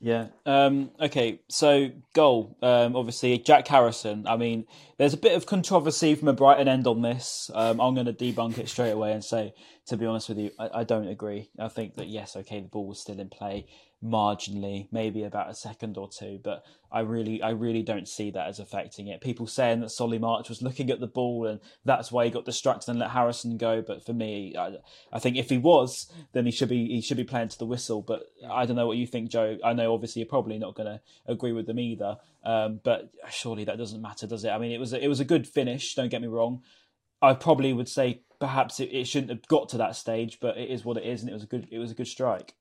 Yeah. 0.00 0.26
Um, 0.46 0.90
okay. 1.00 1.40
So 1.48 1.90
goal. 2.12 2.56
Um, 2.60 2.96
obviously, 2.96 3.38
Jack 3.38 3.68
Harrison. 3.68 4.26
I 4.26 4.36
mean, 4.36 4.66
there's 4.98 5.14
a 5.14 5.18
bit 5.18 5.36
of 5.36 5.46
controversy 5.46 6.16
from 6.16 6.26
a 6.26 6.32
Brighton 6.32 6.66
end 6.66 6.88
on 6.88 7.02
this. 7.02 7.52
Um, 7.54 7.80
I'm 7.80 7.94
going 7.94 8.06
to 8.06 8.12
debunk 8.12 8.58
it 8.58 8.68
straight 8.68 8.90
away 8.90 9.12
and 9.12 9.24
say, 9.24 9.54
to 9.86 9.96
be 9.96 10.04
honest 10.04 10.28
with 10.28 10.38
you, 10.38 10.50
I, 10.58 10.80
I 10.80 10.84
don't 10.84 11.06
agree. 11.06 11.50
I 11.56 11.68
think 11.68 11.94
that 11.94 12.08
yes, 12.08 12.34
okay, 12.34 12.60
the 12.60 12.68
ball 12.68 12.88
was 12.88 12.98
still 12.98 13.20
in 13.20 13.28
play 13.28 13.66
marginally, 14.04 14.88
maybe 14.90 15.22
about 15.22 15.50
a 15.50 15.54
second 15.54 15.96
or 15.96 16.08
two, 16.08 16.40
but 16.42 16.64
I 16.90 17.00
really, 17.00 17.40
I 17.40 17.50
really 17.50 17.82
don't 17.82 18.08
see 18.08 18.30
that 18.32 18.48
as 18.48 18.58
affecting 18.58 19.06
it. 19.06 19.20
People 19.20 19.46
saying 19.46 19.80
that 19.80 19.90
Solly 19.90 20.18
March 20.18 20.48
was 20.48 20.60
looking 20.60 20.90
at 20.90 21.00
the 21.00 21.06
ball 21.06 21.46
and 21.46 21.60
that's 21.84 22.10
why 22.10 22.24
he 22.24 22.30
got 22.30 22.44
distracted 22.44 22.90
and 22.90 22.98
let 22.98 23.10
Harrison 23.10 23.56
go. 23.56 23.80
But 23.80 24.04
for 24.04 24.12
me, 24.12 24.54
I, 24.58 24.76
I 25.12 25.18
think 25.18 25.36
if 25.36 25.48
he 25.48 25.58
was, 25.58 26.10
then 26.32 26.46
he 26.46 26.52
should 26.52 26.68
be, 26.68 26.86
he 26.88 27.00
should 27.00 27.16
be 27.16 27.24
playing 27.24 27.48
to 27.48 27.58
the 27.58 27.66
whistle. 27.66 28.02
But 28.02 28.24
I 28.50 28.66
don't 28.66 28.76
know 28.76 28.86
what 28.86 28.96
you 28.96 29.06
think, 29.06 29.30
Joe. 29.30 29.56
I 29.64 29.72
know 29.72 29.94
obviously 29.94 30.20
you're 30.20 30.28
probably 30.28 30.58
not 30.58 30.74
going 30.74 30.88
to 30.88 31.00
agree 31.26 31.52
with 31.52 31.66
them 31.66 31.78
either. 31.78 32.16
Um, 32.44 32.80
but 32.82 33.10
surely 33.30 33.64
that 33.64 33.78
doesn't 33.78 34.02
matter, 34.02 34.26
does 34.26 34.44
it? 34.44 34.50
I 34.50 34.58
mean, 34.58 34.72
it 34.72 34.80
was, 34.80 34.92
a, 34.92 35.02
it 35.02 35.08
was 35.08 35.20
a 35.20 35.24
good 35.24 35.46
finish. 35.46 35.94
Don't 35.94 36.10
get 36.10 36.22
me 36.22 36.28
wrong. 36.28 36.62
I 37.22 37.34
probably 37.34 37.72
would 37.72 37.88
say 37.88 38.22
perhaps 38.40 38.80
it, 38.80 38.90
it 38.92 39.06
shouldn't 39.06 39.30
have 39.30 39.46
got 39.46 39.68
to 39.68 39.76
that 39.78 39.94
stage, 39.94 40.38
but 40.40 40.58
it 40.58 40.68
is 40.68 40.84
what 40.84 40.96
it 40.96 41.04
is, 41.04 41.20
and 41.20 41.30
it 41.30 41.32
was 41.32 41.44
a 41.44 41.46
good, 41.46 41.68
it 41.70 41.78
was 41.78 41.92
a 41.92 41.94
good 41.94 42.08
strike. 42.08 42.54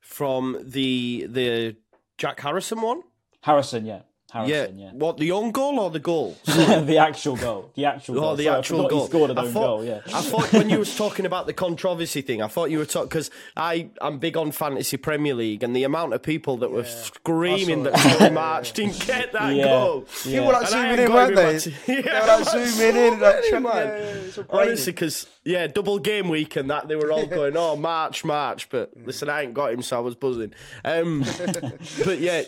From 0.00 0.58
the 0.62 1.26
the 1.28 1.76
Jack 2.16 2.40
Harrison 2.40 2.80
one? 2.80 3.02
Harrison, 3.42 3.86
yeah, 3.86 4.02
Harrison, 4.30 4.78
yeah. 4.78 4.90
What, 4.92 5.16
the 5.16 5.32
own 5.32 5.52
goal 5.52 5.80
or 5.80 5.88
the 5.90 5.98
goal? 6.00 6.36
the 6.44 6.98
actual 6.98 7.34
goal, 7.36 7.70
the 7.74 7.86
actual 7.86 8.18
Oh, 8.18 8.20
goal. 8.20 8.36
the 8.36 8.44
Sorry, 8.44 8.58
actual 8.58 8.76
forgot 8.78 8.90
goal. 8.90 9.00
He 9.00 9.06
scored 9.06 9.30
an 9.30 9.38
I 9.38 9.42
own 9.46 9.52
thought, 9.52 9.66
goal. 9.78 9.84
Yeah, 9.84 10.00
I 10.06 10.20
thought 10.20 10.52
when 10.52 10.68
you 10.68 10.78
was 10.84 10.94
talking 10.96 11.24
about 11.24 11.46
the 11.46 11.54
controversy 11.54 12.20
thing, 12.20 12.42
I 12.42 12.46
thought 12.48 12.70
you 12.70 12.76
were 12.76 12.84
talking 12.84 13.08
because 13.08 13.30
I 13.56 13.88
I'm 14.02 14.18
big 14.18 14.36
on 14.36 14.52
fantasy 14.52 14.98
Premier 14.98 15.32
League 15.34 15.62
and 15.62 15.74
the 15.74 15.84
amount 15.84 16.12
of 16.12 16.22
people 16.22 16.58
that 16.58 16.70
were 16.70 16.84
screaming 16.84 17.84
that 17.84 17.96
saw 17.98 18.08
Solly 18.18 18.30
March 18.34 18.72
didn't 18.74 19.06
get 19.06 19.32
that 19.32 19.54
Yeah. 19.56 19.64
goal. 19.64 20.04
Yeah. 20.26 20.32
People 20.32 20.46
were 20.48 20.52
like 20.52 20.68
zooming 20.68 20.98
in, 20.98 21.06
got 21.06 21.14
weren't 21.14 21.36
they? 21.36 21.48
in 21.48 21.52
my 21.54 21.58
team. 21.58 21.74
They 21.86 22.02
Yeah, 22.02 22.20
were 22.20 22.26
like 22.26 22.44
zooming 22.74 22.96
in, 22.96 23.20
like, 23.20 23.44
so 23.44 23.50
come 23.50 23.66
on. 23.66 23.76
many, 23.76 23.88
Yeah, 23.88 23.98
man. 24.14 24.16
it's 24.26 24.38
all 24.38 24.44
grainy. 24.44 24.68
Honestly, 24.68 24.92
because 24.92 25.26
yeah, 25.44 25.66
double 25.68 25.98
game 25.98 26.28
week 26.28 26.56
and 26.56 26.68
that 26.70 26.86
they 26.88 26.96
were 26.96 27.10
all 27.10 27.26
going, 27.26 27.56
oh 27.56 27.76
March, 27.76 28.26
March. 28.26 28.68
But 28.68 28.92
listen, 29.06 29.30
I 29.30 29.42
ain't 29.44 29.54
got 29.54 29.72
him, 29.72 29.80
so 29.80 29.96
I 29.96 30.00
was 30.00 30.14
buzzing. 30.16 30.52
Um, 30.84 31.24
but 32.04 32.18
yeah, 32.18 32.42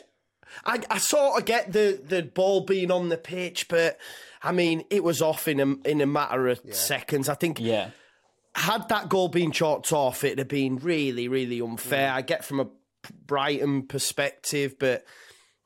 I, 0.65 0.81
I 0.91 0.99
sort 0.99 1.39
of 1.39 1.47
get 1.47 1.73
the 1.73 2.01
the 2.03 2.23
ball 2.23 2.63
being 2.63 2.91
on 2.91 3.09
the 3.09 3.17
pitch, 3.17 3.69
but 3.69 3.99
I 4.43 4.53
mean, 4.53 4.85
it 4.91 5.05
was 5.05 5.23
off 5.23 5.49
in 5.49 5.61
a 5.61 5.89
in 5.89 6.01
a 6.01 6.07
matter 6.07 6.49
of 6.49 6.61
seconds. 6.71 7.29
I 7.29 7.35
think 7.35 7.61
yeah, 7.61 7.91
had 8.55 8.89
that 8.89 9.09
goal 9.09 9.29
been 9.29 9.53
chalked 9.53 9.93
off, 9.93 10.25
it'd 10.25 10.39
have 10.39 10.49
been 10.49 10.77
really, 10.77 11.29
really 11.29 11.61
unfair. 11.61 12.11
Mm. 12.11 12.15
I 12.15 12.23
get 12.23 12.45
from 12.45 12.61
a 12.61 12.69
Brighton 13.27 13.87
perspective, 13.87 14.79
but 14.79 15.05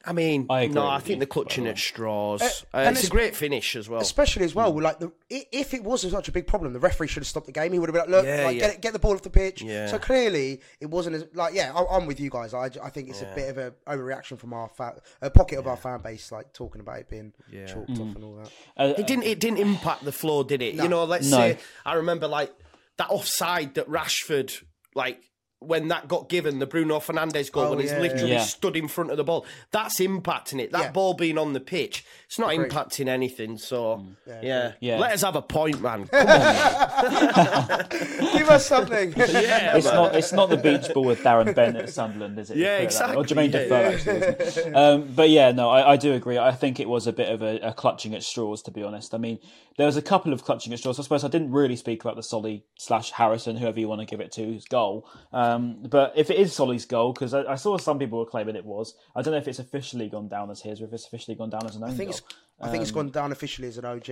I 0.06 0.12
mean, 0.12 0.46
I 0.50 0.62
agree 0.62 0.74
no, 0.74 0.86
I 0.86 0.98
think 0.98 1.08
you, 1.10 1.16
they're 1.16 1.26
clutching 1.26 1.66
at 1.66 1.78
straws. 1.78 2.42
Uh, 2.42 2.76
and 2.78 2.96
it's 2.96 3.06
a 3.06 3.10
great 3.10 3.34
finish 3.34 3.74
as 3.76 3.88
well. 3.88 4.00
Especially 4.00 4.44
as 4.44 4.54
well, 4.54 4.70
like 4.80 4.98
the 4.98 5.10
if 5.30 5.72
it 5.74 5.82
wasn't 5.82 6.12
such 6.12 6.28
a 6.28 6.32
big 6.32 6.46
problem, 6.46 6.72
the 6.72 6.78
referee 6.78 7.08
should 7.08 7.22
have 7.22 7.26
stopped 7.28 7.46
the 7.46 7.52
game. 7.52 7.72
He 7.72 7.78
would 7.78 7.88
have 7.88 7.94
been 7.94 8.12
like, 8.12 8.22
"Look, 8.22 8.26
Yeah, 8.26 8.44
like, 8.44 8.54
yeah. 8.56 8.60
get 8.66 8.74
it, 8.74 8.80
get 8.82 8.92
the 8.92 8.98
ball 8.98 9.12
off 9.14 9.22
the 9.22 9.30
pitch." 9.30 9.62
Yeah. 9.62 9.86
So 9.88 9.98
clearly, 9.98 10.60
it 10.80 10.86
wasn't 10.90 11.16
as 11.16 11.24
like, 11.34 11.54
yeah, 11.54 11.72
I, 11.74 11.96
I'm 11.96 12.06
with 12.06 12.20
you 12.20 12.28
guys. 12.30 12.52
I, 12.54 12.66
I 12.82 12.90
think 12.90 13.08
it's 13.08 13.22
a 13.22 13.32
bit 13.34 13.48
of 13.50 13.58
a 13.58 13.72
overreaction 13.88 14.38
from 14.38 14.52
our 14.52 14.68
fa- 14.68 15.00
a 15.22 15.30
pocket 15.30 15.58
of 15.58 15.66
our 15.66 15.76
fan 15.76 16.00
base, 16.02 16.30
like 16.30 16.52
talking 16.52 16.80
about 16.80 16.98
it 16.98 17.08
being 17.08 17.32
chalked 17.66 17.90
Mm. 17.90 18.08
off 18.10 18.14
and 18.16 18.24
all 18.24 18.34
that. 18.36 18.50
Uh, 18.76 18.94
It 18.98 19.06
didn't. 19.06 19.24
It 19.24 19.40
didn't 19.40 19.58
impact 19.58 20.04
the 20.04 20.12
flow, 20.12 20.42
did 20.42 20.60
it? 20.62 20.74
You 20.74 20.88
know, 20.88 21.04
let's 21.04 21.30
No. 21.30 21.36
say 21.38 21.58
I 21.86 21.94
remember 21.94 22.28
like 22.28 22.52
that 22.98 23.08
offside 23.10 23.74
that 23.76 23.88
Rashford 23.88 24.62
like. 24.94 25.20
When 25.66 25.88
that 25.88 26.08
got 26.08 26.28
given, 26.28 26.58
the 26.58 26.66
Bruno 26.66 26.98
Fernandes 27.00 27.50
goal, 27.52 27.64
Oh, 27.64 27.70
when 27.70 27.80
he's 27.80 27.90
yeah, 27.92 27.98
literally 28.00 28.32
yeah. 28.32 28.40
stood 28.42 28.76
in 28.76 28.88
front 28.88 29.10
of 29.10 29.16
the 29.16 29.24
ball, 29.24 29.46
that's 29.70 30.00
impacting 30.00 30.60
it. 30.60 30.72
That 30.72 30.80
Yeah. 30.82 30.90
ball 30.92 31.14
being 31.14 31.38
on 31.38 31.52
the 31.52 31.60
pitch, 31.60 32.04
it's 32.26 32.38
not 32.38 32.52
Agreed. 32.52 32.70
impacting 32.70 33.08
anything. 33.08 33.58
So, 33.58 34.04
yeah. 34.42 34.72
Yeah. 34.80 34.98
let 34.98 35.12
us 35.12 35.22
have 35.22 35.36
a 35.36 35.42
point, 35.42 35.80
man. 35.80 36.06
Come 36.12 36.26
on, 36.26 37.86
Give 38.32 38.48
us 38.48 38.66
something. 38.66 39.12
yeah, 39.16 39.76
it's 39.76 39.86
man. 39.86 39.94
not 39.94 40.16
it's 40.16 40.32
not 40.32 40.50
the 40.50 40.56
beach 40.56 40.92
ball 40.94 41.04
with 41.04 41.20
Darren 41.22 41.54
Bent 41.54 41.76
at 41.76 41.90
Sunderland, 41.90 42.38
is 42.38 42.50
it? 42.50 42.56
Yeah, 42.56 42.78
Let's 42.80 42.98
put 42.98 43.04
it 43.04 43.08
that 43.08 43.10
way. 43.10 43.16
Or 43.16 43.20
exactly. 43.22 43.48
Jermaine 43.48 43.52
Yeah, 43.52 43.58
Defoe, 43.62 43.80
yeah. 43.80 43.88
actually. 43.88 44.46
isn't 44.46 44.66
it? 44.68 44.76
Um, 44.76 45.08
but 45.14 45.30
yeah, 45.30 45.52
no, 45.52 45.70
I, 45.70 45.92
I 45.92 45.96
do 45.96 46.12
agree. 46.12 46.38
I 46.38 46.52
think 46.52 46.80
it 46.80 46.88
was 46.88 47.06
a 47.06 47.12
bit 47.12 47.28
of 47.30 47.42
a, 47.42 47.58
a 47.60 47.72
clutching 47.72 48.14
at 48.14 48.22
straws, 48.22 48.62
to 48.62 48.70
be 48.70 48.82
honest. 48.82 49.14
I 49.14 49.18
mean, 49.18 49.38
there 49.76 49.86
was 49.86 49.96
a 49.96 50.02
couple 50.02 50.32
of 50.32 50.44
clutching 50.44 50.72
at 50.72 50.78
straws. 50.78 50.98
I 50.98 51.02
suppose 51.02 51.24
I 51.24 51.28
didn't 51.28 51.52
really 51.52 51.76
speak 51.76 52.04
about 52.04 52.16
the 52.16 52.22
Solly 52.22 52.64
slash 52.78 53.10
Harrison, 53.12 53.56
whoever 53.56 53.78
you 53.80 53.88
want 53.88 54.00
to 54.00 54.06
give 54.06 54.20
it 54.20 54.32
to, 54.32 54.52
his 54.52 54.64
goal. 54.64 55.08
Um, 55.32 55.53
but 55.58 56.12
if 56.16 56.30
it 56.30 56.38
is 56.38 56.52
Solly's 56.52 56.84
goal, 56.84 57.12
because 57.12 57.34
I, 57.34 57.42
I 57.44 57.54
saw 57.56 57.76
some 57.78 57.98
people 57.98 58.18
were 58.18 58.26
claiming 58.26 58.56
it 58.56 58.64
was, 58.64 58.94
I 59.14 59.22
don't 59.22 59.32
know 59.32 59.38
if 59.38 59.48
it's 59.48 59.58
officially 59.58 60.08
gone 60.08 60.28
down 60.28 60.50
as 60.50 60.60
his 60.60 60.80
or 60.80 60.84
if 60.84 60.92
it's 60.92 61.06
officially 61.06 61.36
gone 61.36 61.50
down 61.50 61.66
as 61.66 61.76
an 61.76 61.82
own 61.84 61.90
I 61.90 61.94
think 61.94 62.10
goal. 62.10 62.18
it's 62.18 62.22
I 62.60 62.68
think 62.68 62.82
it's 62.82 62.90
gone 62.92 63.10
down 63.10 63.32
officially 63.32 63.66
as 63.68 63.78
an 63.78 63.84
OG. 63.84 64.10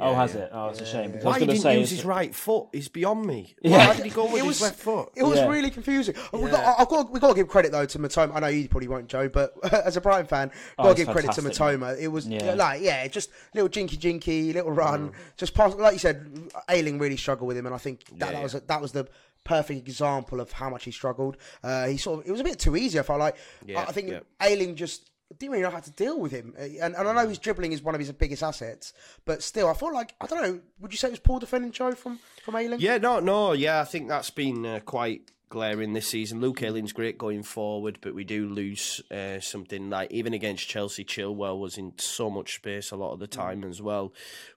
oh, 0.00 0.14
has 0.14 0.34
it? 0.34 0.48
Oh, 0.50 0.68
it's 0.70 0.80
a 0.80 0.86
shame. 0.86 1.10
because 1.12 1.26
I 1.26 1.28
Why 1.28 1.38
he 1.40 1.44
didn't 1.46 1.60
say 1.60 1.78
use 1.78 1.90
his 1.90 2.04
right 2.06 2.34
foot 2.34 2.68
is 2.72 2.88
beyond 2.88 3.26
me. 3.26 3.54
Yeah. 3.62 3.88
Why 3.88 3.94
did 3.96 4.06
he 4.06 4.10
go 4.10 4.24
with 4.32 4.36
It 4.36 4.38
his 4.38 4.46
was- 4.46 4.62
left 4.62 4.78
foot? 4.80 5.10
It 5.14 5.22
was 5.24 5.36
Yeah. 5.38 5.48
really 5.48 5.68
confusing. 5.70 6.14
We 6.32 6.48
got, 6.50 6.80
I've 6.80 6.88
got, 6.88 7.10
we've 7.12 7.20
got 7.20 7.28
to 7.28 7.34
give 7.34 7.48
credit 7.48 7.70
though 7.70 7.84
to 7.84 7.98
Mitoma. 7.98 8.34
I 8.34 8.40
know 8.40 8.46
you 8.46 8.66
probably 8.70 8.88
won't, 8.88 9.08
Joe, 9.08 9.28
but 9.28 9.52
as 9.74 9.98
a 9.98 10.00
Brighton 10.00 10.26
fan, 10.26 10.48
got 10.48 10.54
Oh, 10.78 10.84
to 10.84 10.90
it's 10.92 11.00
give 11.00 11.08
credit 11.12 11.32
to 11.32 11.42
Mitoma. 11.42 11.98
It 12.00 12.08
was 12.08 12.26
Yeah. 12.26 12.54
like, 12.54 12.80
yeah, 12.80 13.06
just 13.08 13.28
little 13.54 13.68
jinky 13.68 13.98
jinky, 13.98 14.54
little 14.54 14.72
run, 14.72 15.10
Mm. 15.10 15.14
just 15.36 15.52
pass. 15.52 15.74
Like 15.74 15.92
you 15.92 15.98
said, 15.98 16.48
Ayling 16.70 16.98
really 16.98 17.18
struggled 17.18 17.48
with 17.48 17.58
him, 17.58 17.66
and 17.66 17.74
I 17.74 17.78
think 17.78 18.06
that, 18.18 18.32
that 18.32 18.42
was 18.42 18.54
a, 18.54 18.60
that 18.60 18.80
was 18.80 18.92
the 18.92 19.06
perfect 19.44 19.86
example 19.86 20.40
of 20.40 20.52
how 20.52 20.70
much 20.70 20.84
he 20.84 20.90
struggled. 20.90 21.36
Uh, 21.62 21.86
he 21.86 21.96
sort 21.96 22.20
of 22.20 22.28
it 22.28 22.30
was 22.30 22.40
a 22.40 22.44
bit 22.44 22.58
too 22.58 22.76
easy. 22.76 22.98
I 22.98 23.02
felt 23.02 23.18
like 23.20 23.36
Yeah, 23.66 23.80
I, 23.80 23.84
I 23.84 23.92
think 23.92 24.08
yeah. 24.10 24.20
Ayling 24.40 24.76
just. 24.76 25.08
Didn't 25.38 25.52
really 25.52 25.62
know 25.62 25.70
how 25.70 25.80
to 25.80 25.90
deal 25.92 26.20
with 26.20 26.30
him, 26.30 26.52
Uh, 26.58 26.64
and, 26.82 26.94
and 26.94 27.08
I 27.08 27.14
know 27.14 27.26
his 27.26 27.38
dribbling 27.38 27.72
is 27.72 27.82
one 27.82 27.94
of 27.94 28.00
his 28.02 28.12
biggest 28.12 28.42
assets, 28.42 28.92
but 29.24 29.42
still, 29.42 29.66
I 29.66 29.72
felt 29.72 29.94
like 29.94 30.14
I 30.20 30.26
don't 30.26 30.42
know. 30.42 30.60
Would 30.80 30.92
you 30.92 30.98
say 30.98 31.08
it 31.08 31.12
was 31.12 31.20
poor 31.20 31.40
defending, 31.40 31.70
Joe, 31.70 31.92
from 31.92 32.18
from 32.44 32.54
Ayling? 32.54 32.80
Yeah, 32.80 32.98
no, 32.98 33.18
no, 33.18 33.52
yeah, 33.54 33.80
I 33.80 33.84
think 33.84 34.08
that's 34.08 34.28
been 34.28 34.66
uh, 34.66 34.80
quite 34.84 35.30
glaring 35.48 35.94
this 35.94 36.06
season. 36.08 36.42
Luke 36.42 36.62
Ayling's 36.62 36.92
great 36.92 37.16
going 37.16 37.42
forward, 37.44 37.96
but 38.02 38.14
we 38.14 38.24
do 38.24 38.46
lose 38.46 39.00
uh, 39.10 39.40
something 39.40 39.88
like 39.88 40.10
even 40.12 40.34
against 40.34 40.68
Chelsea. 40.68 41.02
Chilwell 41.02 41.58
was 41.58 41.78
in 41.78 41.94
so 41.96 42.28
much 42.28 42.56
space 42.56 42.90
a 42.90 42.96
lot 42.96 43.14
of 43.14 43.18
the 43.18 43.26
time 43.26 43.64
as 43.64 43.80
well. 43.80 44.12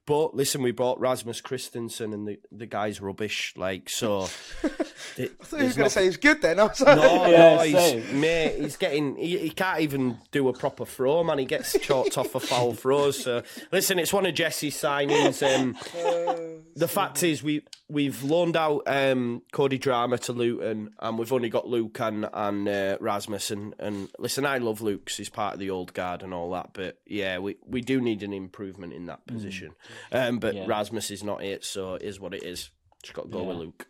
But 0.07 0.35
listen, 0.35 0.61
we 0.61 0.71
bought 0.71 0.99
Rasmus 0.99 1.41
Kristensen, 1.41 2.13
and 2.13 2.27
the 2.27 2.39
the 2.51 2.67
guy's 2.67 3.01
rubbish. 3.01 3.53
Like 3.57 3.89
so, 3.89 4.29
it, 5.17 5.33
I 5.41 5.43
thought 5.43 5.59
you 5.59 5.65
were 5.65 5.73
going 5.73 5.83
to 5.85 5.89
say 5.89 6.05
he's 6.05 6.17
good 6.17 6.43
then. 6.43 6.59
I 6.59 6.65
was 6.65 6.79
like, 6.79 6.95
No, 6.97 7.25
Yeah, 7.27 7.55
no, 7.55 7.61
he's, 7.61 8.13
mate, 8.13 8.61
he's 8.61 8.77
getting. 8.77 9.15
He, 9.15 9.37
he 9.39 9.49
can't 9.49 9.79
even 9.81 10.17
do 10.31 10.47
a 10.47 10.53
proper 10.53 10.85
throw, 10.85 11.23
man. 11.23 11.39
He 11.39 11.45
gets 11.45 11.77
chalked 11.79 12.17
off 12.19 12.27
for 12.31 12.39
foul 12.39 12.73
throws. 12.75 13.23
So, 13.23 13.41
listen, 13.71 13.97
it's 13.97 14.13
one 14.13 14.27
of 14.27 14.35
Jesse's 14.35 14.75
signings. 14.75 15.41
Um, 15.41 15.75
the 16.75 16.87
fact 16.87 17.23
is, 17.23 17.41
we 17.41 17.63
we've 17.89 18.23
loaned 18.23 18.57
out 18.57 18.83
um, 18.85 19.41
Cody 19.53 19.79
Drameh 19.79 20.19
to 20.21 20.33
Luton, 20.33 20.91
and 20.99 21.17
we've 21.17 21.33
only 21.33 21.49
got 21.49 21.67
Luke 21.67 21.99
and 21.99 22.29
and 22.31 22.67
uh, 22.69 22.97
Rasmus. 22.99 23.49
And, 23.49 23.73
and 23.79 24.09
listen, 24.19 24.45
I 24.45 24.59
love 24.59 24.81
Luke 24.81 25.05
'cause 25.07 25.17
he's 25.17 25.29
part 25.29 25.55
of 25.55 25.59
the 25.59 25.71
old 25.71 25.93
guard 25.93 26.21
and 26.21 26.31
all 26.31 26.51
that. 26.51 26.71
But 26.73 26.99
yeah, 27.07 27.39
we, 27.39 27.55
we 27.65 27.81
do 27.81 27.99
need 28.01 28.21
an 28.21 28.33
improvement 28.33 28.93
in 28.93 29.07
that 29.07 29.25
position. 29.25 29.73
Um, 30.11 30.39
but 30.39 30.55
Yeah. 30.55 30.65
Rasmus 30.67 31.11
is 31.11 31.23
not 31.23 31.43
it, 31.43 31.63
so 31.63 31.95
it 31.95 32.01
is 32.01 32.19
what 32.19 32.33
it 32.33 32.43
is. 32.43 32.69
Just 33.03 33.13
got 33.13 33.23
to 33.23 33.29
go 33.31 33.43
with 33.43 33.57
Luke. 33.57 33.87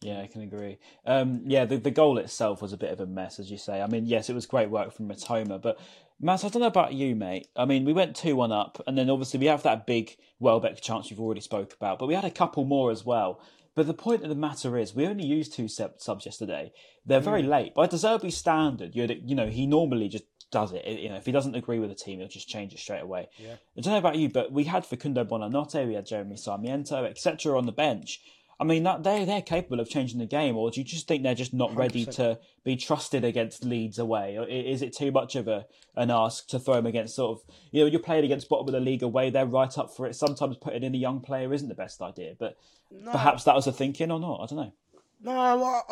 Yeah, 0.00 0.20
I 0.20 0.26
can 0.28 0.42
agree. 0.42 0.78
Um, 1.06 1.42
yeah, 1.46 1.64
the, 1.64 1.76
the 1.76 1.90
goal 1.90 2.18
itself 2.18 2.62
was 2.62 2.72
a 2.72 2.76
bit 2.76 2.92
of 2.92 3.00
a 3.00 3.06
mess, 3.06 3.40
as 3.40 3.50
you 3.50 3.58
say. 3.58 3.82
I 3.82 3.86
mean, 3.88 4.06
yes, 4.06 4.30
it 4.30 4.34
was 4.34 4.46
great 4.46 4.70
work 4.70 4.92
from 4.92 5.08
Mitoma, 5.08 5.60
but 5.60 5.78
Matt, 6.20 6.44
I 6.44 6.48
don't 6.48 6.62
know 6.62 6.68
about 6.68 6.94
you, 6.94 7.16
mate. 7.16 7.48
I 7.56 7.64
mean, 7.64 7.84
we 7.84 7.92
went 7.92 8.14
2 8.14 8.36
1 8.36 8.52
up, 8.52 8.80
and 8.86 8.96
then 8.96 9.10
obviously 9.10 9.40
we 9.40 9.46
have 9.46 9.62
that 9.64 9.86
big 9.86 10.16
Welbeck 10.38 10.80
chance 10.80 11.10
you've 11.10 11.20
already 11.20 11.40
spoke 11.40 11.72
about, 11.74 11.98
but 11.98 12.06
we 12.06 12.14
had 12.14 12.24
a 12.24 12.30
couple 12.30 12.64
more 12.64 12.90
as 12.90 13.04
well. 13.04 13.40
But 13.78 13.86
the 13.86 13.94
point 13.94 14.24
of 14.24 14.28
the 14.28 14.34
matter 14.34 14.76
is, 14.76 14.92
we 14.92 15.06
only 15.06 15.24
used 15.24 15.52
two 15.52 15.68
subs 15.68 16.26
yesterday. 16.26 16.72
They're 17.06 17.20
very 17.20 17.44
mm. 17.44 17.48
late. 17.48 17.74
By 17.74 17.86
De 17.86 17.94
Zerbi's 17.94 18.36
standard, 18.36 18.92
you 18.92 19.36
know, 19.36 19.46
he 19.46 19.68
normally 19.68 20.08
just 20.08 20.24
does 20.50 20.72
it. 20.72 20.84
You 20.84 21.10
know, 21.10 21.14
if 21.14 21.26
he 21.26 21.30
doesn't 21.30 21.54
agree 21.54 21.78
with 21.78 21.88
the 21.88 21.94
team, 21.94 22.18
he'll 22.18 22.26
just 22.26 22.48
change 22.48 22.72
it 22.72 22.80
straight 22.80 23.02
away. 23.02 23.28
Yeah. 23.36 23.54
I 23.76 23.80
don't 23.80 23.92
know 23.92 23.98
about 23.98 24.16
you, 24.16 24.30
but 24.30 24.50
we 24.50 24.64
had 24.64 24.84
Facundo 24.84 25.22
Buonanotte, 25.22 25.86
we 25.86 25.94
had 25.94 26.06
Jeremy 26.06 26.36
Sarmiento, 26.36 27.04
etc. 27.04 27.56
on 27.56 27.66
the 27.66 27.72
bench. 27.72 28.20
I 28.60 28.64
mean, 28.64 28.82
that 28.82 29.04
they 29.04 29.24
they're 29.24 29.42
capable 29.42 29.78
of 29.78 29.88
changing 29.88 30.18
the 30.18 30.26
game, 30.26 30.56
or 30.56 30.70
do 30.70 30.80
you 30.80 30.84
just 30.84 31.06
think 31.06 31.22
they're 31.22 31.34
just 31.34 31.54
not 31.54 31.70
100%. 31.70 31.76
ready 31.76 32.04
to 32.06 32.38
be 32.64 32.76
trusted 32.76 33.24
against 33.24 33.64
Leeds 33.64 33.98
away? 33.98 34.36
Or 34.36 34.44
is 34.44 34.82
it 34.82 34.96
too 34.96 35.12
much 35.12 35.36
of 35.36 35.46
a 35.46 35.66
an 35.94 36.10
ask 36.10 36.48
to 36.48 36.58
throw 36.58 36.74
them 36.74 36.86
against 36.86 37.14
sort 37.14 37.38
of 37.38 37.54
you 37.70 37.82
know 37.82 37.86
you're 37.86 38.00
playing 38.00 38.24
against 38.24 38.48
bottom 38.48 38.66
of 38.66 38.72
the 38.72 38.80
league 38.80 39.02
away? 39.02 39.30
They're 39.30 39.46
right 39.46 39.76
up 39.78 39.94
for 39.94 40.06
it. 40.06 40.16
Sometimes 40.16 40.56
putting 40.56 40.82
in 40.82 40.94
a 40.94 40.98
young 40.98 41.20
player 41.20 41.52
isn't 41.52 41.68
the 41.68 41.74
best 41.74 42.02
idea, 42.02 42.34
but 42.36 42.56
no. 42.90 43.12
perhaps 43.12 43.44
that 43.44 43.54
was 43.54 43.66
the 43.66 43.72
thinking 43.72 44.10
or 44.10 44.18
not. 44.18 44.40
I 44.42 44.46
don't 44.46 44.58
know. 44.58 44.72
No, 45.20 45.84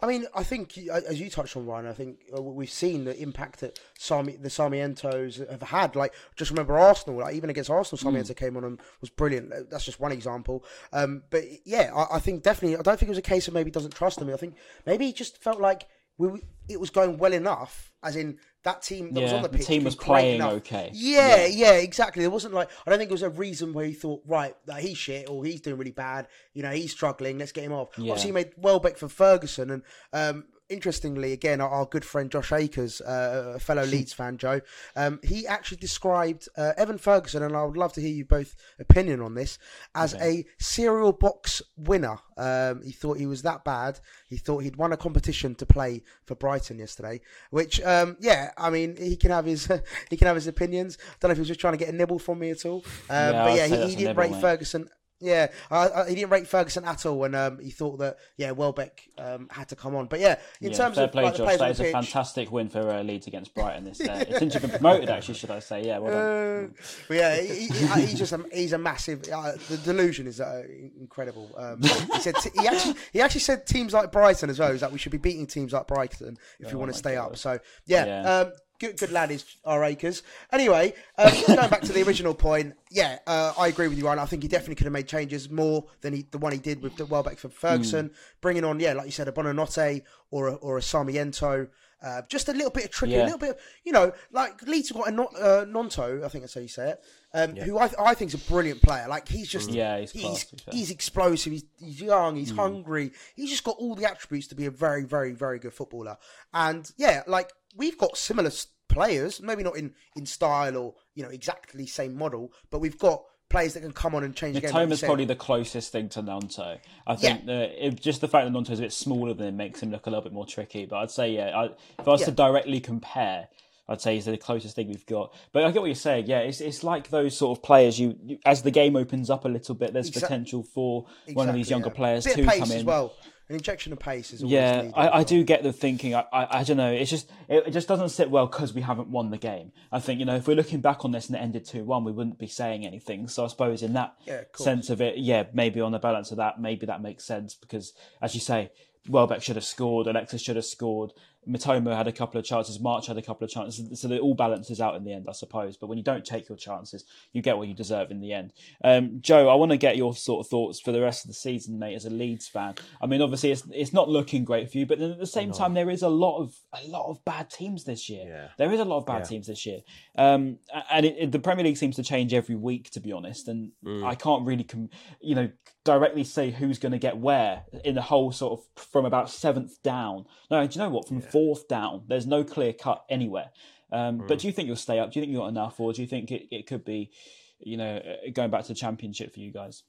I, 0.00 0.06
mean, 0.06 0.26
I 0.34 0.42
think 0.42 0.76
as 0.76 1.20
you 1.20 1.30
touched 1.30 1.56
on, 1.56 1.66
Ryan, 1.66 1.86
I 1.86 1.92
think 1.92 2.18
uh, 2.36 2.42
we've 2.42 2.68
seen 2.68 3.04
the 3.04 3.16
impact 3.16 3.60
that 3.60 3.78
Sarmi, 3.98 4.42
the 4.42 4.48
Sarmientos 4.48 5.48
have 5.48 5.62
had. 5.62 5.94
Like, 5.94 6.12
just 6.34 6.50
remember 6.50 6.76
Arsenal, 6.76 7.20
like 7.20 7.36
even 7.36 7.48
against 7.48 7.70
Arsenal, 7.70 7.98
hmm. 7.98 8.06
Sarmiento 8.06 8.32
mm. 8.32 8.36
came 8.36 8.56
on 8.56 8.64
and 8.64 8.80
was 9.00 9.10
brilliant. 9.10 9.52
That's 9.70 9.84
just 9.84 10.00
one 10.00 10.10
example. 10.10 10.64
Um, 10.92 11.22
but 11.30 11.44
yeah, 11.64 11.92
I, 11.94 12.16
I, 12.16 12.18
think 12.18 12.42
definitely, 12.42 12.76
I 12.76 12.82
don't 12.82 12.98
think 12.98 13.08
it 13.08 13.10
was 13.10 13.18
a 13.18 13.22
case 13.22 13.46
of 13.46 13.54
maybe 13.54 13.70
doesn't 13.70 13.94
trust 13.94 14.18
them. 14.18 14.28
I 14.30 14.36
think 14.36 14.56
maybe 14.84 15.06
he 15.06 15.12
just 15.12 15.40
felt 15.40 15.60
like 15.60 15.86
we, 16.18 16.40
it 16.68 16.80
was 16.80 16.90
going 16.90 17.18
well 17.18 17.32
enough, 17.32 17.92
as 18.02 18.16
in 18.16 18.38
that 18.64 18.82
team 18.82 19.12
that 19.12 19.20
yeah, 19.20 19.26
was 19.26 19.32
on 19.32 19.42
the 19.42 19.48
pitch. 19.48 19.60
The 19.60 19.66
team 19.66 19.84
was, 19.84 19.96
was 19.96 20.04
playing 20.04 20.42
okay. 20.42 20.90
Yeah, 20.92 21.46
yeah, 21.46 21.46
yeah, 21.46 21.72
exactly. 21.72 22.22
There 22.22 22.30
wasn't 22.30 22.54
like 22.54 22.68
I 22.86 22.90
don't 22.90 22.98
think 22.98 23.08
there 23.08 23.14
was 23.14 23.22
a 23.22 23.30
reason 23.30 23.72
where 23.72 23.84
he 23.84 23.92
thought, 23.92 24.22
right, 24.26 24.54
that 24.66 24.80
he's 24.80 24.98
shit 24.98 25.28
or 25.28 25.44
he's 25.44 25.60
doing 25.60 25.78
really 25.78 25.90
bad. 25.90 26.28
You 26.54 26.62
know, 26.62 26.70
he's 26.70 26.92
struggling. 26.92 27.38
Let's 27.38 27.52
get 27.52 27.64
him 27.64 27.72
off. 27.72 27.88
Yeah. 27.96 28.12
Obviously, 28.12 28.28
he 28.28 28.32
made 28.32 28.52
Welbeck 28.56 28.96
for 28.96 29.08
Ferguson, 29.08 29.70
and 29.70 29.82
um, 30.12 30.44
interestingly, 30.72 31.32
again, 31.32 31.60
our, 31.60 31.68
our, 31.68 31.86
good 31.86 32.04
friend 32.04 32.30
Josh 32.30 32.52
Akers, 32.52 33.00
uh, 33.00 33.54
a 33.56 33.58
fellow 33.58 33.84
Leeds 33.84 34.12
fan, 34.12 34.38
Joe, 34.38 34.60
um, 34.96 35.20
he 35.22 35.46
actually 35.46 35.76
described 35.78 36.48
uh, 36.56 36.72
Evan 36.76 36.98
Ferguson, 36.98 37.42
and 37.42 37.56
I 37.56 37.64
would 37.64 37.76
love 37.76 37.92
to 37.94 38.00
hear 38.00 38.10
you 38.10 38.24
both 38.24 38.56
opinion 38.78 39.20
on 39.20 39.34
this, 39.34 39.58
as 39.94 40.14
okay. 40.14 40.38
a 40.38 40.62
cereal 40.62 41.12
box 41.12 41.62
winner. 41.76 42.18
Um, 42.36 42.82
he 42.82 42.92
thought 42.92 43.18
he 43.18 43.26
was 43.26 43.42
that 43.42 43.64
bad. 43.64 44.00
He 44.28 44.36
thought 44.36 44.62
he'd 44.64 44.76
won 44.76 44.92
a 44.92 44.96
competition 44.96 45.54
to 45.56 45.66
play 45.66 46.02
for 46.24 46.34
Brighton 46.34 46.78
yesterday. 46.78 47.20
Which, 47.50 47.80
um, 47.82 48.16
yeah, 48.20 48.50
I 48.56 48.70
mean, 48.70 48.96
he 48.96 49.16
can 49.16 49.30
have 49.30 49.44
his 49.44 49.66
he 50.10 50.16
can 50.16 50.26
have 50.26 50.36
his 50.36 50.46
opinions. 50.46 50.98
Don't 51.20 51.28
know 51.28 51.32
if 51.32 51.38
he 51.38 51.42
was 51.42 51.48
just 51.48 51.60
trying 51.60 51.74
to 51.74 51.78
get 51.78 51.88
a 51.88 51.96
nibble 51.96 52.18
from 52.18 52.38
me 52.38 52.50
at 52.50 52.64
all. 52.64 52.84
Um, 53.10 53.32
yeah, 53.32 53.44
but 53.44 53.56
yeah, 53.56 53.66
he, 53.66 53.90
he 53.90 53.96
didn't 53.96 54.16
rate 54.16 54.34
Ferguson 54.40 54.88
yeah, 55.22 55.48
uh, 55.70 56.04
he 56.04 56.14
didn't 56.14 56.30
rate 56.30 56.46
Ferguson 56.46 56.84
at 56.84 57.06
all, 57.06 57.24
and 57.24 57.34
um, 57.34 57.58
he 57.58 57.70
thought 57.70 57.98
that 57.98 58.18
yeah, 58.36 58.50
Welbeck 58.50 59.08
um, 59.18 59.48
had 59.50 59.68
to 59.68 59.76
come 59.76 59.94
on. 59.94 60.06
But 60.06 60.20
yeah, 60.20 60.38
in 60.60 60.72
yeah, 60.72 60.76
terms 60.76 60.98
of 60.98 61.12
play, 61.12 61.24
like, 61.24 61.36
Josh, 61.36 61.56
that 61.58 61.70
is 61.70 61.80
a 61.80 61.92
fantastic 61.92 62.50
win 62.50 62.68
for 62.68 62.80
uh, 62.90 63.02
Leeds 63.02 63.26
against 63.26 63.54
Brighton. 63.54 63.84
This 63.84 64.00
uh, 64.00 64.38
since 64.38 64.54
you've 64.54 64.62
been 64.62 64.70
promoted, 64.70 65.08
actually, 65.08 65.34
should 65.34 65.50
I 65.50 65.60
say? 65.60 65.84
Yeah, 65.84 65.98
well 65.98 66.12
done. 66.12 66.64
Uh, 66.64 66.82
but 67.08 67.16
yeah, 67.16 67.40
he, 67.40 67.66
he, 67.68 68.00
he's 68.02 68.18
just 68.18 68.32
a, 68.32 68.44
he's 68.52 68.72
a 68.72 68.78
massive. 68.78 69.22
Uh, 69.32 69.52
the 69.68 69.78
delusion 69.78 70.26
is 70.26 70.40
uh, 70.40 70.64
incredible. 70.98 71.50
Um, 71.56 71.80
he 71.82 72.20
said 72.20 72.34
t- 72.36 72.50
he 72.60 72.66
actually 72.66 72.94
he 73.12 73.20
actually 73.20 73.40
said 73.40 73.66
teams 73.66 73.92
like 73.92 74.12
Brighton 74.12 74.50
as 74.50 74.58
well. 74.58 74.70
Is 74.70 74.80
that 74.80 74.92
we 74.92 74.98
should 74.98 75.12
be 75.12 75.18
beating 75.18 75.46
teams 75.46 75.72
like 75.72 75.86
Brighton 75.86 76.38
if 76.60 76.68
oh, 76.68 76.70
we 76.70 76.76
want 76.76 76.92
to 76.92 76.98
stay 76.98 77.14
God. 77.14 77.32
up. 77.32 77.36
So 77.36 77.58
yeah. 77.86 78.04
yeah. 78.06 78.50
Good, 78.82 78.98
good 78.98 79.12
lad 79.12 79.30
is 79.30 79.44
our 79.64 79.84
Acres. 79.84 80.24
Anyway, 80.50 80.94
um, 81.16 81.32
going 81.46 81.70
back 81.70 81.82
to 81.82 81.92
the 81.92 82.02
original 82.02 82.34
point, 82.34 82.74
yeah, 82.90 83.20
uh, 83.28 83.52
I 83.56 83.68
agree 83.68 83.86
with 83.86 83.96
you, 83.96 84.04
Ryan. 84.04 84.18
I 84.18 84.24
think 84.24 84.42
he 84.42 84.48
definitely 84.48 84.74
could 84.74 84.86
have 84.86 84.92
made 84.92 85.06
changes 85.06 85.48
more 85.48 85.84
than 86.00 86.14
he, 86.14 86.26
the 86.32 86.38
one 86.38 86.50
he 86.50 86.58
did 86.58 86.82
with 86.82 86.96
the 86.96 87.06
Welbeck 87.06 87.38
for 87.38 87.48
Ferguson, 87.48 88.08
mm. 88.08 88.14
bringing 88.40 88.64
on, 88.64 88.80
yeah, 88.80 88.94
like 88.94 89.06
you 89.06 89.12
said, 89.12 89.28
a 89.28 89.32
Buonanotte 89.32 90.02
or 90.32 90.48
a, 90.48 90.54
or 90.54 90.78
a 90.78 90.82
Sarmiento. 90.82 91.68
Uh, 92.02 92.22
just 92.28 92.48
a 92.48 92.52
little 92.52 92.70
bit 92.70 92.84
of 92.84 92.90
tricky, 92.90 93.12
yeah. 93.12 93.22
a 93.22 93.24
little 93.24 93.38
bit, 93.38 93.50
of, 93.50 93.58
you 93.84 93.92
know, 93.92 94.12
like 94.32 94.60
Leeds 94.62 94.88
have 94.88 94.98
got 94.98 95.12
a 95.12 95.22
uh, 95.22 95.64
Gnonto, 95.64 96.24
I 96.24 96.28
think 96.28 96.42
that's 96.42 96.54
how 96.54 96.60
you 96.60 96.68
say 96.68 96.90
it, 96.90 97.04
um, 97.32 97.54
yeah. 97.54 97.64
who 97.64 97.78
I, 97.78 97.90
I 97.98 98.14
think 98.14 98.34
is 98.34 98.34
a 98.34 98.50
brilliant 98.50 98.82
player. 98.82 99.06
Like 99.08 99.28
he's 99.28 99.48
just, 99.48 99.70
mm. 99.70 99.74
yeah, 99.74 100.00
he's 100.00 100.10
he's, 100.10 100.46
he's, 100.72 100.90
explosive, 100.90 101.52
he's, 101.52 101.64
he's 101.78 102.02
young, 102.02 102.34
he's 102.34 102.52
mm. 102.52 102.56
hungry, 102.56 103.12
he's 103.36 103.50
just 103.50 103.62
got 103.62 103.76
all 103.78 103.94
the 103.94 104.04
attributes 104.04 104.48
to 104.48 104.56
be 104.56 104.66
a 104.66 104.70
very, 104.70 105.04
very, 105.04 105.32
very 105.32 105.60
good 105.60 105.72
footballer. 105.72 106.16
And 106.52 106.90
yeah, 106.96 107.22
like 107.28 107.52
we've 107.76 107.96
got 107.98 108.16
similar 108.16 108.50
players, 108.88 109.40
maybe 109.40 109.62
not 109.62 109.76
in, 109.76 109.94
in 110.16 110.26
style 110.26 110.76
or 110.76 110.94
you 111.14 111.22
know 111.22 111.30
exactly 111.30 111.86
same 111.86 112.16
model, 112.16 112.52
but 112.70 112.80
we've 112.80 112.98
got 112.98 113.24
players 113.52 113.74
that 113.74 113.80
can 113.80 113.92
come 113.92 114.14
on 114.14 114.24
and 114.24 114.34
change 114.34 114.54
the 114.54 114.60
game. 114.60 114.92
is 114.92 115.00
probably 115.00 115.24
the 115.24 115.36
closest 115.36 115.92
thing 115.92 116.08
to 116.10 116.22
Gnonto. 116.22 116.78
I 117.06 117.16
think 117.16 117.42
yeah. 117.46 117.60
it, 117.60 118.00
just 118.00 118.20
the 118.20 118.28
fact 118.28 118.46
that 118.46 118.52
Gnonto 118.52 118.70
is 118.70 118.80
a 118.80 118.82
bit 118.82 118.92
smaller 118.92 119.34
than 119.34 119.48
him 119.48 119.56
makes 119.56 119.82
him 119.82 119.90
look 119.90 120.06
a 120.06 120.10
little 120.10 120.22
bit 120.22 120.32
more 120.32 120.46
tricky. 120.46 120.86
But 120.86 120.96
I'd 120.96 121.10
say, 121.10 121.32
yeah, 121.32 121.56
I, 121.56 121.64
if 121.66 122.06
I 122.06 122.10
was 122.10 122.20
yeah. 122.20 122.26
to 122.26 122.32
directly 122.32 122.80
compare, 122.80 123.48
I'd 123.88 124.00
say 124.00 124.14
he's 124.14 124.24
the 124.24 124.36
closest 124.36 124.74
thing 124.74 124.88
we've 124.88 125.06
got. 125.06 125.34
But 125.52 125.64
I 125.64 125.70
get 125.70 125.80
what 125.80 125.86
you're 125.86 125.94
saying. 125.94 126.26
Yeah, 126.26 126.40
it's 126.40 126.60
it's 126.60 126.82
like 126.82 127.10
those 127.10 127.36
sort 127.36 127.56
of 127.56 127.62
players. 127.62 128.00
You, 128.00 128.16
you 128.24 128.38
as 128.44 128.62
the 128.62 128.70
game 128.70 128.96
opens 128.96 129.30
up 129.30 129.44
a 129.44 129.48
little 129.48 129.74
bit, 129.74 129.92
there's 129.92 130.10
potential 130.10 130.62
for 130.62 131.06
exactly, 131.24 131.34
one 131.34 131.48
of 131.48 131.54
these 131.54 131.70
younger 131.70 131.88
yeah. 131.88 131.94
players 131.94 132.24
to 132.24 132.44
come 132.44 132.70
in. 132.70 132.78
As 132.78 132.84
well 132.84 133.14
an 133.52 133.56
injection 133.56 133.92
of 133.92 133.98
pace 133.98 134.32
is 134.32 134.42
yeah. 134.42 134.76
Needed, 134.76 134.94
I, 134.96 135.18
I 135.18 135.24
do 135.24 135.44
get 135.44 135.62
the 135.62 135.74
thinking. 135.74 136.14
I, 136.14 136.24
I, 136.32 136.60
I 136.60 136.64
don't 136.64 136.78
know. 136.78 136.90
It's 136.90 137.10
just 137.10 137.30
it, 137.48 137.66
it, 137.66 137.70
just 137.72 137.86
doesn't 137.86 138.08
sit 138.08 138.30
well 138.30 138.46
because 138.46 138.72
we 138.72 138.80
haven't 138.80 139.08
won 139.08 139.30
the 139.30 139.36
game. 139.36 139.72
I 139.92 140.00
think 140.00 140.20
you 140.20 140.24
know 140.24 140.36
if 140.36 140.48
we're 140.48 140.56
looking 140.56 140.80
back 140.80 141.04
on 141.04 141.12
this 141.12 141.26
and 141.26 141.36
it 141.36 141.40
ended 141.40 141.66
two 141.66 141.84
one, 141.84 142.02
we 142.02 142.12
wouldn't 142.12 142.38
be 142.38 142.46
saying 142.46 142.86
anything. 142.86 143.28
So 143.28 143.44
I 143.44 143.48
suppose 143.48 143.82
in 143.82 143.92
that 143.92 144.14
yeah, 144.24 144.44
of 144.54 144.56
sense 144.56 144.88
of 144.88 145.02
it, 145.02 145.18
yeah, 145.18 145.44
maybe 145.52 145.82
on 145.82 145.92
the 145.92 145.98
balance 145.98 146.30
of 146.30 146.38
that, 146.38 146.60
maybe 146.60 146.86
that 146.86 147.02
makes 147.02 147.24
sense 147.24 147.54
because 147.54 147.92
as 148.22 148.34
you 148.34 148.40
say, 148.40 148.70
Welbeck 149.06 149.42
should 149.42 149.56
have 149.56 149.66
scored, 149.66 150.06
Alexis 150.06 150.40
should 150.40 150.56
have 150.56 150.64
scored. 150.64 151.12
Mitoma 151.48 151.96
had 151.96 152.06
a 152.06 152.12
couple 152.12 152.38
of 152.38 152.44
chances, 152.44 152.78
March 152.78 153.08
had 153.08 153.18
a 153.18 153.22
couple 153.22 153.44
of 153.44 153.50
chances, 153.50 154.00
so 154.00 154.10
it 154.10 154.20
all 154.20 154.34
balances 154.34 154.80
out 154.80 154.94
in 154.94 155.04
the 155.04 155.12
end, 155.12 155.26
I 155.28 155.32
suppose. 155.32 155.76
But 155.76 155.88
when 155.88 155.98
you 155.98 156.04
don't 156.04 156.24
take 156.24 156.48
your 156.48 156.56
chances, 156.56 157.04
you 157.32 157.42
get 157.42 157.58
what 157.58 157.66
you 157.66 157.74
deserve 157.74 158.10
in 158.10 158.20
the 158.20 158.32
end. 158.32 158.52
Um, 158.84 159.18
Joe, 159.20 159.48
I 159.48 159.54
want 159.54 159.72
to 159.72 159.76
get 159.76 159.96
your 159.96 160.14
sort 160.14 160.44
of 160.44 160.50
thoughts 160.50 160.80
for 160.80 160.92
the 160.92 161.00
rest 161.00 161.24
of 161.24 161.28
the 161.28 161.34
season, 161.34 161.78
mate, 161.78 161.94
as 161.94 162.04
a 162.04 162.10
Leeds 162.10 162.46
fan. 162.46 162.74
I 163.00 163.06
mean, 163.06 163.20
obviously, 163.20 163.50
it's 163.50 163.64
it's 163.72 163.92
not 163.92 164.08
looking 164.08 164.44
great 164.44 164.70
for 164.70 164.78
you, 164.78 164.86
but 164.86 164.98
then 164.98 165.10
at 165.10 165.18
the 165.18 165.26
same 165.26 165.50
time, 165.50 165.74
there 165.74 165.90
is 165.90 166.02
a 166.02 166.08
lot 166.08 166.38
of 166.38 166.54
a 166.72 166.86
lot 166.86 167.10
of 167.10 167.24
bad 167.24 167.50
teams 167.50 167.84
this 167.84 168.08
year. 168.08 168.24
Yeah. 168.26 168.48
There 168.56 168.72
is 168.72 168.80
a 168.80 168.84
lot 168.84 168.98
of 168.98 169.06
bad 169.06 169.20
yeah. 169.20 169.24
teams 169.24 169.46
this 169.48 169.66
year, 169.66 169.80
um, 170.16 170.58
and 170.90 171.06
it, 171.06 171.16
it, 171.18 171.32
the 171.32 171.40
Premier 171.40 171.64
League 171.64 171.76
seems 171.76 171.96
to 171.96 172.04
change 172.04 172.32
every 172.32 172.56
week, 172.56 172.90
to 172.90 173.00
be 173.00 173.12
honest. 173.12 173.48
And 173.48 173.72
mm. 173.84 174.06
I 174.06 174.14
can't 174.14 174.46
really, 174.46 174.64
com- 174.64 174.90
you 175.20 175.34
know, 175.34 175.50
directly 175.84 176.24
say 176.24 176.50
who's 176.50 176.78
going 176.78 176.92
to 176.92 176.98
get 176.98 177.18
where 177.18 177.64
in 177.84 177.94
the 177.94 178.02
whole 178.02 178.32
sort 178.32 178.60
of 178.60 178.84
from 178.84 179.04
about 179.04 179.30
seventh 179.30 179.82
down. 179.82 180.26
No, 180.50 180.66
do 180.66 180.74
you 180.74 180.84
know 180.84 180.90
what? 180.90 181.08
From 181.08 181.20
yeah 181.20 181.30
fourth 181.30 181.68
down. 181.68 182.04
There's 182.08 182.26
no 182.26 182.44
clear 182.44 182.72
cut 182.72 183.04
anywhere. 183.08 183.50
Um, 183.90 184.20
mm. 184.20 184.28
But 184.28 184.38
do 184.38 184.46
you 184.46 184.52
think 184.52 184.66
you'll 184.68 184.76
stay 184.76 184.98
up? 184.98 185.12
Do 185.12 185.18
you 185.18 185.22
think 185.22 185.32
you've 185.32 185.40
got 185.40 185.48
enough, 185.48 185.78
or 185.78 185.92
do 185.92 186.00
you 186.00 186.08
think 186.08 186.30
it, 186.30 186.48
it 186.50 186.66
could 186.66 186.84
be, 186.84 187.10
you 187.58 187.76
know, 187.76 187.96
uh, 187.96 188.30
going 188.32 188.50
back 188.50 188.62
to 188.62 188.68
the 188.68 188.74
championship 188.74 189.34
for 189.34 189.40
you 189.40 189.52
guys? 189.52 189.82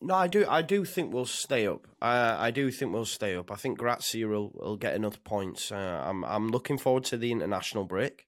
No, 0.00 0.14
I 0.14 0.26
do. 0.26 0.46
I 0.48 0.62
do 0.62 0.84
think 0.84 1.12
we'll 1.12 1.24
stay 1.24 1.66
up. 1.66 1.86
Uh, 2.00 2.36
I 2.38 2.50
do 2.50 2.70
think 2.70 2.92
we'll 2.92 3.04
stay 3.04 3.36
up. 3.36 3.50
I 3.50 3.56
think 3.56 3.78
Gracia 3.78 4.26
will, 4.26 4.50
will 4.54 4.76
get 4.76 4.94
enough 4.94 5.22
points. 5.24 5.72
Uh, 5.72 6.02
I'm 6.04 6.24
I'm 6.24 6.48
looking 6.48 6.78
forward 6.78 7.04
to 7.04 7.16
the 7.16 7.32
international 7.32 7.84
break, 7.84 8.26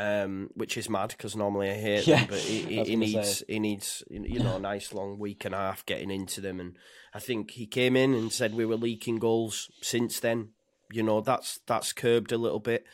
um, 0.00 0.48
which 0.54 0.78
is 0.78 0.88
mad 0.88 1.10
because 1.10 1.36
normally 1.36 1.70
I 1.70 1.74
hate 1.74 2.06
yeah, 2.06 2.20
them, 2.20 2.28
but 2.30 2.38
he, 2.38 2.82
he, 2.84 2.96
needs 2.96 3.38
say. 3.38 3.44
he 3.48 3.58
needs 3.58 4.02
you 4.08 4.38
know 4.38 4.56
a 4.56 4.60
nice 4.60 4.94
long 4.94 5.18
week 5.18 5.44
and 5.44 5.54
a 5.54 5.58
half 5.58 5.84
getting 5.84 6.10
into 6.10 6.40
them. 6.40 6.58
And 6.58 6.78
I 7.12 7.18
think 7.18 7.50
he 7.52 7.66
came 7.66 7.96
in 7.96 8.14
and 8.14 8.32
said 8.32 8.54
we 8.54 8.64
were 8.64 8.76
leaking 8.76 9.18
goals. 9.18 9.70
Since 9.82 10.20
then, 10.20 10.50
you 10.90 11.02
know 11.02 11.20
that's 11.20 11.60
that's 11.66 11.92
curbed 11.92 12.32
a 12.32 12.38
little 12.38 12.60
bit. 12.60 12.86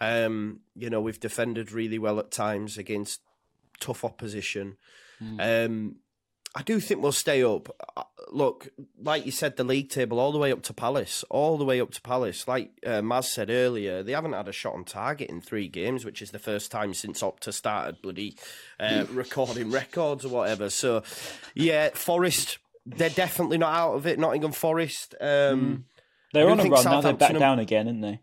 Um, 0.00 0.60
you 0.74 0.88
know 0.88 1.02
we've 1.02 1.20
defended 1.20 1.70
really 1.70 1.98
well 1.98 2.18
at 2.18 2.30
times 2.30 2.78
against 2.78 3.20
tough 3.78 4.02
opposition. 4.02 4.78
Mm. 5.22 5.66
Um, 5.66 5.96
I 6.54 6.62
do 6.62 6.78
think 6.78 7.02
we'll 7.02 7.12
stay 7.12 7.42
up. 7.42 7.68
Uh, 7.96 8.04
look, 8.30 8.68
like 9.00 9.26
you 9.26 9.32
said, 9.32 9.56
the 9.56 9.64
league 9.64 9.90
table 9.90 10.20
all 10.20 10.30
the 10.30 10.38
way 10.38 10.52
up 10.52 10.62
to 10.64 10.72
Palace, 10.72 11.24
all 11.28 11.58
the 11.58 11.64
way 11.64 11.80
up 11.80 11.90
to 11.92 12.00
Palace. 12.00 12.46
Like 12.46 12.70
uh, 12.86 13.00
Maz 13.00 13.24
said 13.24 13.50
earlier, 13.50 14.02
they 14.02 14.12
haven't 14.12 14.34
had 14.34 14.48
a 14.48 14.52
shot 14.52 14.74
on 14.74 14.84
target 14.84 15.30
in 15.30 15.40
three 15.40 15.68
games, 15.68 16.04
which 16.04 16.22
is 16.22 16.30
the 16.30 16.38
first 16.38 16.70
time 16.70 16.94
since 16.94 17.22
Opta 17.22 17.52
started 17.52 18.00
bloody 18.02 18.36
uh, 18.78 19.04
recording 19.10 19.70
records 19.70 20.24
or 20.24 20.28
whatever. 20.28 20.70
So, 20.70 21.02
yeah, 21.54 21.90
Forest, 21.94 22.58
they're 22.86 23.10
definitely 23.10 23.58
not 23.58 23.74
out 23.74 23.94
of 23.94 24.06
it. 24.06 24.18
Nottingham 24.18 24.52
Forest. 24.52 25.14
Um, 25.20 25.26
mm. 25.28 25.82
They're 26.32 26.50
on 26.50 26.60
a 26.60 26.64
run 26.64 26.84
now. 26.84 27.00
They're 27.00 27.12
back 27.14 27.38
down 27.38 27.58
again, 27.58 27.86
aren't 27.86 28.02
they? 28.02 28.20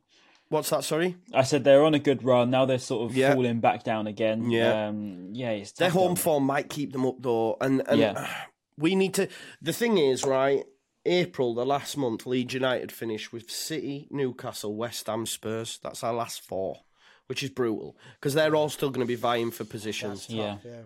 What's 0.52 0.70
that? 0.72 0.84
Sorry, 0.84 1.16
I 1.34 1.44
said 1.44 1.64
they're 1.64 1.86
on 1.86 1.94
a 1.94 2.00
good 2.00 2.26
run. 2.26 2.50
Now 2.50 2.66
they're 2.66 2.78
sort 2.78 3.10
of 3.10 3.16
yeah. 3.16 3.34
falling 3.34 3.62
back 3.62 3.86
down 3.86 4.06
again. 4.06 4.52
Yeah, 4.52 4.88
um, 4.88 5.30
yeah. 5.32 5.64
Their 5.78 5.90
home 5.90 6.18
form 6.18 6.44
might 6.44 6.68
keep 6.68 6.92
them 6.92 7.06
up 7.06 7.16
though, 7.22 7.56
and 7.62 7.82
and 7.88 7.98
yeah. 7.98 8.30
we 8.78 8.96
need 8.96 9.14
to. 9.14 9.30
The 9.62 9.72
thing 9.72 9.98
is, 9.98 10.26
right? 10.26 10.66
April, 11.06 11.56
the 11.56 11.66
last 11.66 11.96
month, 11.96 12.26
Leeds 12.26 12.54
United 12.54 12.92
finished 12.92 13.32
with 13.32 13.50
City, 13.50 14.10
Newcastle, 14.12 14.76
West 14.76 15.08
Ham, 15.08 15.26
Spurs. 15.26 15.80
That's 15.82 16.04
our 16.04 16.14
last 16.14 16.42
four, 16.42 16.82
which 17.28 17.44
is 17.44 17.50
brutal 17.50 17.96
because 18.20 18.34
they're 18.34 18.54
all 18.54 18.68
still 18.68 18.90
going 18.90 19.08
to 19.08 19.10
be 19.10 19.16
vying 19.16 19.52
for 19.52 19.64
positions. 19.64 20.30
Yeah. 20.30 20.58
Yeah. 20.66 20.82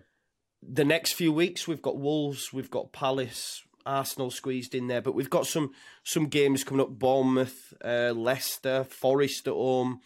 The 0.61 0.85
next 0.85 1.13
few 1.13 1.33
weeks, 1.33 1.67
we've 1.67 1.81
got 1.81 1.97
Wolves, 1.97 2.53
we've 2.53 2.69
got 2.69 2.91
Palace, 2.91 3.63
Arsenal 3.85 4.31
squeezed 4.31 4.73
in 4.75 4.87
there, 4.87 5.01
but 5.01 5.13
we've 5.15 5.29
got 5.29 5.47
some 5.47 5.71
some 6.03 6.27
games 6.27 6.63
coming 6.63 6.81
up: 6.81 6.89
Bournemouth, 6.97 7.73
uh, 7.83 8.13
Leicester, 8.15 8.83
Forest 8.83 9.47
at 9.47 9.53
home. 9.53 10.01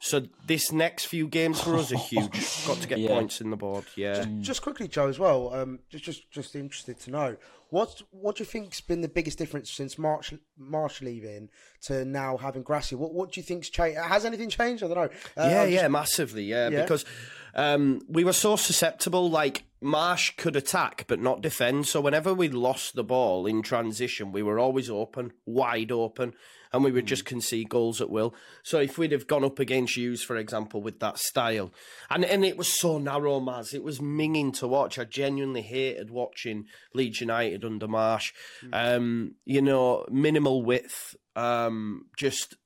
So 0.00 0.26
this 0.46 0.70
next 0.70 1.06
few 1.06 1.26
games 1.28 1.62
for 1.62 1.76
us 1.76 1.90
are 1.90 1.96
huge. 1.96 2.32
got 2.66 2.76
to 2.82 2.88
get 2.88 2.98
Yeah. 2.98 3.08
points 3.08 3.40
in 3.40 3.48
the 3.48 3.56
board. 3.56 3.84
Yeah. 3.96 4.26
Just 4.40 4.60
quickly, 4.60 4.86
Joe, 4.86 5.08
as 5.08 5.18
well. 5.18 5.54
Um, 5.54 5.78
just, 5.88 6.04
just, 6.04 6.30
just 6.30 6.54
interested 6.54 7.00
to 7.00 7.10
know 7.10 7.36
what, 7.70 8.02
what 8.10 8.36
do 8.36 8.42
you 8.42 8.44
think's 8.44 8.82
been 8.82 9.00
the 9.00 9.08
biggest 9.08 9.38
difference 9.38 9.72
since 9.72 9.96
March, 9.98 10.34
March 10.58 11.00
leaving 11.00 11.48
to 11.84 12.04
now 12.04 12.36
having 12.36 12.62
Gracia? 12.62 12.98
What, 12.98 13.14
what 13.14 13.32
do 13.32 13.40
you 13.40 13.44
think's 13.46 13.70
changed? 13.70 13.98
Has 13.98 14.26
anything 14.26 14.50
changed? 14.50 14.82
I 14.84 14.88
don't 14.88 14.96
know. 14.96 15.02
Uh, 15.42 15.48
yeah, 15.48 15.64
just- 15.64 15.72
yeah, 15.72 15.88
massively, 15.88 16.44
yeah, 16.44 16.68
Yeah. 16.68 16.82
because 16.82 17.06
um, 17.54 18.00
we 18.08 18.24
were 18.24 18.32
so 18.32 18.56
susceptible. 18.56 19.30
Like 19.30 19.64
Marsch 19.82 20.36
could 20.36 20.56
attack 20.56 21.04
but 21.06 21.20
not 21.20 21.42
defend, 21.42 21.86
so 21.86 22.00
whenever 22.00 22.34
we 22.34 22.48
lost 22.48 22.94
the 22.94 23.04
ball 23.04 23.46
in 23.46 23.62
transition, 23.62 24.32
we 24.32 24.42
were 24.42 24.58
always 24.58 24.90
open, 24.90 25.32
wide 25.46 25.92
open, 25.92 26.34
and 26.72 26.82
we 26.82 26.90
would 26.90 27.06
just 27.06 27.24
concede 27.24 27.68
goals 27.68 28.00
at 28.00 28.10
will. 28.10 28.34
So 28.64 28.80
if 28.80 28.98
we'd 28.98 29.12
have 29.12 29.28
gone 29.28 29.44
up 29.44 29.60
against 29.60 29.96
Hughes, 29.96 30.24
for 30.24 30.36
example, 30.36 30.82
with 30.82 30.98
that 31.00 31.18
style, 31.18 31.72
and 32.10 32.24
and 32.24 32.44
it 32.44 32.56
was 32.56 32.68
so 32.68 32.98
narrow, 32.98 33.40
Maz, 33.40 33.72
it 33.72 33.84
was 33.84 34.00
minging 34.00 34.52
to 34.54 34.66
watch. 34.66 34.98
I 34.98 35.04
genuinely 35.04 35.62
hated 35.62 36.10
watching 36.10 36.66
Leeds 36.92 37.20
United 37.20 37.64
under 37.64 37.86
Marsch. 37.86 38.32
Um, 38.72 39.36
you 39.44 39.62
know, 39.62 40.04
minimal 40.10 40.62
width, 40.64 41.14
um, 41.36 42.06
just 42.16 42.56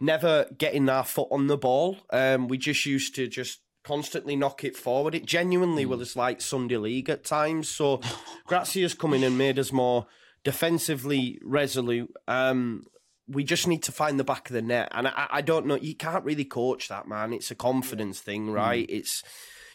never 0.00 0.46
getting 0.56 0.88
our 0.88 1.04
foot 1.04 1.28
on 1.30 1.46
the 1.46 1.58
ball. 1.58 1.98
Um, 2.10 2.48
we 2.48 2.58
just 2.58 2.86
used 2.86 3.14
to 3.16 3.26
just 3.28 3.60
constantly 3.84 4.34
knock 4.34 4.64
it 4.64 4.76
forward. 4.76 5.14
It 5.14 5.26
genuinely 5.26 5.84
was 5.86 6.16
like 6.16 6.40
Sunday 6.40 6.78
league 6.78 7.10
at 7.10 7.24
times. 7.24 7.68
So 7.68 8.00
Gracia's 8.46 8.94
come 8.94 9.14
in 9.14 9.22
and 9.22 9.38
made 9.38 9.58
us 9.58 9.72
more 9.72 10.06
defensively 10.42 11.38
resolute. 11.42 12.12
Um, 12.26 12.84
we 13.28 13.44
just 13.44 13.66
need 13.66 13.82
to 13.84 13.92
find 13.92 14.18
the 14.18 14.24
back 14.24 14.50
of 14.50 14.54
the 14.54 14.62
net, 14.62 14.90
and 14.92 15.08
I, 15.08 15.26
I 15.30 15.40
don't 15.40 15.66
know. 15.66 15.76
You 15.76 15.94
can't 15.94 16.24
really 16.24 16.44
coach 16.44 16.88
that, 16.88 17.08
man. 17.08 17.32
It's 17.32 17.50
a 17.50 17.54
confidence 17.54 18.20
thing, 18.20 18.50
right? 18.50 18.84
It's 18.88 19.22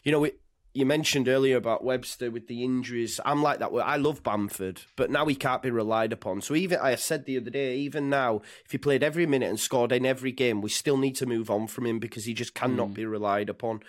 you 0.03 0.11
know 0.11 0.23
it. 0.23 0.39
You 0.73 0.85
mentioned 0.85 1.27
earlier 1.27 1.57
about 1.57 1.83
Webster 1.83 2.29
with 2.29 2.47
the 2.47 2.63
injuries. 2.63 3.19
I'm 3.25 3.41
like 3.41 3.59
that. 3.59 3.71
I 3.73 3.95
love 3.95 4.21
Bamford, 4.21 4.81
but 4.95 5.09
now 5.09 5.25
he 5.25 5.33
can't 5.33 5.63
be 5.63 5.71
relied 5.71 6.13
upon. 6.13 6.41
So 6.41 6.55
even 6.55 6.79
I 6.79 6.93
said 6.95 7.25
the 7.25 7.37
other 7.37 7.49
day, 7.49 7.75
even 7.77 8.09
now, 8.09 8.41
if 8.65 8.71
he 8.71 8.77
played 8.77 9.01
every 9.03 9.25
minute 9.25 9.49
and 9.49 9.59
scored 9.59 9.91
in 9.91 10.05
every 10.05 10.31
game, 10.31 10.61
we 10.61 10.69
still 10.69 10.97
need 10.97 11.15
to 11.15 11.25
move 11.25 11.49
on 11.49 11.67
from 11.67 11.87
him 11.87 11.97
because 11.97 12.25
he 12.25 12.33
just 12.35 12.53
cannot 12.53 12.93
be 12.93 13.05
relied 13.05 13.49
upon. 13.49 13.81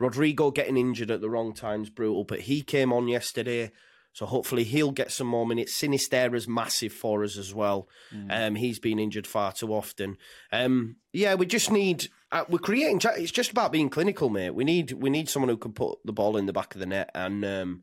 Rodrigo 0.00 0.50
getting 0.50 0.76
injured 0.76 1.12
at 1.12 1.20
the 1.20 1.30
wrong 1.30 1.54
time's 1.54 1.88
brutal, 1.88 2.24
but 2.24 2.40
he 2.40 2.62
came 2.62 2.92
on 2.92 3.06
yesterday. 3.06 3.70
So 4.12 4.26
hopefully 4.26 4.64
he'll 4.64 4.92
get 4.92 5.10
some 5.12 5.26
more 5.26 5.46
minutes. 5.46 5.74
Sinisterra's 5.74 6.46
massive 6.48 6.92
for 6.92 7.24
us 7.24 7.36
as 7.36 7.54
well. 7.54 7.88
Um, 8.30 8.54
he's 8.56 8.78
been 8.78 8.98
injured 8.98 9.26
far 9.26 9.52
too 9.52 9.72
often. 9.72 10.16
Um, 10.52 10.96
yeah, 11.12 11.34
we 11.34 11.46
just 11.46 11.70
need. 11.70 12.08
Uh, 12.34 12.44
we're 12.48 12.58
creating. 12.58 12.98
cha- 12.98 13.10
It's 13.16 13.30
just 13.30 13.52
about 13.52 13.70
being 13.72 13.88
clinical, 13.88 14.28
mate. 14.28 14.50
We 14.50 14.64
need. 14.64 14.92
We 14.92 15.08
need 15.08 15.28
someone 15.28 15.48
who 15.48 15.56
can 15.56 15.72
put 15.72 15.98
the 16.04 16.12
ball 16.12 16.36
in 16.36 16.46
the 16.46 16.52
back 16.52 16.74
of 16.74 16.80
the 16.80 16.86
net, 16.86 17.10
and 17.14 17.44
um, 17.44 17.82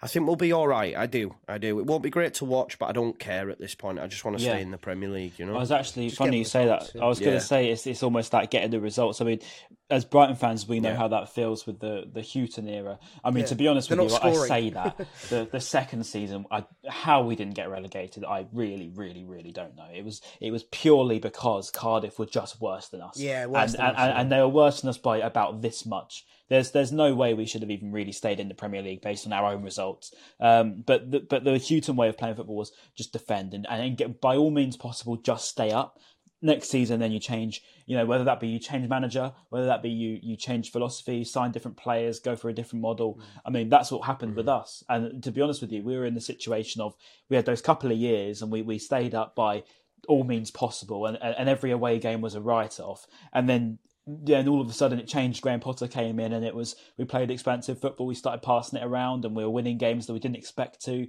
I 0.00 0.06
think 0.06 0.26
we'll 0.26 0.36
be 0.36 0.50
all 0.52 0.66
right. 0.66 0.96
I 0.96 1.04
do. 1.06 1.34
I 1.46 1.58
do. 1.58 1.78
It 1.78 1.84
won't 1.86 2.02
be 2.02 2.08
great 2.10 2.32
to 2.34 2.46
watch, 2.46 2.78
but 2.78 2.86
I 2.86 2.92
don't 2.92 3.18
care 3.18 3.50
at 3.50 3.58
this 3.58 3.74
point. 3.74 3.98
I 4.00 4.06
just 4.06 4.24
want 4.24 4.38
to 4.38 4.42
Yeah. 4.42 4.52
stay 4.52 4.62
in 4.62 4.70
the 4.70 4.78
Premier 4.78 5.10
League. 5.10 5.34
You 5.38 5.44
know. 5.44 5.54
I 5.56 5.60
was 5.60 5.70
actually 5.72 6.06
Just 6.06 6.16
funny 6.18 6.30
get 6.32 6.38
you 6.38 6.44
say 6.46 6.64
that. 6.66 6.80
results, 6.80 6.94
yeah. 6.94 7.04
I 7.04 7.06
was 7.08 7.18
going 7.20 7.32
Yeah. 7.34 7.38
to 7.38 7.44
say 7.44 7.70
it's 7.70 7.86
it's 7.86 8.02
almost 8.02 8.32
like 8.32 8.50
getting 8.50 8.70
the 8.70 8.80
results. 8.80 9.20
I 9.20 9.24
mean, 9.26 9.40
as 9.88 10.04
Brighton 10.04 10.36
fans, 10.36 10.66
we 10.66 10.80
know 10.80 10.90
Yeah. 10.90 10.96
how 10.96 11.08
that 11.08 11.28
feels 11.28 11.66
with 11.66 11.78
the 11.80 12.08
the 12.12 12.22
Hughton 12.22 12.68
era. 12.68 12.98
I 13.22 13.30
mean, 13.30 13.42
Yeah. 13.42 13.46
to 13.48 13.54
be 13.54 13.68
honest 13.68 13.88
They're 13.88 13.98
with 13.98 14.12
you, 14.12 14.18
not 14.18 14.24
I 14.26 14.46
say 14.48 14.70
that 14.70 15.06
the 15.30 15.48
the 15.50 15.60
second 15.60 16.04
season, 16.04 16.44
I, 16.50 16.64
how 16.88 17.22
we 17.22 17.36
didn't 17.36 17.54
get 17.54 17.70
relegated, 17.70 18.24
I 18.24 18.46
really, 18.52 18.88
really, 18.88 19.24
really 19.24 19.52
don't 19.52 19.76
know. 19.76 19.86
It 19.94 20.04
was 20.04 20.20
it 20.40 20.50
was 20.50 20.64
purely 20.64 21.18
because 21.18 21.70
Cardiff 21.70 22.18
were 22.18 22.26
just 22.26 22.60
worse 22.60 22.88
than 22.88 23.00
us. 23.00 23.18
Yeah, 23.18 23.46
worse 23.46 23.74
and, 23.74 23.78
than 23.80 23.86
and, 23.86 23.96
us, 23.96 24.02
and, 24.02 24.18
and 24.18 24.32
they 24.32 24.40
were 24.40 24.48
worse 24.48 24.80
than 24.80 24.90
us 24.90 24.98
by 24.98 25.18
about 25.18 25.62
this 25.62 25.86
much. 25.86 26.24
There's 26.48 26.70
there's 26.70 26.92
no 26.92 27.14
way 27.14 27.34
we 27.34 27.46
should 27.46 27.62
have 27.62 27.70
even 27.70 27.92
really 27.92 28.12
stayed 28.12 28.38
in 28.40 28.48
the 28.48 28.54
Premier 28.54 28.82
League 28.82 29.02
based 29.02 29.26
on 29.26 29.32
our 29.32 29.52
own 29.52 29.62
results. 29.62 30.12
Um, 30.40 30.82
but 30.86 31.10
the, 31.10 31.20
but 31.20 31.44
the 31.44 31.58
Hughton 31.58 31.96
way 31.96 32.08
of 32.08 32.16
playing 32.16 32.36
football 32.36 32.56
was 32.56 32.72
just 32.94 33.12
defend 33.12 33.52
and, 33.54 33.66
and 33.68 33.96
get, 33.96 34.20
by 34.20 34.36
all 34.36 34.50
means 34.50 34.76
possible 34.76 35.16
just 35.16 35.48
stay 35.48 35.70
up. 35.70 35.98
Next 36.46 36.70
season, 36.70 37.00
then 37.00 37.10
you 37.10 37.18
change. 37.18 37.64
You 37.86 37.96
know 37.96 38.06
whether 38.06 38.22
that 38.22 38.38
be 38.38 38.46
you 38.46 38.60
change 38.60 38.88
manager, 38.88 39.32
whether 39.48 39.66
that 39.66 39.82
be 39.82 39.90
you 39.90 40.20
you 40.22 40.36
change 40.36 40.70
philosophy, 40.70 41.24
sign 41.24 41.50
different 41.50 41.76
players, 41.76 42.20
go 42.20 42.36
for 42.36 42.48
a 42.48 42.52
different 42.52 42.82
model. 42.82 43.14
Mm. 43.14 43.22
I 43.46 43.50
mean 43.50 43.68
that's 43.68 43.90
what 43.90 44.06
happened 44.06 44.36
with 44.36 44.46
mm-hmm. 44.46 44.60
us. 44.60 44.84
And 44.88 45.22
to 45.24 45.32
be 45.32 45.40
honest 45.40 45.60
with 45.60 45.72
you, 45.72 45.82
we 45.82 45.96
were 45.96 46.06
in 46.06 46.14
the 46.14 46.20
situation 46.20 46.80
of 46.80 46.94
we 47.28 47.34
had 47.34 47.46
those 47.46 47.62
couple 47.62 47.90
of 47.90 47.98
years 47.98 48.42
and 48.42 48.52
we 48.52 48.62
we 48.62 48.78
stayed 48.78 49.12
up 49.12 49.34
by 49.34 49.64
all 50.06 50.22
means 50.22 50.52
possible, 50.52 51.06
and 51.06 51.18
and 51.20 51.48
every 51.48 51.72
away 51.72 51.98
game 51.98 52.20
was 52.20 52.36
a 52.36 52.40
write 52.40 52.78
off. 52.78 53.08
And 53.32 53.48
then 53.48 53.78
and 54.06 54.48
all 54.48 54.60
of 54.60 54.70
a 54.70 54.72
sudden 54.72 55.00
it 55.00 55.08
changed. 55.08 55.42
Graham 55.42 55.58
Potter 55.58 55.88
came 55.88 56.20
in, 56.20 56.32
and 56.32 56.44
it 56.44 56.54
was 56.54 56.76
we 56.96 57.04
played 57.04 57.30
expansive 57.30 57.80
football. 57.80 58.06
We 58.06 58.14
started 58.14 58.42
passing 58.42 58.78
it 58.78 58.84
around, 58.84 59.24
and 59.24 59.34
we 59.34 59.42
were 59.42 59.50
winning 59.50 59.78
games 59.78 60.06
that 60.06 60.12
we 60.12 60.20
didn't 60.20 60.36
expect 60.36 60.84
to. 60.84 61.08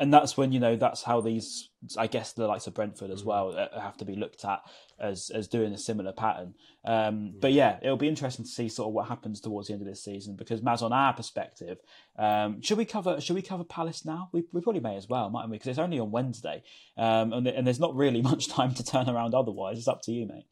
And 0.00 0.12
that's 0.12 0.36
when 0.36 0.50
you 0.50 0.58
know 0.58 0.74
that's 0.74 1.04
how 1.04 1.20
these, 1.20 1.68
I 1.96 2.08
guess, 2.08 2.32
the 2.32 2.48
likes 2.48 2.66
of 2.66 2.74
Brentford 2.74 3.12
as 3.12 3.22
well 3.22 3.56
uh, 3.56 3.80
have 3.80 3.96
to 3.98 4.04
be 4.04 4.16
looked 4.16 4.44
at 4.44 4.60
as 4.98 5.30
as 5.30 5.46
doing 5.46 5.72
a 5.72 5.78
similar 5.78 6.12
pattern. 6.12 6.54
Um, 6.84 7.34
but 7.40 7.52
yeah, 7.52 7.78
it'll 7.80 7.96
be 7.96 8.08
interesting 8.08 8.44
to 8.44 8.50
see 8.50 8.68
sort 8.68 8.88
of 8.88 8.94
what 8.94 9.08
happens 9.08 9.40
towards 9.40 9.68
the 9.68 9.74
end 9.74 9.82
of 9.82 9.88
this 9.88 10.02
season 10.02 10.34
because 10.34 10.62
Maz, 10.62 10.82
on 10.82 10.92
our 10.92 11.12
perspective, 11.12 11.78
um, 12.18 12.60
should 12.60 12.76
we 12.78 12.84
cover 12.84 13.20
should 13.20 13.36
we 13.36 13.42
cover 13.42 13.62
Palace 13.62 14.04
now? 14.04 14.30
We, 14.32 14.42
we 14.52 14.60
probably 14.60 14.80
may 14.80 14.96
as 14.96 15.08
well, 15.08 15.30
mightn't 15.30 15.50
we? 15.50 15.58
Because 15.58 15.68
it's 15.68 15.78
only 15.78 16.00
on 16.00 16.10
Wednesday, 16.10 16.64
um, 16.96 17.32
and, 17.32 17.46
and 17.46 17.64
there's 17.64 17.80
not 17.80 17.94
really 17.94 18.22
much 18.30 18.48
time 18.48 18.74
to 18.74 18.84
turn 18.84 19.08
around 19.08 19.32
otherwise. 19.34 19.78
It's 19.78 19.88
up 19.88 20.02
to 20.02 20.12
you, 20.12 20.26
mate. 20.26 20.46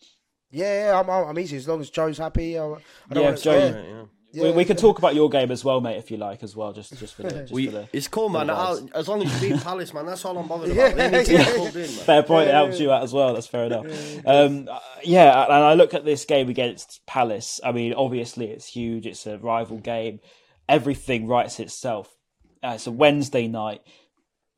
Yeah, 0.53 0.91
yeah, 0.91 1.01
I'm, 1.01 1.09
I'm 1.09 1.39
easy 1.39 1.57
as 1.57 1.67
long 1.67 1.81
as 1.81 1.91
Joe's 1.91 2.19
happy. 2.19 2.59
I, 2.59 2.65
I 2.65 2.77
don't 3.11 3.25
Yeah, 3.25 3.35
Joe, 3.35 3.59
yeah. 3.59 4.05
Yeah, 4.33 4.43
yeah. 4.43 4.49
Yeah, 4.49 4.51
we, 4.53 4.57
we 4.59 4.65
can 4.65 4.77
talk 4.77 4.99
about 4.99 5.15
your 5.15 5.29
game 5.29 5.51
as 5.51 5.65
well, 5.65 5.81
mate, 5.81 5.99
if 5.99 6.11
you 6.11 6.17
like, 6.17 6.43
as 6.43 6.57
well. 6.57 6.73
Just 6.73 6.99
just 6.99 7.15
for 7.15 7.23
the, 7.23 7.31
just 7.41 7.53
We, 7.53 7.67
for 7.67 7.73
the 7.73 7.89
it's 7.93 8.09
cool, 8.09 8.29
man. 8.29 8.51
I'll, 8.51 8.89
as 8.95 9.09
long 9.09 9.23
as 9.23 9.43
you 9.43 9.51
beat 9.55 9.61
Palace, 9.65 9.93
man, 9.93 10.07
that's 10.07 10.25
all 10.25 10.37
I'm 10.39 10.49
bothered 10.49 10.71
about. 10.71 10.97
They 10.97 11.11
need 11.11 11.29
yeah, 11.29 11.55
in, 11.55 11.71
fair 11.89 12.23
point. 12.23 12.49
It 12.49 12.55
helps 12.55 12.81
you 12.81 12.91
out 12.93 13.03
as 13.03 13.13
well. 13.13 13.35
That's 13.35 13.47
fair 13.47 13.65
enough. 13.65 13.87
Um, 14.27 14.69
yeah, 15.05 15.45
and 15.45 15.53
I 15.53 15.75
look 15.75 15.95
at 15.95 16.05
this 16.05 16.25
game 16.25 16.49
against 16.49 17.05
Palace. 17.07 17.61
I 17.63 17.73
mean, 17.73 17.95
obviously 17.95 18.47
it's 18.47 18.67
huge. 18.67 19.07
It's 19.07 19.27
a 19.27 19.39
rival 19.39 19.79
game. 19.79 20.21
Everything 20.69 21.27
writes 21.27 21.61
itself. 21.61 22.17
Uh, 22.63 22.73
it's 22.77 22.87
a 22.87 22.93
Wednesday 22.93 23.49
night. 23.49 23.81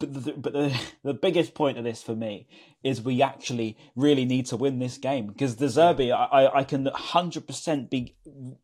But 0.06 0.24
the, 0.24 0.32
but 0.32 0.52
the, 0.52 0.80
the 1.02 1.14
biggest 1.14 1.54
point 1.54 1.78
of 1.78 1.84
this 1.84 2.02
for 2.02 2.14
me 2.14 2.46
is 2.82 3.00
we 3.00 3.22
actually 3.22 3.76
really 3.96 4.24
need 4.24 4.46
to 4.46 4.56
win 4.56 4.78
this 4.78 4.98
game 4.98 5.26
because 5.26 5.56
De 5.56 5.66
Zerbi, 5.66 6.12
I, 6.12 6.58
I, 6.58 6.64
can 6.64 6.84
100% 6.84 7.90
be 7.90 8.14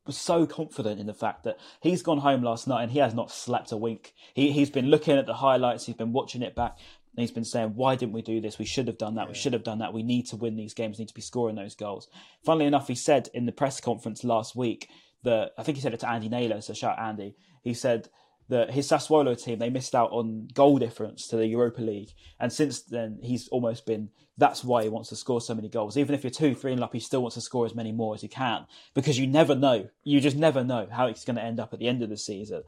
so 0.08 0.46
confident 0.46 1.00
in 1.00 1.06
the 1.06 1.14
fact 1.14 1.44
that 1.44 1.58
he's 1.80 2.02
gone 2.02 2.18
home 2.18 2.42
last 2.42 2.68
night 2.68 2.82
and 2.82 2.92
he 2.92 2.98
has 2.98 3.14
not 3.14 3.30
slept 3.30 3.72
a 3.72 3.76
wink. 3.76 4.12
He, 4.34 4.52
he's 4.52 4.70
been 4.70 4.86
looking 4.88 5.16
at 5.16 5.26
the 5.26 5.34
highlights, 5.34 5.86
he's 5.86 5.96
been 5.96 6.12
watching 6.12 6.42
it 6.42 6.54
back, 6.54 6.76
and 7.16 7.22
he's 7.22 7.30
been 7.30 7.44
saying, 7.44 7.72
Why 7.74 7.96
didn't 7.96 8.12
we 8.12 8.22
do 8.22 8.40
this? 8.40 8.58
We 8.58 8.66
should 8.66 8.86
have 8.86 8.98
done 8.98 9.14
that. 9.14 9.28
We 9.28 9.34
should 9.34 9.52
have 9.52 9.64
done 9.64 9.78
that. 9.78 9.92
We 9.92 10.02
need 10.02 10.26
to 10.26 10.36
win 10.36 10.56
these 10.56 10.74
games, 10.74 10.98
need 10.98 11.08
to 11.08 11.14
be 11.14 11.22
scoring 11.22 11.56
those 11.56 11.74
goals. 11.74 12.08
Funnily 12.44 12.66
enough, 12.66 12.88
he 12.88 12.94
said 12.94 13.28
in 13.34 13.46
the 13.46 13.52
press 13.52 13.80
conference 13.80 14.22
last 14.22 14.54
week 14.54 14.88
that 15.22 15.52
I 15.58 15.62
think 15.62 15.76
he 15.76 15.82
said 15.82 15.94
it 15.94 16.00
to 16.00 16.08
Andy 16.08 16.28
Naylor, 16.28 16.60
so 16.60 16.74
shout 16.74 16.98
out 16.98 17.08
Andy. 17.08 17.36
He 17.62 17.74
said, 17.74 18.08
that 18.50 18.70
his 18.72 18.88
Sassuolo 18.88 19.34
team 19.42 19.58
they 19.58 19.70
missed 19.70 19.94
out 19.94 20.10
on 20.12 20.48
goal 20.54 20.78
difference 20.78 21.26
to 21.28 21.36
the 21.36 21.46
Europa 21.46 21.80
League, 21.80 22.10
and 22.38 22.52
since 22.52 22.82
then 22.82 23.18
he's 23.22 23.48
almost 23.48 23.86
been. 23.86 24.10
That's 24.38 24.64
why 24.64 24.82
he 24.84 24.88
wants 24.88 25.10
to 25.10 25.16
score 25.16 25.40
so 25.42 25.54
many 25.54 25.68
goals. 25.68 25.98
Even 25.98 26.14
if 26.14 26.24
you're 26.24 26.30
two, 26.30 26.54
three 26.54 26.72
and 26.72 26.82
up, 26.82 26.94
he 26.94 27.00
still 27.00 27.20
wants 27.20 27.34
to 27.34 27.42
score 27.42 27.66
as 27.66 27.74
many 27.74 27.92
more 27.92 28.14
as 28.14 28.22
he 28.22 28.28
can 28.28 28.64
because 28.94 29.18
you 29.18 29.26
never 29.26 29.54
know. 29.54 29.90
You 30.02 30.18
just 30.18 30.36
never 30.36 30.64
know 30.64 30.88
how 30.90 31.08
it's 31.08 31.26
going 31.26 31.36
to 31.36 31.42
end 31.42 31.60
up 31.60 31.74
at 31.74 31.78
the 31.78 31.88
end 31.88 32.02
of 32.02 32.08
the 32.08 32.16
season. 32.16 32.62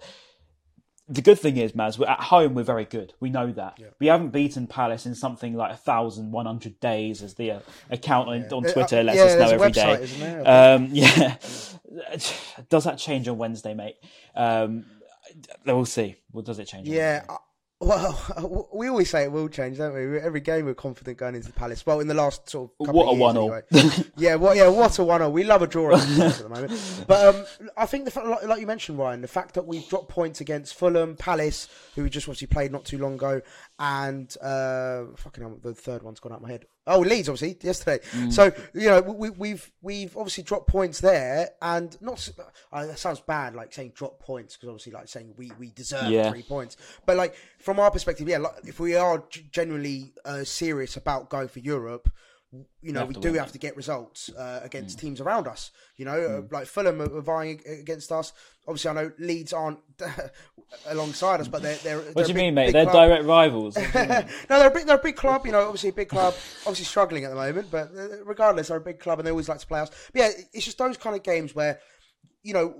The 1.08 1.22
good 1.22 1.38
thing 1.38 1.56
is, 1.56 1.72
Maz, 1.72 1.98
we're 1.98 2.08
at 2.08 2.20
home. 2.20 2.54
We're 2.54 2.62
very 2.62 2.84
good. 2.84 3.14
We 3.20 3.30
know 3.30 3.50
that. 3.52 3.78
We 3.98 4.06
haven't 4.08 4.30
beaten 4.30 4.66
Palace 4.66 5.06
in 5.06 5.14
something 5.14 5.54
like 5.54 5.78
thousand 5.80 6.30
one 6.30 6.44
hundred 6.44 6.78
days, 6.78 7.22
as 7.22 7.34
the 7.34 7.52
uh, 7.52 7.60
account 7.90 8.28
on, 8.28 8.44
on 8.52 8.66
Uh, 8.66 8.72
Twitter 8.72 9.02
lets 9.02 9.16
yeah, 9.16 9.24
us 9.24 9.34
know 9.38 9.48
every 9.56 9.70
day. 9.72 9.98
website, 10.00 10.18
there? 10.44 10.74
Um, 10.76 10.88
yeah. 10.92 11.36
Does 12.68 12.84
that 12.84 12.98
change 12.98 13.28
on 13.28 13.38
Wednesday, 13.38 13.74
mate? 13.74 13.96
Um, 14.36 14.84
we'll 15.66 15.84
see. 15.84 16.16
Well, 16.32 16.42
does 16.42 16.58
it 16.58 16.66
change? 16.66 16.88
Yeah, 16.88 17.24
Wednesday? 17.28 17.36
Well, 17.80 18.68
we 18.74 18.88
always 18.88 19.10
say 19.10 19.24
it 19.24 19.32
will 19.32 19.48
change, 19.48 19.78
don't 19.78 19.92
we? 19.94 20.18
Every 20.20 20.40
game 20.40 20.66
we're 20.66 20.74
confident 20.74 21.18
going 21.18 21.34
into 21.34 21.48
the 21.48 21.52
Palace. 21.52 21.84
Well, 21.84 21.98
in 21.98 22.06
the 22.06 22.14
last 22.14 22.48
sort 22.48 22.70
of 22.78 22.86
couple 22.86 23.00
What 23.00 23.06
of 23.06 23.14
a 23.14 23.14
years, 23.14 23.20
one-all. 23.20 23.60
anyway. 23.72 24.04
yeah, 24.16 24.34
what? 24.36 24.56
Yeah, 24.56 24.68
what 24.68 24.96
a 24.98 25.04
one-all. 25.04 25.32
We 25.32 25.42
love 25.42 25.62
a 25.62 25.66
draw 25.66 25.96
at 25.96 26.06
the 26.06 26.48
moment. 26.48 26.72
But 27.08 27.34
um, 27.34 27.44
I 27.76 27.86
think 27.86 28.04
the 28.04 28.12
fact, 28.12 28.26
like, 28.28 28.44
like 28.44 28.60
you 28.60 28.66
mentioned, 28.68 28.98
Ryan, 28.98 29.20
the 29.20 29.26
fact 29.28 29.54
that 29.54 29.66
we've 29.66 29.86
dropped 29.88 30.08
points 30.08 30.40
against 30.40 30.74
Fulham, 30.74 31.16
Palace, 31.16 31.68
who 31.96 32.04
we 32.04 32.10
just 32.10 32.28
obviously 32.28 32.46
played 32.46 32.70
not 32.70 32.84
too 32.84 32.98
long 32.98 33.14
ago, 33.14 33.40
and 33.80 34.32
uh, 34.40 35.06
fucking 35.16 35.42
hell, 35.42 35.58
the 35.60 35.74
third 35.74 36.04
one's 36.04 36.20
gone 36.20 36.32
out 36.32 36.36
of 36.36 36.42
my 36.42 36.50
head. 36.52 36.66
Oh, 36.86 36.98
Leeds, 36.98 37.28
obviously 37.28 37.56
yesterday. 37.64 38.04
So 38.30 38.50
you 38.74 38.88
know 38.88 39.00
we, 39.00 39.30
we've 39.30 39.70
we've 39.82 40.16
obviously 40.16 40.42
dropped 40.42 40.66
points 40.68 41.00
there, 41.00 41.50
and 41.62 41.96
not 42.02 42.28
uh, 42.72 42.86
that 42.86 42.98
sounds 42.98 43.20
bad, 43.20 43.54
like 43.54 43.72
saying 43.72 43.92
drop 43.94 44.18
points 44.18 44.56
because 44.56 44.68
obviously 44.68 44.92
like 44.92 45.08
saying 45.08 45.34
we 45.36 45.52
we 45.58 45.70
deserve 45.70 46.10
Yeah. 46.10 46.30
three 46.30 46.42
points. 46.42 46.76
But 47.06 47.16
like 47.16 47.36
from 47.58 47.78
our 47.78 47.90
perspective, 47.90 48.28
yeah, 48.28 48.38
like, 48.38 48.54
if 48.66 48.80
we 48.80 48.96
are 48.96 49.22
genuinely 49.52 50.12
uh, 50.24 50.42
serious 50.44 50.96
about 50.96 51.30
going 51.30 51.48
for 51.48 51.60
Europe, 51.60 52.10
you 52.82 52.92
know, 52.92 53.06
we 53.06 53.14
do 53.14 53.32
win 53.32 53.40
have 53.40 53.52
to 53.52 53.58
get 53.58 53.76
results 53.76 54.28
uh, 54.30 54.60
against 54.62 54.98
Mm. 54.98 55.00
teams 55.00 55.20
around 55.20 55.46
us. 55.48 55.70
You 55.96 56.04
know, 56.04 56.20
uh, 56.20 56.54
like 56.54 56.66
Fulham 56.66 57.00
are, 57.00 57.16
are 57.16 57.22
vying 57.22 57.62
against 57.66 58.12
us. 58.12 58.32
Obviously, 58.68 58.90
I 58.90 58.94
know 58.94 59.12
Leeds 59.18 59.52
aren't 59.54 59.78
alongside 60.86 61.40
us, 61.40 61.48
but 61.48 61.62
they're 61.62 61.76
they're. 61.76 62.00
What 62.12 62.26
do 62.26 62.32
you 62.32 62.36
mean, 62.36 62.54
mate? 62.54 62.72
They're 62.72 62.84
direct 62.84 63.24
rivals. 63.24 63.76
no, 63.94 64.24
they're 64.48 64.68
a 64.68 64.70
big, 64.70 64.86
they're 64.86 64.96
a 64.96 65.02
big 65.02 65.16
club. 65.16 65.46
You 65.46 65.52
know, 65.52 65.62
obviously 65.64 65.90
a 65.90 65.94
big 65.94 66.08
club. 66.08 66.34
Obviously 66.60 66.84
struggling 66.84 67.24
at 67.24 67.30
the 67.30 67.36
moment, 67.36 67.68
but 67.70 67.88
uh, 67.96 68.22
regardless, 68.24 68.68
they're 68.68 68.76
a 68.76 68.80
big 68.80 68.98
club 69.00 69.18
and 69.18 69.26
they 69.26 69.30
always 69.30 69.48
like 69.48 69.58
to 69.58 69.66
play 69.66 69.80
us. 69.80 69.90
But 70.12 70.20
yeah, 70.20 70.30
it's 70.52 70.64
just 70.64 70.78
those 70.78 70.96
kind 70.96 71.16
of 71.16 71.22
games 71.22 71.54
where, 71.54 71.80
you 72.42 72.52
know, 72.52 72.74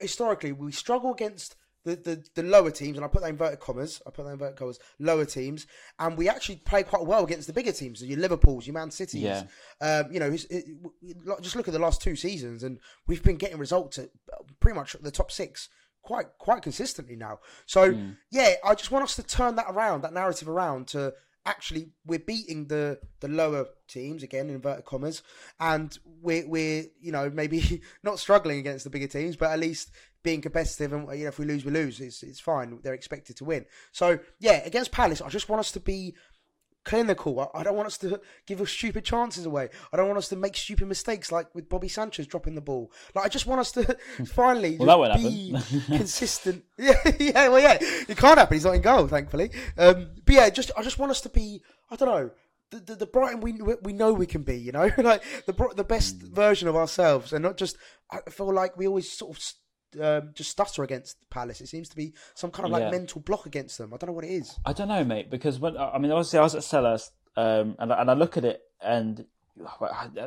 historically 0.00 0.52
we 0.52 0.72
struggle 0.72 1.12
against 1.12 1.56
the, 1.84 1.96
the, 1.96 2.24
the 2.34 2.42
lower 2.42 2.70
teams, 2.70 2.96
and 2.96 3.04
I 3.04 3.08
put 3.08 3.20
that 3.22 3.28
in 3.28 3.34
inverted 3.34 3.60
commas. 3.60 4.00
I 4.06 4.10
put 4.10 4.22
that 4.24 4.28
in 4.28 4.32
inverted 4.34 4.56
commas. 4.58 4.78
Lower 4.98 5.24
teams, 5.24 5.66
and 5.98 6.16
we 6.16 6.28
actually 6.28 6.56
play 6.56 6.82
quite 6.82 7.04
well 7.04 7.24
against 7.24 7.46
the 7.46 7.52
bigger 7.52 7.72
teams. 7.72 8.02
Your 8.02 8.18
Liverpool's, 8.18 8.66
your 8.66 8.74
Man 8.74 8.90
Cities. 8.90 9.22
Yeah. 9.22 9.42
Um, 9.80 10.12
you 10.12 10.18
know, 10.20 10.30
it, 10.30 10.46
it- 10.50 10.66
just 11.42 11.56
look 11.56 11.68
at 11.68 11.74
the 11.74 11.80
last 11.80 12.00
two 12.02 12.16
seasons, 12.16 12.62
and 12.62 12.78
we've 13.06 13.22
been 13.22 13.36
getting 13.36 13.58
results 13.58 13.98
at 13.98 14.08
pretty 14.60 14.76
much 14.78 14.96
the 15.00 15.10
top 15.10 15.30
six 15.30 15.68
quite 16.02 16.26
quite 16.38 16.62
consistently 16.62 17.16
now. 17.16 17.38
So 17.66 17.84
yeah, 18.30 18.54
I 18.64 18.74
just 18.74 18.90
want 18.90 19.04
us 19.04 19.16
to 19.16 19.22
turn 19.22 19.56
that 19.56 19.66
around, 19.70 20.02
that 20.02 20.12
narrative 20.12 20.48
around 20.48 20.88
to 20.88 21.12
actually 21.46 21.90
we're 22.06 22.18
beating 22.18 22.66
the 22.68 22.98
the 23.20 23.28
lower 23.28 23.66
teams 23.88 24.22
again 24.22 24.48
in 24.48 24.54
inverted 24.54 24.84
commas, 24.86 25.22
and 25.60 25.98
we're 26.22 26.46
we're 26.48 26.84
you 27.00 27.12
know 27.12 27.30
maybe 27.30 27.82
not 28.02 28.18
struggling 28.18 28.58
against 28.58 28.84
the 28.84 28.90
bigger 28.90 29.06
teams, 29.06 29.36
but 29.36 29.50
at 29.50 29.58
least 29.58 29.90
being 30.24 30.40
competitive 30.40 30.92
and 30.92 31.06
you 31.16 31.24
know 31.24 31.28
if 31.28 31.38
we 31.38 31.44
lose 31.44 31.64
we 31.64 31.70
lose 31.70 32.00
it's 32.00 32.22
it's 32.24 32.40
fine 32.40 32.80
they're 32.82 32.94
expected 32.94 33.36
to 33.36 33.44
win 33.44 33.64
so 33.92 34.18
yeah 34.40 34.62
against 34.64 34.90
Palace 34.90 35.20
I 35.22 35.28
just 35.28 35.48
want 35.48 35.60
us 35.60 35.70
to 35.72 35.80
be 35.80 36.14
clinical. 36.84 37.40
I, 37.40 37.60
I 37.60 37.62
don't 37.62 37.76
want 37.76 37.86
us 37.86 37.98
to 37.98 38.20
give 38.46 38.60
us 38.60 38.70
stupid 38.70 39.04
chances 39.04 39.46
away. 39.46 39.70
I 39.92 39.96
don't 39.96 40.06
want 40.06 40.18
us 40.18 40.28
to 40.28 40.36
make 40.36 40.56
stupid 40.56 40.86
mistakes 40.86 41.32
like 41.32 41.52
with 41.54 41.68
Bobby 41.68 41.88
Sanchez 41.88 42.26
dropping 42.26 42.54
the 42.54 42.60
ball. 42.60 42.92
Like 43.14 43.24
I 43.24 43.28
just 43.28 43.46
want 43.46 43.60
us 43.60 43.72
to 43.72 43.96
finally 44.26 44.76
Well, 44.76 45.16
be 45.16 45.56
consistent. 45.86 46.64
Yeah, 46.78 47.00
yeah, 47.18 47.48
well, 47.48 47.60
yeah, 47.60 47.78
it 47.80 48.16
can't 48.16 48.38
happen. 48.38 48.54
He's 48.54 48.64
not 48.64 48.74
in 48.74 48.82
goal, 48.82 49.06
thankfully. 49.06 49.50
Um, 49.78 50.10
but 50.24 50.34
yeah, 50.34 50.50
just 50.50 50.70
I 50.76 50.82
just 50.82 50.98
want 50.98 51.10
us 51.10 51.20
to 51.22 51.28
be. 51.28 51.62
I 51.90 51.96
don't 51.96 52.08
know. 52.08 52.30
The, 52.70 52.80
the, 52.80 52.94
the 52.96 53.06
Brighton 53.06 53.40
we 53.40 53.52
we 53.82 53.92
know 53.92 54.12
we 54.12 54.26
can 54.26 54.42
be, 54.42 54.56
you 54.56 54.72
know, 54.72 54.90
like 54.98 55.22
the 55.46 55.72
the 55.76 55.84
best 55.84 56.16
version 56.16 56.68
of 56.68 56.76
ourselves, 56.76 57.32
and 57.32 57.42
not 57.42 57.56
just. 57.56 57.76
I 58.10 58.20
feel 58.30 58.52
like 58.52 58.76
we 58.76 58.86
always 58.86 59.10
sort 59.10 59.36
of 59.36 59.42
um, 60.00 60.30
just 60.34 60.50
stutter 60.50 60.82
against 60.82 61.16
Palace. 61.30 61.60
It 61.60 61.68
seems 61.68 61.88
to 61.90 61.96
be 61.96 62.14
some 62.34 62.50
kind 62.50 62.66
of 62.66 62.72
like 62.72 62.82
Yeah. 62.82 62.90
mental 62.90 63.20
block 63.20 63.46
against 63.46 63.78
them. 63.78 63.92
I 63.92 63.96
don't 63.96 64.08
know 64.08 64.14
what 64.14 64.24
it 64.24 64.30
is. 64.32 64.58
I 64.64 64.72
don't 64.72 64.88
know, 64.88 65.04
mate, 65.04 65.30
because 65.30 65.58
when 65.58 65.76
I 65.76 65.98
mean, 65.98 66.10
obviously, 66.10 66.38
I 66.38 66.42
was 66.42 66.54
at 66.54 66.62
Selhurst, 66.62 67.10
um, 67.36 67.76
and 67.78 67.92
I- 67.92 68.00
and 68.00 68.10
I 68.10 68.14
look 68.14 68.36
at 68.36 68.44
it, 68.44 68.62
and 68.80 69.26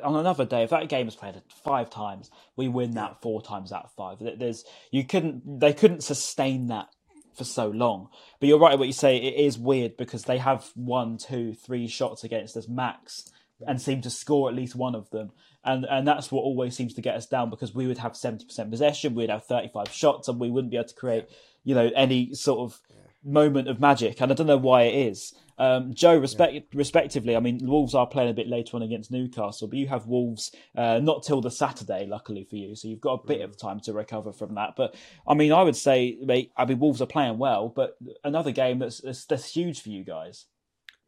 on 0.04 0.16
another 0.16 0.46
day, 0.46 0.64
if 0.64 0.70
that 0.70 0.88
game 0.90 1.08
is 1.08 1.16
played 1.16 1.42
five 1.50 1.90
times, 1.90 2.30
we 2.56 2.68
win 2.68 2.92
that 2.92 3.22
four 3.22 3.42
times 3.42 3.72
out 3.72 3.86
of 3.86 3.92
five. 3.92 4.18
There's 4.20 4.64
you 4.92 5.04
couldn't 5.04 5.60
they 5.60 5.74
couldn't 5.74 6.02
sustain 6.02 6.68
that 6.68 6.90
for 7.34 7.44
so 7.44 7.68
long. 7.68 8.10
But 8.40 8.48
you're 8.50 8.60
right 8.60 8.78
what 8.80 8.88
you 8.88 8.94
say. 8.94 9.18
It 9.18 9.36
is 9.36 9.58
weird 9.60 9.98
because 9.98 10.24
they 10.24 10.38
have 10.38 10.72
one, 10.76 11.18
two, 11.18 11.54
three 11.54 11.88
shots 11.88 12.24
against 12.24 12.56
us 12.58 12.68
max, 12.68 13.30
and 13.66 13.82
seem 13.82 14.02
to 14.02 14.10
score 14.10 14.50
at 14.50 14.56
least 14.56 14.76
one 14.76 14.96
of 14.96 15.10
them. 15.12 15.32
And 15.68 15.86
and 15.86 16.08
that's 16.08 16.32
what 16.32 16.42
always 16.42 16.76
seems 16.76 16.94
to 16.96 17.02
get 17.02 17.16
us 17.16 17.28
down 17.28 17.52
because 17.52 17.76
we 17.76 17.86
would 17.86 18.00
have 18.00 18.16
seventy 18.16 18.46
percent 18.46 18.72
possession, 18.72 19.14
we'd 19.14 19.30
have 19.30 19.44
thirty 19.44 19.68
five 19.68 19.90
shots, 19.92 20.28
and 20.28 20.40
we 20.40 20.50
wouldn't 20.50 20.72
be 20.72 20.78
able 20.78 20.88
to 20.88 20.96
create, 20.96 21.26
you 21.64 21.76
know, 21.76 21.92
any 21.96 22.34
sort 22.34 22.60
of 22.60 22.80
moment 23.24 23.68
of 23.68 23.80
magic. 23.80 24.22
And 24.22 24.32
I 24.32 24.36
don't 24.36 24.48
know 24.48 24.58
why 24.58 24.84
it 24.84 24.96
is. 25.10 25.36
Um, 25.60 25.94
Joe, 25.94 26.18
respect, 26.18 26.74
respectively, 26.76 27.36
I 27.36 27.40
mean, 27.40 27.60
Wolves 27.64 27.96
are 27.96 28.06
playing 28.06 28.30
a 28.30 28.34
bit 28.34 28.48
later 28.48 28.76
on 28.76 28.84
against 28.84 29.10
Newcastle, 29.10 29.68
but 29.68 29.80
you 29.80 29.88
have 29.88 30.06
Wolves 30.06 30.56
uh, 30.76 31.00
not 31.00 31.24
till 31.24 31.42
the 31.42 31.50
Saturday, 31.50 32.06
luckily 32.06 32.44
for 32.44 32.58
you, 32.58 32.76
so 32.76 32.88
you've 32.88 33.02
got 33.02 33.24
a 33.24 33.28
bit 33.28 33.42
of 33.42 33.58
time 33.58 33.80
to 33.82 33.94
recover 33.94 34.32
from 34.32 34.54
that. 34.54 34.76
But 34.78 34.94
I 35.28 35.34
mean, 35.34 35.52
I 35.52 35.64
would 35.64 35.76
say, 35.76 36.18
mate, 36.22 36.52
I 36.56 36.66
mean, 36.66 36.78
Wolves 36.78 37.02
are 37.02 37.08
playing 37.08 37.40
well, 37.40 37.70
but 37.70 37.98
another 38.24 38.52
game 38.52 38.78
that's 38.80 39.02
that's, 39.02 39.26
that's 39.26 39.52
huge 39.52 39.82
for 39.82 39.90
you 39.90 40.04
guys. 40.04 40.46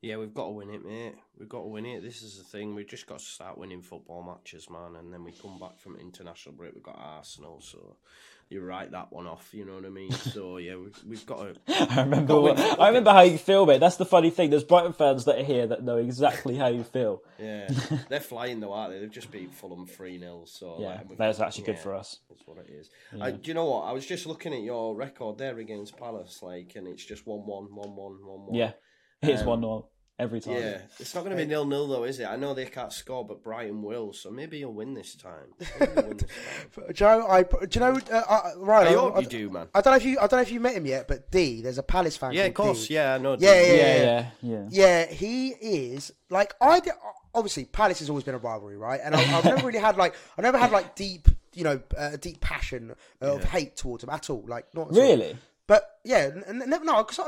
Yeah, 0.02 0.16
we've 0.16 0.34
got 0.34 0.46
to 0.46 0.52
win 0.52 0.70
it, 0.70 0.86
mate. 0.86 1.16
We've 1.38 1.50
got 1.50 1.60
to 1.60 1.68
win 1.68 1.86
it. 1.86 2.02
This 2.02 2.22
is 2.22 2.38
the 2.38 2.44
thing. 2.44 2.74
We've 2.74 2.88
just 2.88 3.06
got 3.06 3.20
to 3.20 3.26
start 3.26 3.58
winning 3.58 3.82
football 3.82 4.24
matches, 4.24 4.70
man. 4.70 4.96
And 4.98 5.12
then 5.12 5.26
we 5.26 5.34
come 5.34 5.60
back 5.60 5.78
from 5.78 5.98
international 5.98 6.56
break. 6.56 6.74
We've 6.74 6.84
got 6.84 6.98
Arsenal, 6.98 7.60
so 7.60 7.98
you 8.50 8.62
write 8.62 8.92
that 8.92 9.12
one 9.12 9.28
off. 9.28 9.50
You 9.52 9.66
know 9.66 9.76
what 9.76 9.86
I 9.86 9.90
mean? 9.90 10.12
So 10.30 10.58
yeah, 10.58 10.76
we've, 10.76 10.98
we've 11.06 11.26
got 11.26 11.40
to. 11.40 11.56
I 11.92 12.02
remember. 12.02 12.40
What, 12.40 12.60
I 12.80 12.88
remember 12.88 13.12
how 13.12 13.22
you 13.22 13.38
feel, 13.38 13.66
mate. 13.66 13.80
That's 13.80 13.98
the 13.98 14.06
funny 14.06 14.30
thing. 14.30 14.52
There's 14.52 14.64
Brighton 14.64 14.94
fans 14.94 15.26
that 15.26 15.40
are 15.40 15.44
here 15.44 15.68
that 15.68 15.84
know 15.84 15.98
exactly 15.98 16.56
how 16.56 16.68
you 16.68 16.84
feel. 16.84 17.22
Yeah, 17.38 17.70
they're 18.10 18.20
flying 18.22 18.62
though, 18.62 18.72
aren't 18.72 18.94
they? 18.94 19.00
They've 19.00 19.12
just 19.12 19.32
beat 19.32 19.54
Fulham 19.54 19.86
three 19.86 20.18
0 20.18 20.44
So 20.46 20.78
Yeah, 20.80 21.02
like, 21.10 21.18
that's 21.18 21.40
actually 21.40 21.66
good 21.66 21.80
for 21.80 21.96
us. 21.96 22.20
That's 22.30 22.44
what 22.46 22.60
it 22.60 22.70
is. 22.72 22.90
Uh, 23.20 23.32
do 23.32 23.40
you 23.44 23.54
know 23.54 23.66
what? 23.66 23.82
I 23.82 23.92
was 23.92 24.06
just 24.06 24.26
looking 24.26 24.54
at 24.54 24.62
your 24.62 24.96
record 24.96 25.38
there 25.38 25.58
against 25.58 25.98
Palace, 25.98 26.40
like, 26.42 26.74
and 26.76 26.88
it's 26.88 27.04
just 27.04 27.28
one 27.28 27.46
one, 27.46 27.66
one 27.76 27.96
one, 27.96 28.18
one 28.24 28.46
one. 28.46 28.56
Yeah, 28.56 28.72
it's 29.22 29.42
Um, 29.42 29.48
one 29.48 29.62
0 29.62 29.86
every 30.18 30.42
time. 30.42 30.56
Yeah, 30.56 30.82
it's 31.00 31.16
not 31.16 31.24
going 31.24 31.36
to 31.36 31.42
be 31.42 31.48
nil 31.48 31.66
nil 31.66 31.88
though, 31.88 32.04
is 32.04 32.20
it? 32.20 32.26
I 32.26 32.36
know 32.36 32.54
they 32.54 32.66
can't 32.66 32.92
score, 32.92 33.26
but 33.26 33.42
Brighton 33.44 33.82
will, 33.82 34.12
so 34.14 34.30
maybe 34.30 34.58
you'll 34.58 34.74
win 34.74 34.94
this 34.94 35.16
time. 35.16 35.54
Maybe 35.80 35.92
you'll 35.96 36.08
win 36.08 36.18
this 36.18 36.30
time. 36.76 36.86
Joe, 36.94 37.26
I 37.28 37.44
do 37.44 37.58
you 37.74 37.80
know 37.80 38.00
uh, 38.12 38.16
uh, 38.28 38.52
Ryan? 38.58 38.88
I 38.88 38.92
I, 38.92 38.94
hope 38.96 39.16
I- 39.16 39.20
you 39.22 39.28
do, 39.28 39.50
man. 39.50 39.68
I 39.74 39.82
don't 39.82 39.94
know 39.94 39.98
if 39.98 40.06
you 40.06 40.18
I 40.18 40.22
don't 40.28 40.34
know 40.34 40.42
if 40.42 40.52
you 40.52 40.60
met 40.60 40.74
him 40.76 40.86
yet, 40.86 41.08
but 41.08 41.32
D, 41.32 41.62
there's 41.62 41.78
a 41.78 41.84
Palace 41.84 42.18
fan. 42.18 42.34
Yeah, 42.34 42.46
of 42.46 42.54
course. 42.54 42.88
D. 42.88 42.96
Yeah, 42.96 43.16
I 43.16 43.18
know. 43.18 43.38
Yeah, 43.40 43.62
yeah, 43.62 43.74
yeah, 43.74 44.04
yeah, 44.04 44.26
yeah. 44.42 44.68
Yeah, 44.70 45.06
he 45.06 45.50
is 45.50 46.12
like 46.30 46.54
I 46.60 46.82
obviously 47.34 47.66
Palace 47.66 48.00
has 48.00 48.10
always 48.10 48.24
been 48.26 48.36
a 48.36 48.40
rivalry, 48.40 48.78
right? 48.78 49.00
And 49.04 49.16
I, 49.16 49.38
I've 49.38 49.46
never 49.46 49.66
really 49.66 49.80
had 49.80 49.96
like 49.98 50.16
I 50.38 50.42
never 50.42 50.58
had 50.58 50.72
like 50.72 50.96
deep, 50.96 51.28
you 51.54 51.64
know, 51.64 51.80
uh, 51.98 52.18
deep 52.18 52.42
passion 52.42 52.94
of 53.22 53.44
hate 53.46 53.78
towards 53.78 54.04
him 54.04 54.10
at 54.10 54.30
all. 54.30 54.44
Like 54.48 54.74
not 54.74 54.90
at 54.90 54.98
all. 54.98 55.18
But 55.70 55.88
yeah, 56.04 56.32
n- 56.48 56.64
n- 56.64 56.84
no, 56.84 57.04
because 57.04 57.20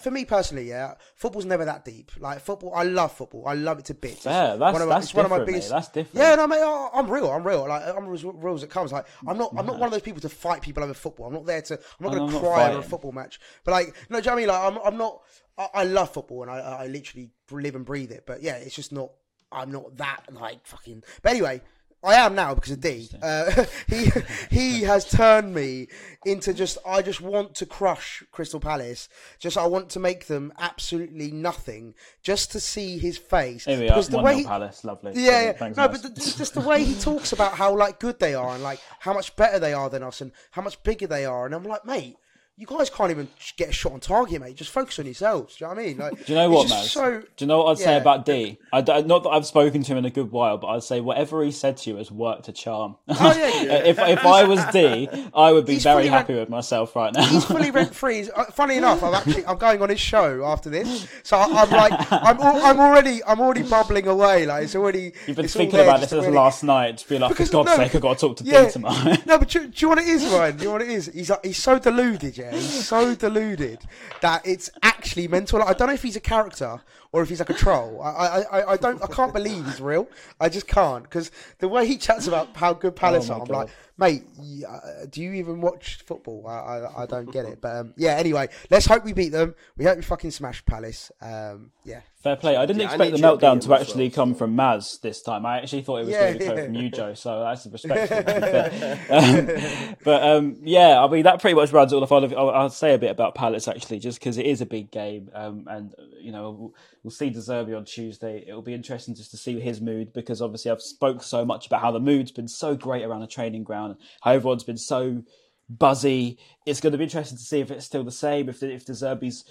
for 0.00 0.10
me 0.10 0.24
personally, 0.24 0.66
yeah, 0.70 0.94
football's 1.16 1.44
never 1.44 1.66
that 1.66 1.84
deep. 1.84 2.10
Like 2.18 2.40
football, 2.40 2.72
I 2.74 2.84
love 2.84 3.12
football. 3.12 3.46
I 3.46 3.52
love 3.52 3.78
it 3.78 3.84
to 3.84 3.94
bits. 3.94 4.24
Yeah, 4.24 4.56
that's- 4.56 4.72
one 4.72 4.80
of 4.80 4.88
that's 4.88 5.12
one 5.12 5.26
of 5.26 5.30
my 5.30 5.36
different, 5.40 5.52
mate. 5.52 5.68
That's 5.68 5.88
different. 5.88 6.16
Yeah, 6.26 6.34
no, 6.36 6.46
mate, 6.46 6.62
I- 6.62 6.88
I'm 6.94 7.10
real. 7.10 7.30
I'm 7.30 7.46
real. 7.46 7.68
Like 7.68 7.82
I'm 7.94 8.10
as 8.14 8.24
real 8.24 8.54
as 8.54 8.62
it 8.62 8.70
comes. 8.70 8.90
Like 8.90 9.04
I'm 9.28 9.36
not. 9.36 9.50
I'm 9.54 9.66
not 9.66 9.78
one 9.78 9.88
of 9.88 9.92
those 9.92 10.00
people 10.00 10.22
to 10.22 10.30
fight 10.30 10.62
people 10.62 10.82
over 10.82 10.94
football. 10.94 11.26
I'm 11.26 11.34
not 11.34 11.44
there 11.44 11.60
to. 11.60 11.74
I'm 11.74 12.06
not 12.06 12.14
going 12.14 12.30
to 12.32 12.38
cry 12.40 12.70
over 12.70 12.78
a 12.78 12.82
football 12.88 13.12
match. 13.12 13.38
But 13.64 13.72
like, 13.72 13.94
no, 14.08 14.18
do 14.22 14.30
you 14.30 14.30
know 14.30 14.32
what 14.32 14.32
I 14.32 14.36
mean? 14.36 14.48
Like 14.48 14.86
I'm. 14.86 14.92
I'm 14.94 14.98
not. 14.98 15.20
I, 15.58 15.68
I 15.74 15.84
love 15.84 16.10
football 16.14 16.40
and 16.44 16.50
I, 16.50 16.56
I 16.58 16.86
literally 16.86 17.32
live 17.50 17.74
and 17.74 17.84
breathe 17.84 18.12
it. 18.12 18.24
But 18.26 18.42
yeah, 18.42 18.54
it's 18.54 18.74
just 18.74 18.92
not. 18.92 19.10
I'm 19.52 19.70
not 19.70 19.94
that 19.98 20.22
like 20.32 20.66
fucking. 20.66 21.02
But 21.20 21.32
anyway. 21.32 21.60
I 22.02 22.14
am 22.14 22.34
now 22.34 22.54
because 22.54 22.72
of 22.72 22.80
D. 22.80 23.08
Uh, 23.22 23.64
he 23.88 24.10
he 24.50 24.80
has 24.82 25.04
turned 25.08 25.54
me 25.54 25.88
into 26.24 26.54
just 26.54 26.78
I 26.86 27.02
just 27.02 27.20
want 27.20 27.54
to 27.56 27.66
crush 27.66 28.22
Crystal 28.32 28.58
Palace. 28.60 29.08
Just 29.38 29.58
I 29.58 29.66
want 29.66 29.90
to 29.90 30.00
make 30.00 30.26
them 30.26 30.52
absolutely 30.58 31.30
nothing, 31.30 31.94
just 32.22 32.52
to 32.52 32.60
see 32.60 32.96
his 32.98 33.18
face. 33.18 33.66
Here 33.66 33.78
we 33.78 33.84
are. 33.84 33.88
Because 33.88 34.08
the 34.08 34.16
One 34.16 34.24
way 34.24 34.36
he- 34.38 34.44
Palace. 34.44 34.82
Lovely. 34.82 35.12
yeah, 35.14 35.42
yeah. 35.42 35.52
Thanks, 35.52 35.76
no, 35.76 35.86
Naz. 35.86 36.02
but 36.02 36.14
the, 36.14 36.20
just 36.20 36.54
the 36.54 36.60
way 36.62 36.84
he 36.84 36.94
talks 36.94 37.32
about 37.32 37.52
how 37.52 37.76
like 37.76 38.00
good 38.00 38.18
they 38.18 38.34
are 38.34 38.54
and 38.54 38.62
like 38.62 38.80
how 39.00 39.12
much 39.12 39.36
better 39.36 39.58
they 39.58 39.74
are 39.74 39.90
than 39.90 40.02
us 40.02 40.20
and 40.22 40.32
how 40.52 40.62
much 40.62 40.82
bigger 40.82 41.06
they 41.06 41.26
are, 41.26 41.44
and 41.44 41.54
I'm 41.54 41.64
like, 41.64 41.84
mate, 41.84 42.16
you 42.60 42.66
guys 42.66 42.90
can't 42.90 43.10
even 43.10 43.26
get 43.56 43.70
a 43.70 43.72
shot 43.72 43.92
on 43.92 44.00
target, 44.00 44.38
mate. 44.40 44.54
Just 44.54 44.70
focus 44.70 44.98
on 44.98 45.06
yourselves. 45.06 45.56
Do 45.56 45.64
you 45.64 45.68
know 45.70 45.74
what 45.76 45.82
I 45.82 45.86
mean? 45.86 45.96
Like, 45.96 46.26
Do 46.26 46.32
you 46.32 46.38
know 46.38 46.50
what, 46.50 46.66
Maz? 46.68 46.84
So 46.88 47.20
Do 47.20 47.26
you 47.38 47.46
know 47.46 47.62
what 47.64 47.70
I'd 47.72 47.78
say 47.78 47.96
about 47.96 48.26
D? 48.26 48.58
I 48.72 48.82
not 48.82 49.22
that 49.22 49.30
I've 49.30 49.46
spoken 49.46 49.82
to 49.82 49.92
him 49.92 49.96
in 49.98 50.04
a 50.04 50.10
good 50.10 50.30
while, 50.30 50.58
but 50.58 50.66
I'd 50.68 50.82
say 50.82 51.00
whatever 51.00 51.42
he 51.42 51.52
said 51.52 51.78
to 51.78 51.90
you 51.90 51.96
has 51.96 52.10
worked 52.12 52.48
a 52.48 52.52
charm. 52.52 52.96
Oh, 53.08 53.14
yeah, 53.36 53.62
yeah. 53.62 53.72
if 53.84 53.98
if 53.98 54.24
I 54.26 54.44
was 54.44 54.62
D, 54.72 55.08
I 55.34 55.52
would 55.52 55.64
be 55.64 55.74
He's 55.74 55.84
very 55.84 56.06
happy 56.06 56.34
rent- 56.34 56.42
with 56.42 56.48
myself 56.50 56.94
right 56.94 57.12
now. 57.14 57.24
He's 57.24 57.44
fully 57.46 57.70
rent 57.70 57.94
free. 57.94 58.28
Uh, 58.30 58.44
funny 58.44 58.76
enough, 58.76 59.02
I'm 59.02 59.14
actually 59.14 59.46
I'm 59.46 59.56
going 59.56 59.80
on 59.80 59.88
his 59.88 60.00
show 60.00 60.44
after 60.44 60.68
this, 60.68 61.08
so 61.22 61.38
I, 61.38 61.44
I'm 61.44 61.70
like 61.70 62.12
I'm 62.12 62.38
al- 62.40 62.62
I'm 62.64 62.78
already 62.78 63.24
I'm 63.24 63.40
already 63.40 63.62
bubbling 63.62 64.06
away. 64.06 64.44
Like 64.44 64.64
it's 64.64 64.76
already. 64.76 65.12
You've 65.26 65.36
been 65.36 65.48
thinking 65.48 65.80
about 65.80 66.00
this 66.00 66.10
since 66.10 66.20
already- 66.20 66.36
last 66.36 66.62
night. 66.62 66.98
To 66.98 67.08
be 67.08 67.18
like, 67.18 67.30
Because, 67.30 67.48
for 67.48 67.64
God's 67.64 67.70
no, 67.70 67.76
sake, 67.76 67.94
I've 67.94 68.00
got 68.02 68.18
to 68.18 68.20
talk 68.28 68.36
to 68.38 68.44
yeah. 68.44 68.66
D 68.66 68.70
tomorrow. 68.72 69.16
no, 69.26 69.38
but 69.38 69.48
do, 69.48 69.60
do 69.60 69.64
you 69.66 69.72
know 69.82 69.88
what 69.88 69.98
it 69.98 70.08
is, 70.08 70.24
Ryan? 70.26 70.56
Do 70.56 70.62
you 70.62 70.68
know 70.68 70.72
what 70.72 70.82
it 70.82 70.88
is? 70.90 71.06
He's 71.06 71.30
like, 71.30 71.44
he's 71.44 71.56
so 71.58 71.78
deluded, 71.78 72.36
yeah. 72.36 72.49
So 72.58 73.14
deluded 73.14 73.80
that 74.20 74.46
it's 74.46 74.70
actually 74.82 75.28
mental. 75.28 75.58
Like, 75.58 75.68
I 75.68 75.72
don't 75.74 75.88
know 75.88 75.94
if 75.94 76.02
he's 76.02 76.16
a 76.16 76.20
character 76.20 76.80
or 77.12 77.22
if 77.22 77.28
he's 77.28 77.40
like 77.40 77.50
a 77.50 77.54
troll. 77.54 78.00
I, 78.02 78.10
I, 78.10 78.40
I, 78.40 78.72
I 78.72 78.76
don't, 78.84 79.02
I 79.02 79.06
can't 79.06 79.32
believe 79.32 79.64
he's 79.66 79.80
real. 79.80 80.08
I 80.40 80.48
just 80.48 80.66
can't 80.66 81.02
because 81.04 81.30
the 81.58 81.68
way 81.68 81.86
he 81.86 81.96
chats 81.96 82.26
about 82.26 82.56
how 82.56 82.72
good 82.72 82.96
Palace 82.96 83.30
Oh 83.30 83.34
are, 83.34 83.40
I'm 83.40 83.46
God. 83.46 83.56
like, 83.56 83.68
mate, 83.98 84.24
uh, 84.68 85.06
do 85.10 85.22
you 85.22 85.32
even 85.34 85.60
watch 85.60 86.02
football? 86.06 86.46
I, 86.46 86.52
I, 86.52 87.02
I 87.02 87.06
don't 87.06 87.32
get 87.32 87.44
it. 87.46 87.60
But 87.60 87.76
um, 87.76 87.94
yeah, 87.96 88.14
anyway, 88.14 88.48
let's 88.70 88.86
hope 88.86 89.04
we 89.04 89.12
beat 89.12 89.30
them. 89.30 89.54
We 89.76 89.84
hope 89.84 89.96
we 89.96 90.02
fucking 90.02 90.30
smash 90.30 90.64
Palace. 90.64 91.10
Um, 91.20 91.72
yeah, 91.84 92.00
Fair 92.22 92.36
play. 92.36 92.54
I 92.54 92.66
didn't 92.66 92.82
Yeah, 92.82 92.90
I 92.90 92.94
expect 92.94 93.12
the 93.12 93.18
meltdown 93.18 93.60
to 93.62 93.74
actually 93.74 94.08
well, 94.08 94.14
come 94.14 94.34
from 94.34 94.54
Maz 94.54 95.00
this 95.00 95.22
time. 95.22 95.46
I 95.46 95.58
actually 95.60 95.80
thought 95.82 95.98
it 96.02 96.06
was 96.06 96.10
Yeah, 96.12 96.26
going 96.26 96.38
to 96.38 96.46
come 96.46 96.56
yeah. 96.58 96.64
from 96.64 96.74
you, 96.74 96.90
Joe. 96.90 97.14
So 97.14 97.40
that's 97.40 97.66
respectful. 97.66 98.16
to 98.22 98.24
be 98.24 98.40
fair. 98.40 99.88
um, 99.88 99.96
but 100.04 100.22
um, 100.22 100.56
yeah, 100.62 101.02
I 101.02 101.08
mean 101.08 101.22
that 101.22 101.40
pretty 101.40 101.54
much 101.54 101.72
runs 101.72 101.94
all 101.94 102.02
off. 102.02 102.12
I'll, 102.12 102.38
I'll, 102.38 102.50
I'll 102.50 102.70
say 102.70 102.92
a 102.94 102.98
bit 102.98 103.10
about 103.10 103.34
Palace 103.34 103.68
actually, 103.68 104.00
just 104.00 104.20
because 104.20 104.36
it 104.36 104.44
is 104.44 104.60
a 104.60 104.66
big 104.66 104.90
game, 104.90 105.30
um, 105.34 105.64
and 105.66 105.94
you 106.20 106.30
know 106.30 106.74
we'll, 107.02 107.10
see 107.10 107.30
De 107.30 107.38
Zerbi 107.38 107.76
on 107.76 107.84
Tuesday. 107.84 108.44
It'll 108.46 108.62
be 108.62 108.74
interesting 108.74 109.14
just 109.14 109.30
to 109.32 109.36
see 109.36 109.58
his 109.60 109.80
mood 109.80 110.12
because 110.12 110.42
obviously 110.42 110.70
I've 110.70 110.82
spoke 110.82 111.22
so 111.22 111.44
much 111.44 111.66
about 111.66 111.82
how 111.82 111.90
the 111.90 112.00
mood's 112.00 112.32
been 112.32 112.48
so 112.48 112.74
great 112.74 113.04
around 113.04 113.20
the 113.20 113.26
training 113.26 113.64
ground, 113.64 113.96
how 114.22 114.32
everyone's 114.32 114.64
been 114.64 114.76
so 114.76 115.22
buzzy. 115.68 116.38
It's 116.66 116.80
going 116.80 116.92
to 116.92 116.98
be 116.98 117.04
interesting 117.04 117.38
to 117.38 117.44
see 117.44 117.60
if 117.60 117.70
it's 117.70 117.86
still 117.86 118.04
the 118.04 118.10
same. 118.10 118.48
If 118.48 118.62
if 118.62 118.84
De 118.84 118.92
Zerbi's 118.92 119.44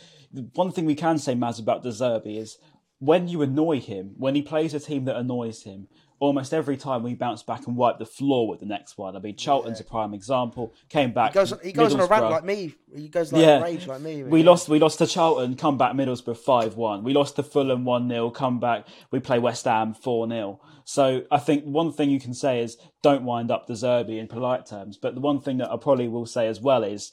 one 0.54 0.72
thing 0.72 0.86
we 0.86 0.96
can 0.96 1.18
say, 1.18 1.34
Maz, 1.34 1.60
about 1.60 1.84
De 1.84 1.90
Zerbi 1.90 2.38
is 2.38 2.58
when 3.00 3.28
you 3.28 3.42
annoy 3.42 3.80
him, 3.80 4.14
when 4.18 4.36
he 4.36 4.42
plays 4.42 4.74
a 4.74 4.80
team 4.80 5.06
that 5.06 5.16
annoys 5.16 5.64
him, 5.64 5.88
almost 6.20 6.54
every 6.54 6.78
time 6.78 7.02
we 7.04 7.16
bounce 7.16 7.44
back 7.44 7.66
and 7.68 7.76
wipe 7.76 7.98
the 7.98 8.06
floor 8.06 8.48
with 8.48 8.60
the 8.60 8.66
next 8.66 8.98
one. 8.98 9.16
I 9.16 9.20
mean, 9.20 9.36
Charlton's 9.36 9.80
a 9.80 9.84
prime 9.84 10.14
example. 10.14 10.74
Came 10.90 11.14
back. 11.14 11.32
he 11.32 11.36
goes, 11.36 11.54
he 11.64 11.72
goes 11.72 11.94
on 11.94 12.02
a 12.02 12.06
rant 12.06 12.30
like 12.30 12.44
me. 12.44 12.76
He 12.96 13.08
goes 13.08 13.32
like 13.32 13.42
Yeah. 13.42 13.62
rage 13.64 13.88
like 13.88 14.02
me. 14.02 14.24
We 14.24 14.44
lost. 14.44 14.70
We 14.70 14.80
lost 14.80 15.00
to 15.00 15.08
Charlton. 15.08 15.56
Come 15.56 15.78
back 15.78 15.94
Middlesbrough 15.94 16.38
five 16.38 16.76
one. 16.76 17.04
We 17.04 17.14
lost 17.14 17.36
to 17.38 17.44
Fulham 17.44 17.86
one 17.86 18.10
0 18.10 18.30
Come 18.32 18.60
back. 18.60 18.86
We 19.12 19.20
play 19.20 19.40
West 19.40 19.66
Ham 19.66 19.94
four 19.94 20.28
0 20.28 20.60
So 20.86 21.24
I 21.32 21.40
think 21.40 21.64
one 21.64 21.92
thing 21.94 22.10
you 22.10 22.20
can 22.20 22.34
say 22.34 22.62
is 22.62 22.78
don't 23.02 23.24
wind 23.24 23.52
up 23.52 23.68
De 23.68 23.74
Zerbi 23.74 24.20
in 24.20 24.28
polite 24.28 24.66
terms. 24.66 24.98
But 24.98 25.16
the 25.16 25.22
one 25.22 25.40
thing 25.40 25.58
that 25.58 25.72
I 25.72 25.78
probably 25.78 26.08
will 26.08 26.26
say 26.26 26.48
as 26.48 26.60
well 26.60 26.84
is 26.84 27.12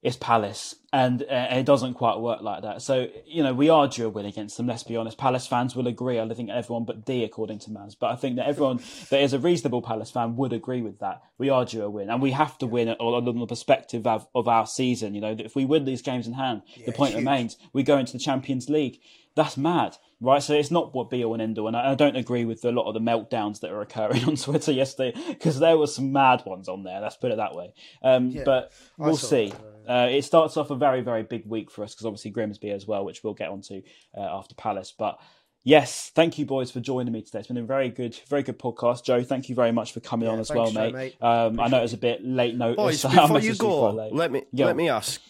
it's 0.00 0.16
Palace, 0.16 0.76
and 0.92 1.22
uh, 1.22 1.48
it 1.50 1.66
doesn't 1.66 1.94
quite 1.94 2.20
work 2.20 2.40
like 2.40 2.62
that. 2.62 2.82
So 2.82 3.08
you 3.26 3.42
know 3.42 3.52
we 3.52 3.68
are 3.68 3.88
due 3.88 4.06
a 4.06 4.08
win 4.08 4.26
against 4.26 4.56
them. 4.56 4.68
Let's 4.68 4.84
be 4.84 4.96
honest. 4.96 5.18
Palace 5.18 5.46
fans 5.46 5.74
will 5.74 5.88
agree. 5.88 6.20
I 6.20 6.28
think 6.28 6.50
everyone 6.50 6.84
but 6.84 7.04
D, 7.04 7.24
according 7.24 7.58
to 7.60 7.70
Maz. 7.70 7.96
But 7.98 8.12
I 8.12 8.16
think 8.16 8.36
that 8.36 8.46
everyone 8.46 8.80
that 9.10 9.20
is 9.20 9.32
a 9.32 9.40
reasonable 9.40 9.82
Palace 9.82 10.12
fan 10.12 10.36
would 10.36 10.52
agree 10.52 10.82
with 10.82 11.00
that. 11.00 11.22
We 11.36 11.50
are 11.50 11.64
due 11.64 11.82
a 11.82 11.90
win, 11.90 12.10
and 12.10 12.22
we 12.22 12.30
have 12.30 12.56
to 12.58 12.66
win 12.66 12.88
on 12.90 13.38
the 13.38 13.46
perspective 13.46 14.06
of, 14.06 14.28
of 14.36 14.46
our 14.46 14.66
season. 14.66 15.14
You 15.14 15.20
know, 15.20 15.34
that 15.34 15.44
if 15.44 15.56
we 15.56 15.64
win 15.64 15.84
these 15.84 16.02
games 16.02 16.28
in 16.28 16.34
hand, 16.34 16.62
the 16.86 16.92
point 16.92 17.12
huge. 17.12 17.20
remains 17.20 17.56
we 17.72 17.82
go 17.82 17.98
into 17.98 18.12
the 18.12 18.18
Champions 18.20 18.68
League. 18.68 19.00
That's 19.34 19.56
mad, 19.56 19.96
right? 20.20 20.42
So 20.42 20.54
it's 20.54 20.72
not 20.72 20.94
what 20.94 21.10
be 21.10 21.24
all 21.24 21.34
and 21.34 21.42
end 21.42 21.58
all. 21.58 21.68
And 21.68 21.76
I, 21.76 21.94
don't 21.94 22.16
agree 22.16 22.44
with 22.44 22.64
a 22.64 22.72
lot 22.72 22.88
of 22.88 22.94
the 22.94 23.00
meltdowns 23.00 23.60
that 23.60 23.70
are 23.70 23.80
occurring 23.80 24.24
on 24.26 24.34
Twitter 24.34 24.72
yesterday 24.72 25.16
because 25.28 25.60
there 25.60 25.78
were 25.78 25.86
some 25.86 26.12
mad 26.12 26.42
ones 26.44 26.68
on 26.68 26.82
there. 26.82 27.00
Let's 27.00 27.16
put 27.16 27.30
it 27.30 27.36
that 27.36 27.54
way. 27.54 27.72
Um, 28.02 28.32
but 28.44 28.72
we'll 28.96 29.16
see. 29.16 29.52
Uh, 29.52 29.77
it 29.88 30.24
starts 30.24 30.56
off 30.56 30.70
a 30.70 30.74
very, 30.74 31.00
very 31.00 31.22
big 31.22 31.46
week 31.46 31.70
for 31.70 31.82
us 31.84 31.94
because 31.94 32.06
obviously 32.06 32.30
Grimsby 32.30 32.70
as 32.70 32.86
well, 32.86 33.04
which 33.04 33.24
we'll 33.24 33.34
get 33.34 33.48
onto 33.48 33.82
uh, 34.16 34.20
after 34.20 34.54
Palace. 34.54 34.92
But 34.96 35.18
yes, 35.64 36.10
thank 36.14 36.38
you 36.38 36.46
boys 36.46 36.70
for 36.70 36.80
joining 36.80 37.12
me 37.12 37.22
today. 37.22 37.40
It's 37.40 37.48
been 37.48 37.56
a 37.56 37.62
very 37.62 37.90
good, 37.90 38.18
very 38.28 38.42
good 38.42 38.58
podcast. 38.58 39.04
Joe, 39.04 39.22
thank 39.22 39.48
you 39.48 39.54
very 39.54 39.72
much 39.72 39.92
for 39.92 40.00
coming 40.00 40.28
on 40.28 40.38
as 40.38 40.50
well, 40.50 40.70
mate. 40.72 40.94
mate. 40.94 41.22
Um, 41.22 41.60
I 41.60 41.68
know 41.68 41.78
it 41.78 41.82
was 41.82 41.92
a 41.92 41.98
bit 41.98 42.24
late 42.24 42.56
notice. 42.56 43.02
Boys, 43.02 43.14
before 43.14 43.40
you 43.40 43.54
go, 43.54 43.90
let 44.12 44.30
me 44.30 44.42
Go. 44.54 44.64
let 44.64 44.76
me 44.76 44.88
ask: 44.88 45.20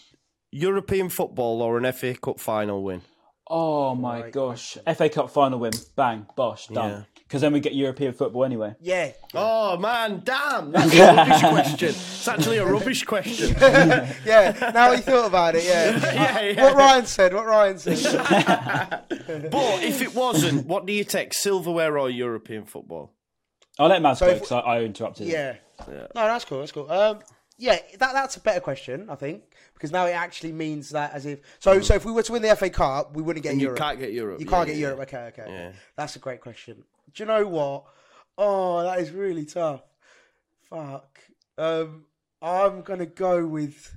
European 0.51 1.09
football 1.09 1.61
or 1.61 1.77
an 1.77 1.91
FA 1.91 2.15
Cup 2.15 2.39
final 2.39 2.83
win? 2.83 3.01
Oh 3.47 3.95
my 3.95 4.29
gosh! 4.29 4.77
FA 4.95 5.09
Cup 5.09 5.29
final 5.31 5.59
win, 5.59 5.73
bang, 5.95 6.27
bosh, 6.35 6.67
done. 6.67 7.05
Yeah. 7.15 7.18
Because 7.29 7.41
then 7.41 7.53
we 7.53 7.59
get 7.59 7.75
European 7.75 8.11
football 8.11 8.43
anyway. 8.43 8.73
Yeah, 8.81 9.11
Oh 9.35 9.77
man, 9.77 10.23
damn! 10.25 10.71
That's 10.71 10.95
a 10.95 11.13
rubbish 11.13 11.41
question. 11.41 11.89
It's 11.89 12.27
actually 12.27 12.57
a 12.57 12.65
rubbish 12.65 13.03
question. 13.03 13.49
yeah. 14.25 14.71
Now 14.73 14.93
he 14.93 15.01
thought 15.01 15.27
about 15.27 15.53
it. 15.53 15.63
Yeah. 15.63 15.91
yeah, 16.13 16.41
yeah. 16.41 16.63
What 16.63 16.75
Ryan 16.75 17.05
said. 17.05 17.35
What 17.35 17.45
Ryan 17.45 17.77
said. 17.77 19.03
But 19.07 19.83
if 19.83 20.01
it 20.01 20.15
wasn't, 20.15 20.65
what 20.65 20.87
do 20.87 20.93
you 20.93 21.03
take, 21.03 21.35
silverware 21.35 21.99
or 21.99 22.09
European 22.09 22.65
football? 22.65 23.13
I'll 23.77 23.89
let 23.89 24.01
Matt 24.01 24.17
So 24.17 24.25
go 24.25 24.33
because 24.33 24.51
I, 24.51 24.59
I 24.61 24.81
interrupted. 24.81 25.27
him. 25.27 25.33
Yeah. 25.33 25.55
No, 25.87 26.07
that's 26.15 26.45
cool. 26.45 26.59
That's 26.61 26.71
cool. 26.71 26.91
Um, 26.91 27.19
yeah, 27.59 27.77
that 27.99 28.13
that's 28.13 28.37
a 28.37 28.39
better 28.39 28.59
question, 28.59 29.07
I 29.07 29.15
think, 29.15 29.43
because 29.75 29.91
now 29.91 30.07
it 30.07 30.13
actually 30.13 30.53
means 30.53 30.89
that 30.91 31.13
as 31.13 31.27
if 31.27 31.41
so. 31.59 31.79
So 31.81 31.93
if 31.93 32.05
we 32.05 32.11
were 32.11 32.23
to 32.23 32.31
win 32.31 32.41
the 32.41 32.55
FA 32.55 32.71
Cup, 32.71 33.13
we 33.15 33.21
wouldn't 33.21 33.43
get 33.43 33.51
And 33.51 33.61
you 33.61 33.75
can't 33.75 33.99
get 33.99 34.13
Europe. 34.13 34.39
You 34.39 34.47
can't 34.47 34.65
get 34.65 34.77
yeah, 34.77 34.87
Europe. 34.87 35.01
Okay, 35.01 35.25
okay. 35.27 35.41
okay. 35.43 35.71
That's 35.95 36.15
a 36.15 36.19
great 36.19 36.41
question. 36.41 36.85
Do 37.13 37.23
you 37.23 37.25
know 37.27 37.47
what? 37.47 37.85
Oh, 38.37 38.83
that 38.83 38.99
is 38.99 39.11
really 39.11 39.45
tough. 39.45 39.81
Fuck. 40.69 41.19
Um, 41.57 42.05
I'm 42.41 42.81
gonna 42.81 43.05
go 43.05 43.45
with 43.45 43.95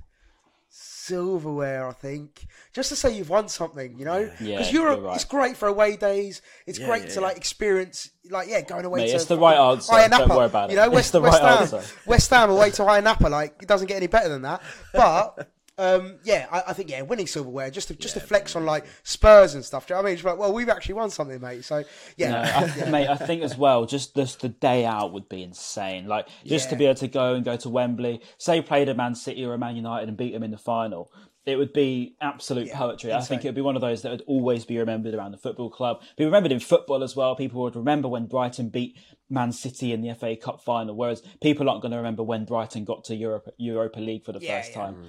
silverware. 0.69 1.87
I 1.87 1.93
think 1.93 2.47
just 2.73 2.89
to 2.89 2.95
say 2.95 3.15
you've 3.15 3.29
won 3.29 3.47
something, 3.47 3.97
you 3.97 4.05
know, 4.05 4.29
Yeah, 4.39 4.57
because 4.57 4.73
you're 4.73 4.83
Europe 4.83 5.03
right. 5.03 5.15
it's 5.15 5.23
great 5.25 5.55
for 5.55 5.67
away 5.67 5.95
days. 5.95 6.41
It's 6.65 6.79
great 6.79 7.03
yeah, 7.03 7.09
to 7.09 7.13
yeah. 7.15 7.27
like 7.27 7.37
experience, 7.37 8.09
like 8.29 8.49
yeah, 8.49 8.61
going 8.61 8.85
away 8.85 9.01
Mate, 9.01 9.09
to 9.09 9.15
it's 9.15 9.25
the 9.25 9.37
right 9.37 9.57
answer. 9.57 9.93
Iron 9.93 10.11
Don't 10.11 10.29
worry 10.29 10.45
about 10.45 10.69
it. 10.69 10.73
You 10.73 10.77
know, 10.77 10.85
It's 10.85 10.93
West, 10.95 11.11
the 11.11 11.21
West 11.21 11.41
right 11.41 11.49
Ham, 11.49 11.61
answer. 11.61 11.83
West 12.05 12.29
Ham 12.31 12.49
away 12.49 12.71
to 12.71 12.83
Iron 12.83 13.03
Napa, 13.03 13.27
like 13.27 13.55
it 13.61 13.67
doesn't 13.67 13.87
get 13.87 13.97
any 13.97 14.07
better 14.07 14.29
than 14.29 14.41
that. 14.41 14.61
But 14.93 15.47
um, 15.77 16.19
yeah, 16.23 16.47
I, 16.51 16.63
I 16.67 16.73
think 16.73 16.91
yeah, 16.91 17.01
winning 17.01 17.25
silverware 17.25 17.71
just 17.71 17.87
to 17.87 17.95
just 17.95 18.13
to 18.13 18.19
flex 18.19 18.55
on 18.55 18.65
like 18.65 18.85
Spurs 19.03 19.55
and 19.55 19.65
stuff. 19.65 19.87
Do 19.87 19.93
you 19.93 19.95
know 19.95 20.03
what 20.03 20.05
I 20.05 20.09
mean? 20.09 20.15
It's 20.15 20.23
like, 20.23 20.37
well, 20.37 20.53
we've 20.53 20.69
actually 20.69 20.95
won 20.95 21.09
something, 21.09 21.41
mate. 21.41 21.65
So 21.65 21.83
yeah, 22.15 22.31
No, 22.31 22.85
I, 22.85 22.89
mate, 22.91 23.07
I 23.07 23.15
think 23.15 23.41
as 23.41 23.57
well, 23.57 23.85
just 23.85 24.15
just 24.15 24.41
the 24.41 24.49
day 24.49 24.85
out 24.85 25.13
would 25.13 25.27
be 25.29 25.41
insane. 25.41 26.07
Like 26.07 26.27
just 26.45 26.69
to 26.69 26.75
be 26.75 26.85
able 26.85 26.95
to 26.95 27.07
go 27.07 27.33
and 27.33 27.43
go 27.43 27.57
to 27.57 27.69
Wembley, 27.69 28.21
say 28.37 28.61
played 28.61 28.87
a 28.89 28.93
Man 28.93 29.15
City 29.15 29.43
or 29.43 29.53
a 29.55 29.57
Man 29.57 29.75
United 29.75 30.09
and 30.09 30.17
beat 30.17 30.33
them 30.33 30.43
in 30.43 30.51
the 30.51 30.57
final. 30.57 31.11
It 31.45 31.57
would 31.57 31.73
be 31.73 32.15
absolute 32.21 32.71
poetry. 32.71 33.11
I 33.11 33.19
think 33.21 33.43
it 33.43 33.49
would 33.49 33.55
be 33.55 33.61
one 33.61 33.75
of 33.75 33.81
those 33.81 34.01
that 34.03 34.11
would 34.11 34.23
always 34.27 34.63
be 34.63 34.77
remembered 34.77 35.13
around 35.13 35.31
the 35.31 35.37
football 35.37 35.69
club. 35.69 36.01
Be 36.17 36.23
remembered 36.23 36.53
in 36.53 36.59
football 36.61 37.03
as 37.03 37.15
well. 37.17 37.35
People 37.35 37.61
would 37.63 37.75
remember 37.75 38.07
when 38.07 38.27
Brighton 38.27 38.69
beat 38.69 38.97
Man 39.29 39.51
City 39.51 39.91
in 39.91 40.01
the 40.01 40.13
FA 40.15 40.37
Cup 40.37 40.61
final, 40.61 40.95
whereas 40.95 41.21
people 41.41 41.69
aren't 41.69 41.81
going 41.81 41.91
to 41.91 41.97
remember 41.97 42.23
when 42.23 42.45
Brighton 42.45 42.85
got 42.85 43.03
to 43.05 43.15
Europe, 43.15 43.49
Europa 43.57 43.99
League 43.99 44.23
for 44.23 44.31
the 44.31 44.39
Yeah, 44.39 44.57
first 44.57 44.71
yeah. 44.71 44.81
time. 44.81 45.03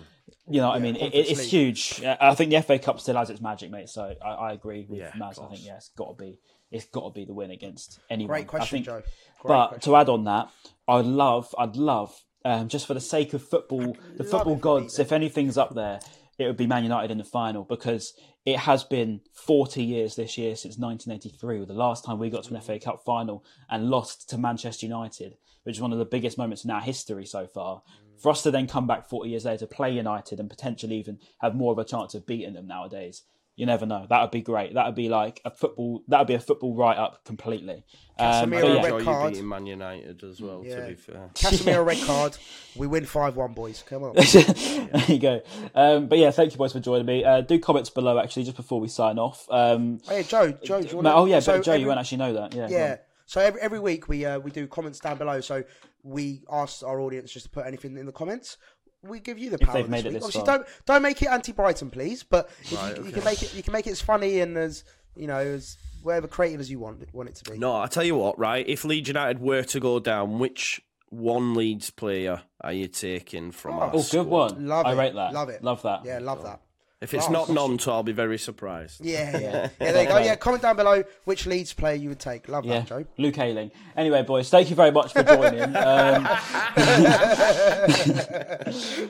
You 0.48 0.60
know 0.60 0.68
what 0.68 0.76
I 0.76 0.80
mean? 0.80 0.96
It, 0.96 1.14
it's 1.14 1.42
huge. 1.42 2.02
I 2.04 2.34
think 2.34 2.50
the 2.50 2.60
FA 2.62 2.78
Cup 2.78 2.98
still 3.00 3.16
has 3.16 3.30
its 3.30 3.40
magic, 3.40 3.70
mate. 3.70 3.88
So 3.88 4.14
I, 4.24 4.28
I 4.28 4.52
agree 4.52 4.86
with 4.88 5.00
Yeah, 5.00 5.10
Maz. 5.12 5.42
I 5.42 5.46
think 5.48 5.64
yeah, 5.64 5.76
it's 5.76 5.90
got 5.90 6.18
to 6.18 6.24
be 6.24 6.40
it's 6.70 6.86
got 6.86 7.04
to 7.04 7.10
be 7.10 7.24
the 7.24 7.32
win 7.32 7.52
against 7.52 8.00
anyone. 8.10 8.28
Great 8.28 8.46
question, 8.48 8.78
I 8.78 8.82
think, 8.82 8.86
Joe. 8.86 8.92
Great 9.40 9.48
but 9.48 9.66
question. 9.68 9.92
to 9.92 9.96
add 9.96 10.08
on 10.08 10.24
that, 10.24 10.48
I'd 10.88 11.04
love, 11.04 11.54
I'd 11.56 11.76
love, 11.76 12.12
um, 12.44 12.68
just 12.68 12.86
for 12.86 12.94
the 12.94 13.00
sake 13.00 13.32
of 13.32 13.42
football, 13.46 13.96
the 14.16 14.24
football 14.24 14.56
gods, 14.56 14.98
if 14.98 15.12
anything's 15.12 15.56
up 15.56 15.74
there, 15.74 16.00
it 16.38 16.46
would 16.46 16.56
be 16.56 16.66
Man 16.66 16.82
United 16.82 17.10
in 17.10 17.18
the 17.18 17.24
final 17.24 17.64
because 17.64 18.14
it 18.44 18.58
has 18.58 18.84
been 18.84 19.20
40 19.32 19.82
years 19.82 20.16
this 20.16 20.36
year 20.36 20.56
since 20.56 20.78
1983, 20.78 21.64
the 21.64 21.72
last 21.72 22.04
time 22.04 22.18
we 22.18 22.30
got 22.30 22.44
to 22.44 22.54
an 22.54 22.60
FA 22.60 22.78
Cup 22.78 23.02
final 23.04 23.44
and 23.70 23.90
lost 23.90 24.28
to 24.30 24.38
Manchester 24.38 24.86
United, 24.86 25.36
which 25.62 25.76
is 25.76 25.82
one 25.82 25.92
of 25.92 25.98
the 25.98 26.04
biggest 26.04 26.36
moments 26.36 26.64
in 26.64 26.70
our 26.70 26.80
history 26.80 27.24
so 27.24 27.46
far. 27.46 27.76
Mm. 27.76 28.20
For 28.20 28.30
us 28.30 28.42
to 28.42 28.50
then 28.50 28.66
come 28.66 28.86
back 28.86 29.08
40 29.08 29.30
years 29.30 29.44
later, 29.44 29.66
to 29.66 29.66
play 29.66 29.92
United, 29.92 30.40
and 30.40 30.50
potentially 30.50 30.96
even 30.96 31.18
have 31.40 31.54
more 31.54 31.72
of 31.72 31.78
a 31.78 31.84
chance 31.84 32.14
of 32.14 32.26
beating 32.26 32.54
them 32.54 32.66
nowadays. 32.66 33.22
You 33.56 33.66
never 33.66 33.86
know. 33.86 34.04
That 34.08 34.20
would 34.20 34.32
be 34.32 34.42
great. 34.42 34.74
That 34.74 34.86
would 34.86 34.96
be 34.96 35.08
like 35.08 35.40
a 35.44 35.50
football. 35.50 36.02
That 36.08 36.18
would 36.18 36.26
be 36.26 36.34
a 36.34 36.40
football 36.40 36.74
write 36.74 36.98
up 36.98 37.24
completely. 37.24 37.84
Um, 38.18 38.50
Casemiro 38.50 38.50
but 38.50 38.52
red 38.52 38.74
yeah, 38.74 38.84
Enjoy 38.86 38.98
you 38.98 39.04
card. 39.04 39.42
Man 39.44 39.66
United 39.66 40.24
as 40.24 40.40
well. 40.40 40.62
Yeah. 40.64 40.76
To 40.80 40.86
be 40.88 40.94
fair, 40.94 41.30
Casemiro 41.34 41.86
red 41.86 41.98
card. 42.06 42.36
We 42.74 42.88
win 42.88 43.06
five 43.06 43.36
one, 43.36 43.52
boys. 43.52 43.84
Come 43.88 44.02
on. 44.02 44.14
there 44.16 45.04
you 45.06 45.18
go. 45.18 45.40
Um, 45.74 46.08
but 46.08 46.18
yeah, 46.18 46.32
thank 46.32 46.50
you 46.52 46.58
boys 46.58 46.72
for 46.72 46.80
joining 46.80 47.06
me. 47.06 47.24
Uh, 47.24 47.42
do 47.42 47.60
comments 47.60 47.90
below 47.90 48.18
actually, 48.18 48.44
just 48.44 48.56
before 48.56 48.80
we 48.80 48.88
sign 48.88 49.18
off. 49.18 49.46
Um, 49.50 50.00
Hey 50.08 50.24
Joe, 50.24 50.50
Joe, 50.50 50.82
do 50.82 50.88
you 50.88 50.96
want 50.96 51.06
oh 51.06 51.26
yeah, 51.26 51.38
so 51.38 51.56
but 51.56 51.64
Joe, 51.64 51.72
every- 51.72 51.82
you 51.82 51.86
won't 51.86 52.00
actually 52.00 52.18
know 52.18 52.32
that. 52.34 52.54
Yeah. 52.54 52.66
Yeah. 52.68 52.96
So 53.26 53.40
every, 53.40 53.60
every 53.60 53.80
week 53.80 54.08
we 54.08 54.24
uh, 54.24 54.38
we 54.40 54.50
do 54.50 54.66
comments 54.66 54.98
down 54.98 55.16
below. 55.16 55.40
So 55.40 55.64
we 56.02 56.42
ask 56.50 56.82
our 56.82 57.00
audience 57.00 57.32
just 57.32 57.46
to 57.46 57.50
put 57.50 57.66
anything 57.66 57.96
in 57.96 58.06
the 58.06 58.12
comments. 58.12 58.58
We 59.06 59.20
give 59.20 59.38
you 59.38 59.50
the 59.50 59.58
power. 59.58 59.74
they've 59.74 59.84
this 59.84 59.90
made 59.90 60.06
it 60.06 60.08
week. 60.08 60.14
this 60.14 60.24
Obviously, 60.24 60.46
far. 60.46 60.58
don't 60.58 60.68
don't 60.86 61.02
make 61.02 61.20
it 61.22 61.28
anti 61.28 61.52
Brighton, 61.52 61.90
please. 61.90 62.22
But 62.22 62.50
if 62.62 62.72
Right, 62.72 62.96
you, 62.96 63.04
you 63.04 63.12
can 63.12 63.24
make 63.24 63.42
it, 63.42 63.54
you 63.54 63.62
can 63.62 63.72
make 63.72 63.86
it 63.86 63.90
as 63.90 64.00
funny 64.00 64.40
and 64.40 64.56
as 64.56 64.84
you 65.16 65.26
know 65.26 65.36
as 65.36 65.76
whatever 66.02 66.26
creative 66.28 66.60
as 66.60 66.70
you 66.70 66.78
want 66.78 67.06
want 67.14 67.28
it 67.28 67.34
to 67.36 67.50
be. 67.50 67.58
no. 67.58 67.76
I 67.76 67.86
tell 67.86 68.04
you 68.04 68.14
what, 68.16 68.38
right? 68.38 68.66
If 68.68 68.84
Leeds 68.84 69.08
United 69.08 69.40
were 69.40 69.62
to 69.64 69.80
go 69.80 70.00
down, 70.00 70.38
which 70.38 70.80
one 71.10 71.54
Leeds 71.54 71.90
player 71.90 72.42
are 72.60 72.72
you 72.72 72.88
taking 72.88 73.50
from 73.52 73.76
oh, 73.78 73.82
us? 73.82 73.90
Oh, 73.92 73.98
good 73.98 74.26
squad? 74.26 74.52
one. 74.52 74.66
Love 74.66 74.86
I 74.86 74.92
it. 74.92 74.96
rate 74.96 75.14
that. 75.14 75.32
Love 75.32 75.48
it. 75.48 75.62
Love 75.62 75.82
that. 75.82 76.04
Yeah, 76.04 76.18
love 76.20 76.42
that. 76.44 76.60
If 77.04 77.14
it's 77.14 77.26
Oh, 77.28 77.32
not 77.32 77.46
gosh. 77.48 77.56
Gnonto, 77.56 77.92
I'll 77.92 78.02
be 78.02 78.12
very 78.12 78.38
surprised. 78.38 79.04
Yeah, 79.04 79.38
yeah. 79.38 79.68
yeah, 79.80 79.92
there 79.92 80.02
you 80.02 80.08
go. 80.08 80.18
Yeah, 80.18 80.34
comment 80.36 80.62
down 80.62 80.76
below 80.76 81.04
which 81.24 81.46
Leeds 81.46 81.72
player 81.72 81.94
you 81.94 82.08
would 82.08 82.18
take. 82.18 82.48
Love 82.48 82.64
Yeah, 82.64 82.80
that, 82.80 82.88
Joe. 82.88 83.04
Luke 83.18 83.38
Ayling. 83.38 83.70
Anyway, 83.96 84.22
boys, 84.22 84.50
thank 84.50 84.70
you 84.70 84.76
very 84.76 84.90
much 84.90 85.12
for 85.12 85.22
joining. 85.22 85.74
Um, 85.84 86.26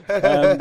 um, 0.08 0.58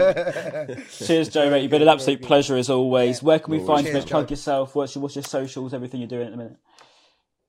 cheers, 0.92 1.30
Joe. 1.30 1.50
Mate. 1.50 1.62
You've 1.64 1.72
been 1.72 1.82
an 1.82 1.88
absolute 1.88 2.22
pleasure 2.22 2.56
as 2.56 2.70
always. 2.70 3.24
Where 3.24 3.40
can 3.40 3.52
we 3.52 3.66
find 3.66 3.86
you? 3.86 3.94
Cheers, 3.94 4.06
mate? 4.06 4.12
Plug 4.12 4.30
yourself. 4.32 4.76
What's 4.76 4.96
your, 4.96 5.02
what's 5.02 5.16
your 5.16 5.24
socials? 5.24 5.74
Everything 5.74 6.02
you're 6.02 6.10
doing 6.10 6.26
at 6.28 6.32
the 6.32 6.38
minute. 6.38 6.58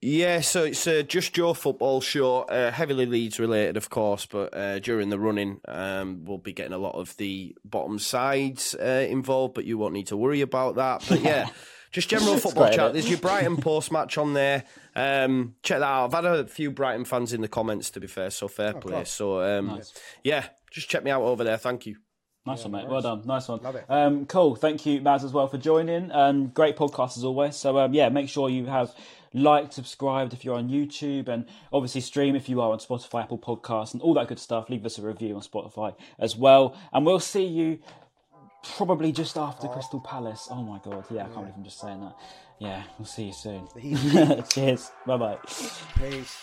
Yeah, 0.06 0.40
so 0.40 0.64
it's 0.64 0.86
uh, 0.86 1.00
just 1.00 1.34
your 1.34 1.54
football 1.54 2.02
show, 2.02 2.42
uh, 2.42 2.70
heavily 2.70 3.06
Leeds 3.06 3.40
related, 3.40 3.78
of 3.78 3.88
course, 3.88 4.26
but 4.26 4.54
uh, 4.54 4.78
during 4.78 5.08
the 5.08 5.18
running, 5.18 5.62
um, 5.66 6.26
we'll 6.26 6.36
be 6.36 6.52
getting 6.52 6.74
a 6.74 6.78
lot 6.78 6.94
of 6.94 7.16
the 7.16 7.56
bottom 7.64 7.98
sides 7.98 8.74
uh, 8.74 9.06
involved, 9.08 9.54
but 9.54 9.64
you 9.64 9.78
won't 9.78 9.94
need 9.94 10.08
to 10.08 10.16
worry 10.18 10.42
about 10.42 10.74
that. 10.74 11.06
But 11.08 11.22
yeah, 11.22 11.48
just 11.90 12.10
general 12.10 12.36
football 12.36 12.70
chat. 12.70 12.92
There's 12.92 13.08
your 13.08 13.18
Brighton 13.18 13.56
post 13.56 13.90
match 13.90 14.18
on 14.18 14.34
there. 14.34 14.64
Um, 14.94 15.54
check 15.62 15.78
that 15.78 15.86
out. 15.86 16.14
I've 16.14 16.24
had 16.24 16.38
a 16.38 16.46
few 16.46 16.70
Brighton 16.70 17.06
fans 17.06 17.32
in 17.32 17.40
the 17.40 17.48
comments, 17.48 17.90
to 17.92 18.00
be 18.00 18.06
fair, 18.06 18.28
so 18.28 18.46
fair 18.46 18.74
play. 18.74 18.92
class. 18.92 19.10
So 19.10 19.40
um, 19.40 19.80
yeah, 20.22 20.44
just 20.70 20.90
check 20.90 21.02
me 21.02 21.12
out 21.12 21.22
over 21.22 21.44
there. 21.44 21.56
Thank 21.56 21.86
you. 21.86 21.96
Nice 22.46 22.62
one, 22.62 22.72
mate. 22.72 22.88
Well 22.88 23.00
done. 23.00 23.22
Nice 23.24 23.48
one. 23.48 23.62
Love 23.62 23.76
it. 23.76 23.84
Um, 23.88 24.26
cool. 24.26 24.54
Thank 24.54 24.84
you, 24.84 25.00
Maz, 25.00 25.24
as 25.24 25.32
well 25.32 25.48
for 25.48 25.56
joining. 25.56 26.12
Um, 26.12 26.48
great 26.48 26.76
podcast 26.76 27.16
as 27.16 27.24
always. 27.24 27.56
So 27.56 27.78
um, 27.78 27.94
yeah, 27.94 28.10
make 28.10 28.28
sure 28.28 28.50
you 28.50 28.66
have 28.66 28.94
liked, 29.32 29.72
subscribed 29.72 30.34
if 30.34 30.44
you're 30.44 30.56
on 30.56 30.68
YouTube, 30.68 31.28
and 31.28 31.46
obviously 31.72 32.02
stream 32.02 32.36
if 32.36 32.50
you 32.50 32.60
are 32.60 32.70
on 32.70 32.78
Spotify, 32.78 33.22
Apple 33.22 33.38
Podcasts, 33.38 33.94
and 33.94 34.02
all 34.02 34.12
that 34.14 34.28
good 34.28 34.38
stuff. 34.38 34.68
Leave 34.68 34.84
us 34.84 34.98
a 34.98 35.02
review 35.02 35.34
on 35.36 35.40
Spotify 35.40 35.94
as 36.18 36.36
well, 36.36 36.76
and 36.92 37.06
we'll 37.06 37.18
see 37.18 37.44
you 37.46 37.78
probably 38.76 39.10
just 39.10 39.38
after 39.38 39.66
Crystal 39.68 40.00
Palace. 40.00 40.48
Oh 40.50 40.62
my 40.62 40.78
god, 40.84 41.06
yeah, 41.10 41.22
I 41.22 41.24
can't 41.24 41.36
believe 41.36 41.54
I'm 41.56 41.64
just 41.64 41.80
saying 41.80 42.00
that. 42.00 42.14
Yeah, 42.58 42.82
we'll 42.98 43.06
see 43.06 43.24
you 43.24 43.32
soon. 43.32 43.68
Cheers. 44.50 44.90
Bye 45.06 45.16
bye. 45.16 45.38
Peace. 45.98 46.42